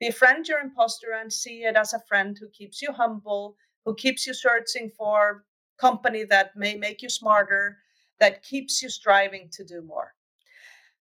Befriend 0.00 0.48
your 0.48 0.58
imposter 0.58 1.12
and 1.12 1.32
see 1.32 1.62
it 1.62 1.76
as 1.76 1.92
a 1.92 2.02
friend 2.08 2.36
who 2.40 2.48
keeps 2.48 2.82
you 2.82 2.90
humble, 2.92 3.56
who 3.84 3.94
keeps 3.94 4.26
you 4.26 4.34
searching 4.34 4.90
for 4.90 5.44
company 5.78 6.24
that 6.24 6.56
may 6.56 6.74
make 6.74 7.02
you 7.02 7.08
smarter, 7.08 7.78
that 8.18 8.42
keeps 8.42 8.82
you 8.82 8.88
striving 8.88 9.48
to 9.52 9.64
do 9.64 9.82
more. 9.82 10.14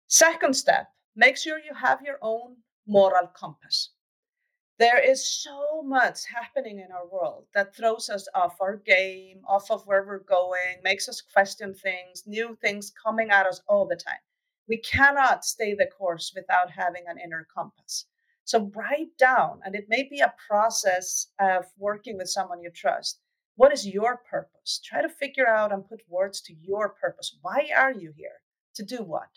Second 0.09 0.55
step, 0.55 0.87
make 1.17 1.35
sure 1.35 1.59
you 1.59 1.73
have 1.73 2.01
your 2.01 2.17
own 2.21 2.55
moral 2.87 3.27
compass. 3.27 3.89
There 4.79 4.99
is 4.99 5.43
so 5.43 5.81
much 5.83 6.19
happening 6.33 6.79
in 6.79 6.93
our 6.93 7.05
world 7.07 7.45
that 7.53 7.75
throws 7.75 8.09
us 8.09 8.25
off 8.33 8.61
our 8.61 8.77
game, 8.77 9.41
off 9.45 9.69
of 9.69 9.85
where 9.85 10.05
we're 10.05 10.19
going, 10.19 10.77
makes 10.81 11.09
us 11.09 11.19
question 11.19 11.73
things, 11.73 12.23
new 12.25 12.57
things 12.61 12.93
coming 13.03 13.31
at 13.31 13.47
us 13.47 13.61
all 13.67 13.85
the 13.85 13.97
time. 13.97 14.21
We 14.69 14.77
cannot 14.77 15.43
stay 15.43 15.73
the 15.73 15.87
course 15.87 16.31
without 16.33 16.71
having 16.71 17.03
an 17.07 17.17
inner 17.19 17.45
compass. 17.53 18.05
So 18.45 18.71
write 18.73 19.17
down, 19.17 19.59
and 19.65 19.75
it 19.75 19.89
may 19.89 20.03
be 20.03 20.21
a 20.21 20.33
process 20.47 21.27
of 21.37 21.65
working 21.77 22.17
with 22.17 22.29
someone 22.29 22.61
you 22.61 22.69
trust. 22.69 23.19
What 23.55 23.73
is 23.73 23.85
your 23.85 24.21
purpose? 24.29 24.79
Try 24.85 25.01
to 25.01 25.09
figure 25.09 25.47
out 25.47 25.73
and 25.73 25.89
put 25.89 26.01
words 26.07 26.39
to 26.43 26.53
your 26.53 26.89
purpose. 26.89 27.37
Why 27.41 27.71
are 27.75 27.91
you 27.91 28.13
here? 28.15 28.39
To 28.75 28.83
do 28.83 29.03
what? 29.03 29.27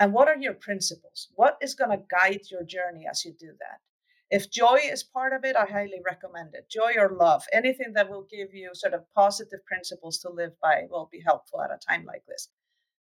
And 0.00 0.12
what 0.12 0.28
are 0.28 0.36
your 0.36 0.54
principles? 0.54 1.28
What 1.34 1.58
is 1.60 1.74
going 1.74 1.90
to 1.90 2.04
guide 2.08 2.42
your 2.50 2.62
journey 2.62 3.06
as 3.10 3.24
you 3.24 3.32
do 3.32 3.52
that? 3.58 3.80
If 4.30 4.50
joy 4.50 4.80
is 4.84 5.02
part 5.02 5.32
of 5.32 5.44
it, 5.44 5.56
I 5.56 5.64
highly 5.64 6.00
recommend 6.04 6.54
it. 6.54 6.68
Joy 6.70 6.92
or 6.98 7.16
love, 7.18 7.44
anything 7.52 7.94
that 7.94 8.10
will 8.10 8.26
give 8.30 8.52
you 8.52 8.70
sort 8.74 8.92
of 8.92 9.10
positive 9.14 9.64
principles 9.64 10.18
to 10.18 10.28
live 10.28 10.52
by 10.60 10.86
will 10.90 11.08
be 11.10 11.22
helpful 11.24 11.62
at 11.62 11.70
a 11.70 11.78
time 11.78 12.04
like 12.04 12.24
this. 12.26 12.48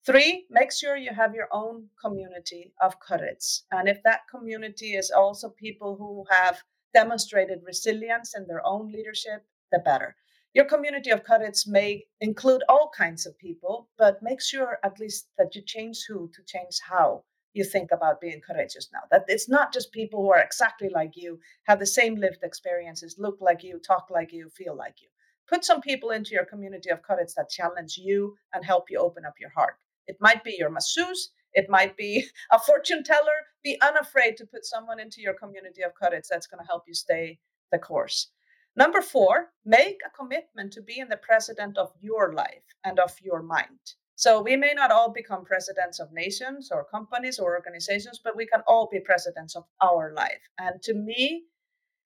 Three, 0.04 0.46
make 0.50 0.72
sure 0.72 0.96
you 0.96 1.12
have 1.14 1.32
your 1.32 1.48
own 1.52 1.88
community 2.00 2.72
of 2.80 2.98
courage. 2.98 3.60
And 3.70 3.88
if 3.88 4.02
that 4.02 4.22
community 4.28 4.94
is 4.94 5.12
also 5.12 5.48
people 5.48 5.94
who 5.96 6.24
have 6.28 6.60
demonstrated 6.92 7.62
resilience 7.64 8.34
in 8.36 8.48
their 8.48 8.66
own 8.66 8.90
leadership, 8.90 9.46
the 9.70 9.78
better. 9.78 10.16
Your 10.54 10.66
community 10.66 11.10
of 11.10 11.24
courage 11.24 11.66
may 11.66 12.04
include 12.20 12.62
all 12.68 12.90
kinds 12.94 13.24
of 13.24 13.38
people, 13.38 13.88
but 13.96 14.22
make 14.22 14.42
sure 14.42 14.78
at 14.84 15.00
least 15.00 15.28
that 15.38 15.54
you 15.54 15.62
change 15.62 16.04
who 16.06 16.30
to 16.34 16.42
change 16.44 16.78
how 16.86 17.24
you 17.54 17.64
think 17.64 17.90
about 17.90 18.20
being 18.20 18.40
courageous 18.40 18.90
now. 18.92 19.00
That 19.10 19.24
it's 19.28 19.48
not 19.48 19.72
just 19.72 19.92
people 19.92 20.20
who 20.22 20.30
are 20.30 20.42
exactly 20.42 20.90
like 20.90 21.16
you, 21.16 21.40
have 21.64 21.78
the 21.78 21.86
same 21.86 22.16
lived 22.16 22.42
experiences, 22.42 23.16
look 23.18 23.38
like 23.40 23.62
you, 23.62 23.78
talk 23.78 24.08
like 24.10 24.32
you, 24.32 24.50
feel 24.50 24.76
like 24.76 24.96
you. 25.00 25.08
Put 25.48 25.64
some 25.64 25.80
people 25.80 26.10
into 26.10 26.32
your 26.32 26.44
community 26.44 26.90
of 26.90 27.02
courage 27.02 27.32
that 27.36 27.50
challenge 27.50 27.96
you 27.96 28.36
and 28.52 28.64
help 28.64 28.90
you 28.90 28.98
open 28.98 29.24
up 29.24 29.34
your 29.40 29.50
heart. 29.50 29.76
It 30.06 30.16
might 30.20 30.44
be 30.44 30.56
your 30.58 30.70
masseuse, 30.70 31.30
it 31.54 31.68
might 31.70 31.96
be 31.96 32.26
a 32.52 32.58
fortune 32.58 33.04
teller. 33.04 33.46
Be 33.64 33.80
unafraid 33.80 34.36
to 34.38 34.46
put 34.46 34.66
someone 34.66 35.00
into 35.00 35.20
your 35.20 35.34
community 35.34 35.82
of 35.82 35.94
courage 35.94 36.24
that's 36.28 36.46
going 36.46 36.60
to 36.62 36.66
help 36.66 36.84
you 36.86 36.94
stay 36.94 37.38
the 37.70 37.78
course. 37.78 38.28
Number 38.74 39.02
four, 39.02 39.50
make 39.64 40.00
a 40.06 40.10
commitment 40.10 40.72
to 40.72 40.82
being 40.82 41.08
the 41.08 41.18
president 41.18 41.76
of 41.76 41.92
your 42.00 42.32
life 42.32 42.64
and 42.84 42.98
of 42.98 43.12
your 43.22 43.42
mind. 43.42 43.94
So 44.16 44.40
we 44.40 44.56
may 44.56 44.72
not 44.72 44.90
all 44.90 45.10
become 45.10 45.44
presidents 45.44 45.98
of 46.00 46.12
nations 46.12 46.70
or 46.70 46.84
companies 46.84 47.38
or 47.38 47.54
organizations, 47.54 48.20
but 48.22 48.36
we 48.36 48.46
can 48.46 48.62
all 48.66 48.88
be 48.90 49.00
presidents 49.00 49.56
of 49.56 49.64
our 49.82 50.12
life. 50.14 50.42
And 50.58 50.80
to 50.82 50.94
me, 50.94 51.44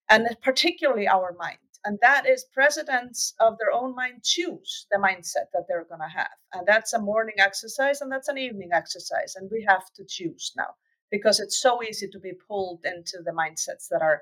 and 0.09 0.27
particularly 0.41 1.07
our 1.07 1.35
mind, 1.37 1.59
and 1.87 1.97
that 2.01 2.27
is 2.27 2.45
presidents 2.53 3.33
of 3.39 3.57
their 3.57 3.71
own 3.71 3.95
mind 3.95 4.23
choose 4.23 4.87
the 4.91 4.97
mindset 4.97 5.47
that 5.53 5.63
they're 5.67 5.85
going 5.85 6.01
to 6.01 6.17
have 6.17 6.35
and 6.53 6.67
that's 6.67 6.93
a 6.93 6.99
morning 6.99 7.35
exercise 7.37 8.01
and 8.01 8.11
that's 8.11 8.27
an 8.27 8.37
evening 8.37 8.69
exercise 8.73 9.35
and 9.35 9.49
we 9.51 9.63
have 9.67 9.85
to 9.93 10.03
choose 10.05 10.51
now 10.57 10.75
because 11.11 11.39
it's 11.39 11.61
so 11.61 11.81
easy 11.83 12.07
to 12.07 12.19
be 12.19 12.33
pulled 12.47 12.83
into 12.83 13.19
the 13.23 13.31
mindsets 13.31 13.87
that 13.89 14.01
are 14.01 14.21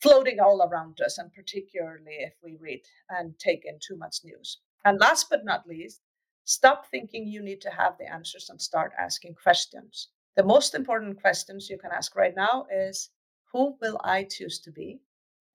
floating 0.00 0.40
all 0.40 0.62
around 0.62 1.00
us 1.00 1.18
and 1.18 1.32
particularly 1.32 2.18
if 2.20 2.34
we 2.42 2.56
read 2.60 2.82
and 3.10 3.38
take 3.38 3.64
in 3.64 3.78
too 3.80 3.96
much 3.96 4.18
news 4.24 4.58
and 4.84 4.98
last 5.00 5.28
but 5.30 5.44
not 5.44 5.66
least 5.66 6.00
stop 6.44 6.86
thinking 6.90 7.26
you 7.26 7.42
need 7.42 7.60
to 7.60 7.70
have 7.70 7.96
the 7.98 8.12
answers 8.12 8.48
and 8.48 8.60
start 8.60 8.92
asking 8.98 9.34
questions 9.34 10.08
the 10.36 10.44
most 10.44 10.74
important 10.74 11.20
questions 11.20 11.68
you 11.68 11.78
can 11.78 11.90
ask 11.92 12.14
right 12.14 12.36
now 12.36 12.66
is 12.72 13.10
who 13.52 13.76
will 13.80 14.00
i 14.04 14.22
choose 14.24 14.58
to 14.60 14.70
be 14.70 15.00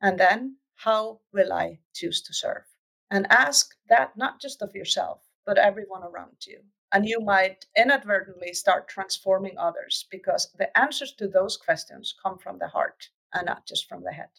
and 0.01 0.19
then 0.19 0.57
how 0.75 1.21
will 1.31 1.53
I 1.53 1.79
choose 1.93 2.21
to 2.23 2.33
serve? 2.33 2.65
And 3.09 3.25
ask 3.31 3.73
that 3.87 4.17
not 4.17 4.41
just 4.41 4.61
of 4.61 4.75
yourself, 4.75 5.21
but 5.45 5.57
everyone 5.57 6.03
around 6.03 6.45
you. 6.45 6.63
And 6.91 7.07
you 7.07 7.21
might 7.21 7.67
inadvertently 7.77 8.53
start 8.53 8.89
transforming 8.89 9.57
others 9.57 10.05
because 10.11 10.51
the 10.57 10.77
answers 10.77 11.13
to 11.13 11.27
those 11.27 11.55
questions 11.55 12.13
come 12.21 12.37
from 12.37 12.59
the 12.59 12.67
heart 12.67 13.09
and 13.33 13.45
not 13.45 13.65
just 13.67 13.87
from 13.87 14.03
the 14.03 14.11
head. 14.11 14.29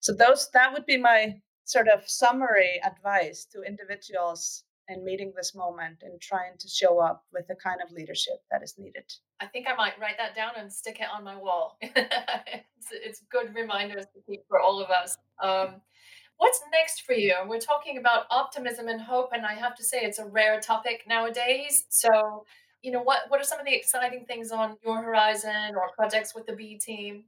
So 0.00 0.12
those 0.12 0.48
that 0.52 0.72
would 0.72 0.86
be 0.86 0.96
my 0.96 1.40
sort 1.64 1.88
of 1.88 2.08
summary 2.08 2.80
advice 2.84 3.46
to 3.52 3.62
individuals 3.62 4.64
in 4.88 5.04
meeting 5.04 5.32
this 5.36 5.54
moment 5.54 5.98
and 6.02 6.20
trying 6.20 6.56
to 6.58 6.68
show 6.68 6.98
up 6.98 7.24
with 7.32 7.46
the 7.46 7.54
kind 7.54 7.80
of 7.84 7.92
leadership 7.92 8.42
that 8.50 8.62
is 8.62 8.74
needed. 8.78 9.04
I 9.40 9.46
think 9.46 9.66
I 9.68 9.74
might 9.74 9.98
write 10.00 10.16
that 10.16 10.34
down 10.34 10.52
and 10.56 10.72
stick 10.72 10.98
it 11.00 11.08
on 11.14 11.22
my 11.22 11.36
wall. 11.36 11.76
it's, 11.82 12.88
it's 12.90 13.22
good 13.30 13.54
reminders 13.54 14.06
to 14.14 14.20
keep 14.26 14.46
for 14.48 14.60
all 14.60 14.82
of 14.82 14.88
us. 14.90 15.18
Um, 15.42 15.82
what's 16.38 16.60
next 16.72 17.02
for 17.02 17.12
you? 17.12 17.34
We're 17.46 17.60
talking 17.60 17.98
about 17.98 18.24
optimism 18.30 18.88
and 18.88 19.00
hope, 19.00 19.30
and 19.32 19.44
I 19.44 19.54
have 19.54 19.76
to 19.76 19.84
say 19.84 19.98
it's 19.98 20.18
a 20.18 20.26
rare 20.26 20.58
topic 20.60 21.04
nowadays. 21.06 21.84
So, 21.90 22.46
you 22.82 22.90
know, 22.90 23.02
what 23.02 23.22
what 23.28 23.40
are 23.40 23.44
some 23.44 23.60
of 23.60 23.66
the 23.66 23.74
exciting 23.74 24.24
things 24.26 24.50
on 24.50 24.76
your 24.82 25.02
horizon 25.02 25.74
or 25.76 25.90
projects 25.94 26.34
with 26.34 26.46
the 26.46 26.54
B 26.54 26.78
team? 26.78 27.24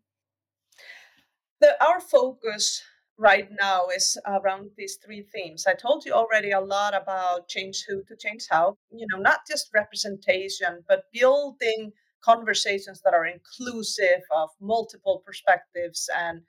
The, 1.60 1.76
our 1.84 2.00
focus 2.00 2.82
right 3.18 3.48
now 3.60 3.88
is 3.94 4.18
around 4.26 4.70
these 4.78 4.98
three 5.04 5.22
themes. 5.22 5.66
I 5.66 5.74
told 5.74 6.06
you 6.06 6.12
already 6.12 6.52
a 6.52 6.60
lot 6.60 6.94
about 6.94 7.48
change 7.48 7.84
who 7.86 8.02
to 8.04 8.16
change 8.16 8.46
how, 8.50 8.78
you 8.90 9.06
know, 9.10 9.20
not 9.20 9.40
just 9.46 9.68
representation, 9.74 10.82
but 10.88 11.04
building 11.12 11.92
conversations 12.22 13.02
that 13.02 13.12
are 13.12 13.26
inclusive 13.26 14.22
of 14.34 14.48
multiple 14.60 15.22
perspectives 15.24 16.08
and 16.16 16.42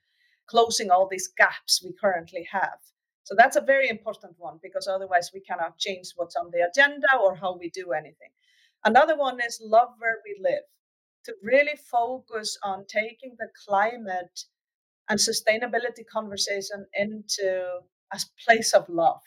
closing 0.47 0.89
all 0.89 1.07
these 1.09 1.29
gaps 1.37 1.81
we 1.83 1.93
currently 1.99 2.47
have. 2.49 2.79
So 3.23 3.35
that's 3.37 3.57
a 3.57 3.61
very 3.61 3.89
important 3.89 4.35
one 4.37 4.59
because 4.63 4.87
otherwise 4.87 5.31
we 5.33 5.41
cannot 5.41 5.77
change 5.77 6.07
what's 6.15 6.35
on 6.35 6.51
the 6.51 6.67
agenda 6.69 7.07
or 7.21 7.35
how 7.35 7.57
we 7.57 7.69
do 7.69 7.91
anything. 7.91 8.31
Another 8.83 9.17
one 9.17 9.39
is 9.41 9.61
love 9.63 9.89
where 9.99 10.17
we 10.25 10.41
live, 10.41 10.63
to 11.25 11.33
really 11.43 11.77
focus 11.89 12.57
on 12.63 12.85
taking 12.87 13.35
the 13.37 13.49
climate 13.65 14.45
and 15.11 15.19
sustainability 15.19 16.07
conversation 16.11 16.87
into 16.95 17.81
a 18.13 18.19
place 18.47 18.73
of 18.73 18.89
love. 18.89 19.21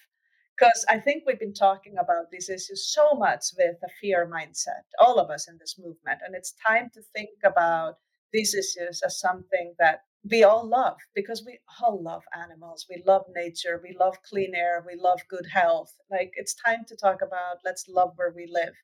Because 0.58 0.86
I 0.88 0.98
think 1.00 1.24
we've 1.26 1.38
been 1.38 1.54
talking 1.54 1.96
about 1.98 2.30
these 2.32 2.48
issues 2.48 2.92
so 2.92 3.14
much 3.14 3.44
with 3.58 3.76
a 3.84 3.90
fear 4.00 4.26
mindset, 4.26 4.84
all 4.98 5.18
of 5.20 5.30
us 5.30 5.48
in 5.48 5.58
this 5.58 5.76
movement. 5.78 6.20
And 6.26 6.34
it's 6.34 6.54
time 6.66 6.90
to 6.94 7.02
think 7.14 7.30
about 7.44 7.96
these 8.32 8.54
issues 8.54 9.02
as 9.04 9.20
something 9.20 9.74
that 9.78 10.00
we 10.30 10.42
all 10.44 10.66
love 10.66 10.96
because 11.14 11.44
we 11.46 11.60
all 11.82 12.02
love 12.02 12.22
animals. 12.34 12.86
We 12.88 13.02
love 13.06 13.24
nature. 13.34 13.80
We 13.82 13.96
love 14.00 14.16
clean 14.28 14.54
air. 14.54 14.84
We 14.86 14.96
love 14.98 15.20
good 15.28 15.46
health. 15.52 15.94
Like 16.10 16.32
it's 16.36 16.54
time 16.54 16.84
to 16.88 16.96
talk 16.96 17.20
about 17.22 17.58
let's 17.64 17.86
love 17.88 18.12
where 18.16 18.32
we 18.34 18.46
live. 18.50 18.74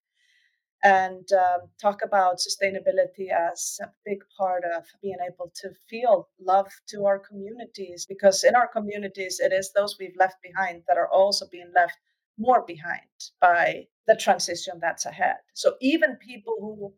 And 0.83 1.29
um, 1.33 1.69
talk 1.81 2.01
about 2.03 2.39
sustainability 2.39 3.29
as 3.31 3.79
a 3.83 3.89
big 4.05 4.19
part 4.39 4.65
of 4.65 4.85
being 5.03 5.19
able 5.27 5.53
to 5.55 5.71
feel 5.89 6.29
love 6.41 6.69
to 6.89 7.05
our 7.05 7.19
communities 7.19 8.07
because 8.09 8.45
in 8.45 8.55
our 8.55 8.69
communities 8.69 9.41
it 9.41 9.53
is 9.53 9.73
those 9.73 9.97
we've 9.99 10.17
left 10.19 10.37
behind 10.43 10.83
that 10.89 10.97
are 10.97 11.09
also 11.09 11.47
being 11.51 11.71
left 11.75 11.97
more 12.39 12.65
behind 12.67 13.01
by 13.41 13.85
the 14.07 14.17
transition 14.17 14.79
that's 14.81 15.05
ahead. 15.05 15.37
So 15.55 15.75
even 15.81 16.17
people 16.17 16.57
who 16.59 16.95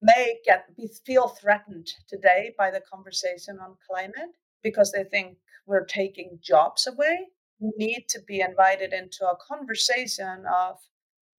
may 0.00 0.38
get 0.46 0.66
feel 1.04 1.28
threatened 1.28 1.88
today 2.08 2.54
by 2.56 2.70
the 2.70 2.80
conversation 2.90 3.58
on 3.58 3.76
climate 3.86 4.30
because 4.62 4.92
they 4.92 5.04
think 5.04 5.36
we're 5.66 5.84
taking 5.84 6.38
jobs 6.42 6.86
away 6.86 7.28
need 7.60 8.06
to 8.08 8.20
be 8.26 8.40
invited 8.40 8.92
into 8.92 9.26
a 9.26 9.36
conversation 9.36 10.44
of 10.46 10.78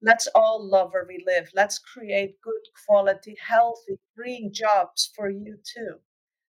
let's 0.02 0.28
all 0.34 0.68
love 0.68 0.92
where 0.92 1.06
we 1.08 1.24
live. 1.26 1.50
Let's 1.54 1.80
create 1.80 2.42
good 2.42 2.62
quality, 2.86 3.36
healthy, 3.40 4.00
green 4.18 4.52
jobs 4.54 5.12
for 5.16 5.30
you 5.30 5.58
too. 5.76 5.96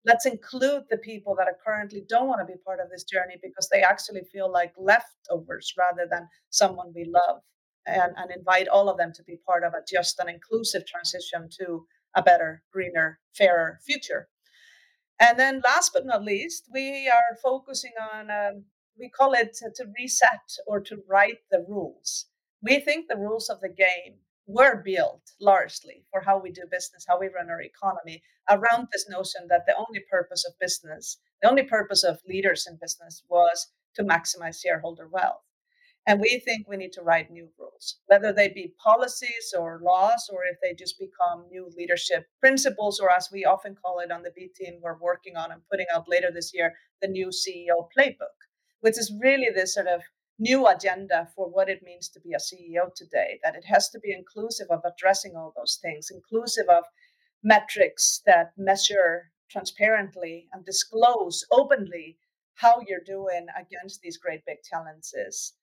Let's 0.04 0.24
include 0.24 0.84
the 0.88 0.96
people 0.98 1.34
that 1.36 1.46
are 1.46 1.58
currently 1.64 2.02
don't 2.08 2.28
want 2.28 2.40
to 2.40 2.50
be 2.50 2.58
part 2.64 2.80
of 2.80 2.88
this 2.90 3.04
journey 3.04 3.34
because 3.42 3.68
they 3.70 3.82
actually 3.82 4.22
feel 4.32 4.50
like 4.50 4.72
leftovers 4.78 5.74
rather 5.76 6.06
than 6.10 6.28
someone 6.48 6.92
we 6.94 7.04
love. 7.04 7.42
And, 7.86 8.12
and 8.16 8.30
invite 8.30 8.68
all 8.68 8.88
of 8.88 8.98
them 8.98 9.12
to 9.14 9.22
be 9.24 9.38
part 9.44 9.64
of 9.64 9.72
a 9.72 9.82
just 9.90 10.20
an 10.20 10.28
inclusive 10.28 10.86
transition 10.86 11.48
to 11.58 11.86
a 12.14 12.22
better, 12.22 12.62
greener, 12.72 13.18
fairer 13.34 13.78
future. 13.84 14.28
And 15.18 15.38
then 15.38 15.60
last 15.64 15.92
but 15.92 16.06
not 16.06 16.22
least, 16.22 16.68
we 16.72 17.08
are 17.08 17.36
focusing 17.42 17.92
on, 18.12 18.30
um, 18.30 18.64
we 18.98 19.08
call 19.08 19.32
it 19.32 19.54
to, 19.54 19.70
to 19.76 19.90
reset 19.98 20.56
or 20.66 20.80
to 20.80 20.98
write 21.08 21.38
the 21.50 21.64
rules 21.68 22.26
we 22.62 22.80
think 22.80 23.08
the 23.08 23.16
rules 23.16 23.48
of 23.48 23.60
the 23.60 23.68
game 23.68 24.16
were 24.46 24.82
built 24.82 25.22
largely 25.40 26.04
for 26.10 26.20
how 26.20 26.38
we 26.38 26.50
do 26.50 26.62
business, 26.70 27.06
how 27.08 27.18
we 27.18 27.28
run 27.28 27.50
our 27.50 27.62
economy 27.62 28.22
around 28.50 28.88
this 28.92 29.08
notion 29.08 29.46
that 29.48 29.64
the 29.66 29.76
only 29.76 30.00
purpose 30.10 30.44
of 30.44 30.58
business, 30.58 31.18
the 31.40 31.48
only 31.48 31.62
purpose 31.62 32.02
of 32.02 32.20
leaders 32.28 32.66
in 32.68 32.76
business 32.80 33.22
was 33.28 33.68
to 33.94 34.02
maximize 34.02 34.60
shareholder 34.60 35.08
wealth. 35.08 35.42
And 36.06 36.20
we 36.20 36.40
think 36.44 36.66
we 36.66 36.78
need 36.78 36.92
to 36.94 37.02
write 37.02 37.30
new 37.30 37.48
rules, 37.58 37.98
whether 38.06 38.32
they 38.32 38.48
be 38.48 38.74
policies 38.82 39.54
or 39.56 39.80
laws, 39.82 40.28
or 40.32 40.40
if 40.50 40.56
they 40.62 40.74
just 40.74 40.98
become 40.98 41.44
new 41.50 41.70
leadership 41.76 42.26
principles, 42.40 42.98
or 42.98 43.10
as 43.10 43.28
we 43.30 43.44
often 43.44 43.76
call 43.76 44.00
it 44.00 44.10
on 44.10 44.22
the 44.22 44.32
B 44.34 44.48
team, 44.54 44.80
we're 44.82 44.98
working 44.98 45.36
on 45.36 45.52
and 45.52 45.60
putting 45.70 45.86
out 45.94 46.08
later 46.08 46.30
this 46.32 46.52
year, 46.54 46.72
the 47.02 47.08
new 47.08 47.28
CEO 47.28 47.86
playbook, 47.96 48.38
which 48.80 48.98
is 48.98 49.12
really 49.20 49.50
this 49.54 49.74
sort 49.74 49.86
of 49.86 50.00
new 50.40 50.66
agenda 50.66 51.28
for 51.36 51.48
what 51.48 51.68
it 51.68 51.82
means 51.84 52.08
to 52.08 52.20
be 52.20 52.32
a 52.32 52.38
CEO 52.38 52.92
today, 52.94 53.38
that 53.44 53.54
it 53.54 53.64
has 53.66 53.90
to 53.90 54.00
be 54.00 54.12
inclusive 54.12 54.68
of 54.70 54.80
addressing 54.84 55.36
all 55.36 55.52
those 55.54 55.78
things, 55.80 56.10
inclusive 56.10 56.68
of 56.68 56.84
metrics 57.44 58.22
that 58.26 58.52
measure 58.56 59.30
transparently 59.50 60.48
and 60.52 60.64
disclose 60.64 61.44
openly 61.52 62.16
how 62.54 62.80
you're 62.86 63.04
doing 63.04 63.46
against 63.58 64.00
these 64.00 64.16
great 64.16 64.44
big 64.46 64.58
challenges. 64.68 65.54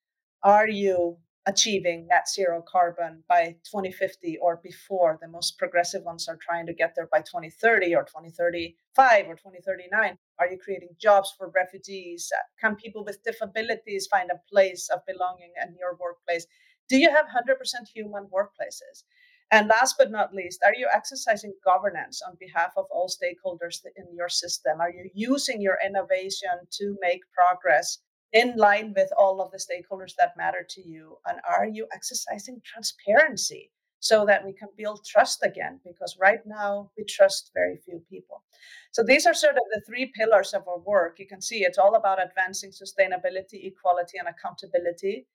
Are 0.44 0.68
you 0.68 1.18
achieving 1.48 2.06
net 2.08 2.28
zero 2.30 2.62
carbon 2.62 3.24
by 3.28 3.56
2050 3.64 4.38
or 4.42 4.60
before? 4.64 5.18
The 5.20 5.28
most 5.28 5.58
progressive 5.58 6.04
ones 6.04 6.28
are 6.28 6.38
trying 6.38 6.68
to 6.68 6.74
get 6.74 6.94
there 6.96 7.08
by 7.12 7.20
2030 7.20 7.96
or 7.96 8.04
2035 8.04 9.28
or 9.28 9.36
2039. 9.36 10.18
Are 10.40 10.48
you 10.48 10.60
creating 10.64 10.90
jobs 11.02 11.34
for 11.38 11.50
refugees? 11.56 12.32
Uh, 12.36 12.44
can 12.62 12.76
people 12.76 13.04
with 13.04 13.24
disabilities 13.24 14.08
find 14.08 14.30
a 14.30 14.42
place 14.52 14.90
of 14.94 15.00
belonging 15.08 15.54
in 15.66 15.76
your 15.80 15.98
workplace? 16.00 16.46
Do 16.90 16.98
you 16.98 17.10
have 17.10 17.26
100% 17.26 17.88
human 17.94 18.28
workplaces? 18.28 19.04
And 19.50 19.70
last 19.70 19.96
but 19.98 20.12
not 20.12 20.34
least, 20.34 20.62
are 20.64 20.76
you 20.76 20.90
exercising 20.94 21.54
governance 21.64 22.22
on 22.22 22.36
behalf 22.38 22.74
of 22.76 22.86
all 22.92 23.08
stakeholders 23.08 23.80
in 23.96 24.14
your 24.14 24.28
system? 24.28 24.82
Are 24.82 24.92
you 24.92 25.10
using 25.14 25.62
your 25.62 25.78
innovation 25.86 26.52
to 26.72 26.98
make 27.02 27.22
progress 27.32 28.00
in 28.34 28.56
line 28.58 28.94
with 28.96 29.10
all 29.18 29.42
of 29.42 29.52
the 29.52 29.58
stakeholders 29.58 30.14
that 30.18 30.38
matter 30.38 30.66
to 30.70 30.82
you? 30.82 31.18
And 31.26 31.40
are 31.48 31.68
you 31.68 31.88
exercising 31.94 32.62
transparency 32.64 33.72
so 34.00 34.26
that 34.26 34.46
we 34.46 34.54
can 34.54 34.70
build 34.78 35.06
trust 35.06 35.44
again? 35.44 35.80
Because 35.86 36.18
right 36.20 36.46
now 36.46 36.92
we 36.98 37.04
trust 37.06 37.52
very 37.54 37.78
few 37.78 38.02
people. 38.10 38.44
So 38.92 39.04
these 39.04 39.26
are 39.26 39.34
sort 39.34 39.56
of 39.56 39.64
the 39.74 39.82
three 39.88 40.12
pillars 40.16 40.54
of 40.54 40.68
our 40.68 40.80
work. 40.80 41.20
You 41.20 41.28
can 41.28 41.42
see 41.42 41.64
it's 41.64 41.78
all 41.78 41.96
about 41.96 42.24
advancing 42.24 42.72
sustainability, 42.72 43.66
equality, 43.66 44.18
and 44.18 44.28
accountability. 44.28 45.28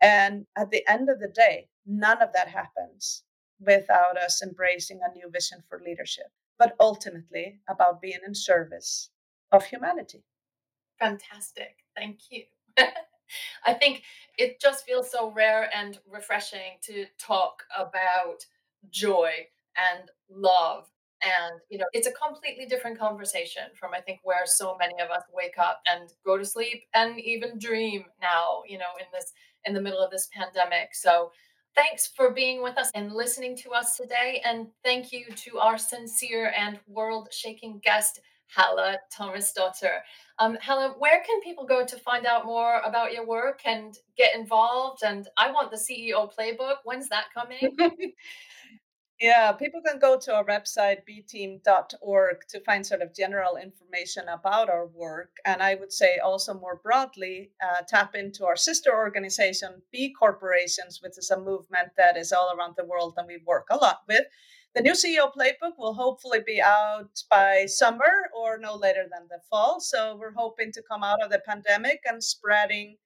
And 0.00 0.46
at 0.56 0.70
the 0.70 0.84
end 0.88 1.08
of 1.08 1.20
the 1.20 1.28
day, 1.28 1.68
none 1.86 2.20
of 2.20 2.30
that 2.34 2.48
happens 2.48 3.24
without 3.60 4.18
us 4.18 4.42
embracing 4.42 5.00
a 5.02 5.12
new 5.16 5.30
vision 5.30 5.62
for 5.68 5.80
leadership, 5.84 6.26
but 6.58 6.74
ultimately 6.80 7.60
about 7.68 8.02
being 8.02 8.18
in 8.26 8.34
service 8.34 9.10
of 9.52 9.64
humanity. 9.64 10.24
Fantastic. 10.98 11.83
Thank 11.96 12.18
you. 12.30 12.42
I 13.66 13.74
think 13.74 14.02
it 14.38 14.60
just 14.60 14.84
feels 14.84 15.10
so 15.10 15.30
rare 15.30 15.70
and 15.74 15.98
refreshing 16.10 16.78
to 16.82 17.06
talk 17.18 17.62
about 17.76 18.44
joy 18.90 19.30
and 19.76 20.10
love 20.30 20.86
and 21.22 21.60
you 21.70 21.78
know 21.78 21.86
it's 21.92 22.06
a 22.06 22.12
completely 22.12 22.66
different 22.66 22.98
conversation 22.98 23.62
from 23.78 23.92
i 23.94 24.00
think 24.00 24.20
where 24.24 24.44
so 24.44 24.76
many 24.78 24.94
of 25.02 25.10
us 25.10 25.22
wake 25.32 25.58
up 25.58 25.80
and 25.86 26.10
go 26.24 26.36
to 26.36 26.44
sleep 26.44 26.82
and 26.94 27.18
even 27.18 27.58
dream 27.58 28.04
now 28.20 28.62
you 28.68 28.76
know 28.78 28.92
in 29.00 29.06
this 29.12 29.32
in 29.64 29.72
the 29.74 29.80
middle 29.80 30.00
of 30.00 30.10
this 30.10 30.28
pandemic 30.34 30.94
so 30.94 31.30
thanks 31.74 32.06
for 32.06 32.30
being 32.30 32.62
with 32.62 32.76
us 32.78 32.90
and 32.94 33.12
listening 33.12 33.56
to 33.56 33.70
us 33.70 33.96
today 33.96 34.42
and 34.44 34.66
thank 34.84 35.12
you 35.12 35.24
to 35.34 35.58
our 35.58 35.78
sincere 35.78 36.52
and 36.56 36.78
world 36.86 37.28
shaking 37.32 37.80
guest 37.82 38.20
Halla 38.48 38.98
Tomasdottir. 39.16 40.00
Um, 40.38 40.56
Halla, 40.60 40.94
where 40.98 41.22
can 41.24 41.40
people 41.42 41.64
go 41.64 41.84
to 41.84 41.96
find 41.96 42.26
out 42.26 42.44
more 42.44 42.80
about 42.84 43.12
your 43.12 43.26
work 43.26 43.60
and 43.64 43.94
get 44.16 44.34
involved? 44.34 45.02
And 45.04 45.28
I 45.36 45.50
want 45.50 45.70
the 45.70 45.76
CEO 45.76 46.30
playbook. 46.32 46.76
When's 46.84 47.08
that 47.08 47.26
coming? 47.32 47.76
yeah, 49.20 49.52
people 49.52 49.80
can 49.80 49.98
go 49.98 50.18
to 50.18 50.34
our 50.34 50.44
website, 50.44 50.98
bteam.org, 51.08 52.36
to 52.48 52.60
find 52.60 52.84
sort 52.84 53.00
of 53.00 53.14
general 53.14 53.56
information 53.56 54.28
about 54.28 54.68
our 54.68 54.86
work. 54.86 55.30
And 55.44 55.62
I 55.62 55.76
would 55.76 55.92
say 55.92 56.18
also 56.18 56.52
more 56.52 56.80
broadly, 56.82 57.52
uh, 57.62 57.82
tap 57.86 58.16
into 58.16 58.44
our 58.44 58.56
sister 58.56 58.94
organization, 58.94 59.82
B 59.92 60.12
Corporations, 60.12 61.00
which 61.00 61.16
is 61.16 61.30
a 61.30 61.38
movement 61.38 61.90
that 61.96 62.16
is 62.16 62.32
all 62.32 62.54
around 62.56 62.74
the 62.76 62.84
world 62.84 63.14
and 63.16 63.28
we 63.28 63.38
work 63.46 63.68
a 63.70 63.76
lot 63.76 64.00
with. 64.08 64.24
The 64.74 64.82
new 64.82 64.94
CEO 64.94 65.32
playbook 65.32 65.78
will 65.78 65.94
hopefully 65.94 66.40
be 66.44 66.60
out 66.60 67.22
by 67.30 67.64
summer 67.66 68.28
or 68.36 68.58
no 68.58 68.74
later 68.74 69.06
than 69.08 69.28
the 69.28 69.38
fall. 69.48 69.78
So 69.78 70.16
we're 70.16 70.32
hoping 70.32 70.72
to 70.72 70.82
come 70.82 71.04
out 71.04 71.22
of 71.22 71.30
the 71.30 71.38
pandemic 71.46 72.00
and 72.04 72.24
spreading 72.24 72.96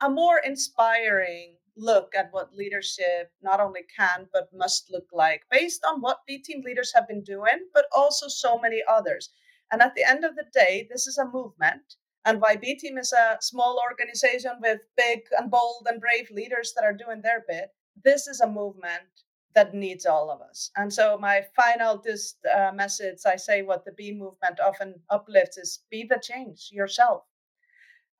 a 0.00 0.08
more 0.08 0.38
inspiring 0.38 1.58
look 1.76 2.14
at 2.16 2.32
what 2.32 2.54
leadership 2.54 3.30
not 3.42 3.60
only 3.60 3.82
can 3.94 4.26
but 4.32 4.48
must 4.54 4.90
look 4.90 5.08
like 5.12 5.42
based 5.50 5.84
on 5.84 6.00
what 6.00 6.24
B 6.26 6.38
team 6.38 6.62
leaders 6.64 6.94
have 6.94 7.06
been 7.06 7.22
doing, 7.22 7.68
but 7.74 7.84
also 7.94 8.26
so 8.28 8.58
many 8.58 8.82
others. 8.88 9.28
And 9.70 9.82
at 9.82 9.94
the 9.94 10.08
end 10.08 10.24
of 10.24 10.34
the 10.34 10.46
day, 10.50 10.88
this 10.90 11.06
is 11.06 11.18
a 11.18 11.28
movement. 11.28 11.96
And 12.24 12.40
why 12.40 12.56
B 12.56 12.74
team 12.74 12.96
is 12.96 13.12
a 13.12 13.36
small 13.42 13.78
organization 13.86 14.52
with 14.62 14.80
big 14.96 15.24
and 15.36 15.50
bold 15.50 15.86
and 15.90 16.00
brave 16.00 16.30
leaders 16.30 16.72
that 16.74 16.86
are 16.86 16.94
doing 16.94 17.20
their 17.20 17.44
bit, 17.46 17.68
this 18.02 18.26
is 18.26 18.40
a 18.40 18.48
movement 18.48 19.24
that 19.54 19.74
needs 19.74 20.06
all 20.06 20.30
of 20.30 20.40
us. 20.40 20.70
And 20.76 20.92
so 20.92 21.18
my 21.18 21.42
final 21.54 21.98
just 21.98 22.38
uh, 22.46 22.72
message, 22.74 23.18
I 23.26 23.36
say 23.36 23.62
what 23.62 23.84
the 23.84 23.92
B 23.92 24.12
movement 24.12 24.60
often 24.60 24.94
uplifts 25.10 25.58
is 25.58 25.80
be 25.90 26.04
the 26.04 26.20
change 26.22 26.70
yourself. 26.72 27.24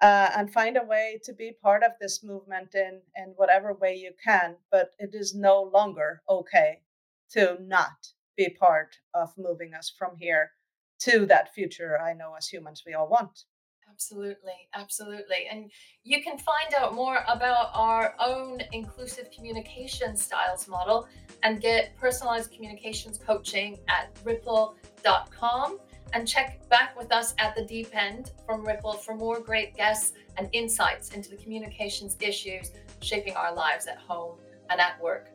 Uh, 0.00 0.30
and 0.36 0.52
find 0.52 0.76
a 0.76 0.84
way 0.84 1.20
to 1.22 1.32
be 1.32 1.52
part 1.62 1.84
of 1.84 1.92
this 2.00 2.24
movement 2.24 2.74
in, 2.74 3.00
in 3.16 3.34
whatever 3.36 3.72
way 3.74 3.94
you 3.94 4.10
can. 4.24 4.56
But 4.72 4.90
it 4.98 5.10
is 5.14 5.32
no 5.32 5.62
longer 5.62 6.22
okay 6.28 6.80
to 7.30 7.56
not 7.60 8.08
be 8.36 8.48
part 8.48 8.96
of 9.14 9.32
moving 9.38 9.74
us 9.74 9.92
from 9.96 10.16
here 10.18 10.50
to 11.00 11.26
that 11.26 11.54
future 11.54 12.00
I 12.00 12.14
know 12.14 12.34
as 12.36 12.48
humans 12.48 12.82
we 12.86 12.94
all 12.94 13.08
want. 13.08 13.44
Absolutely, 14.02 14.68
absolutely. 14.74 15.46
And 15.50 15.70
you 16.02 16.22
can 16.22 16.36
find 16.36 16.74
out 16.76 16.92
more 16.94 17.24
about 17.28 17.70
our 17.72 18.14
own 18.18 18.60
inclusive 18.72 19.30
communication 19.30 20.16
styles 20.16 20.66
model 20.66 21.06
and 21.44 21.60
get 21.60 21.96
personalized 21.96 22.50
communications 22.52 23.18
coaching 23.18 23.78
at 23.88 24.16
ripple.com. 24.24 25.78
And 26.14 26.28
check 26.28 26.68
back 26.68 26.98
with 26.98 27.10
us 27.12 27.32
at 27.38 27.54
the 27.54 27.64
deep 27.64 27.88
end 27.94 28.32
from 28.44 28.66
Ripple 28.66 28.92
for 28.92 29.14
more 29.14 29.40
great 29.40 29.74
guests 29.74 30.12
and 30.36 30.48
insights 30.52 31.14
into 31.14 31.30
the 31.30 31.36
communications 31.36 32.18
issues 32.20 32.72
shaping 33.00 33.34
our 33.34 33.54
lives 33.54 33.86
at 33.86 33.96
home 33.96 34.36
and 34.68 34.78
at 34.78 35.00
work. 35.00 35.31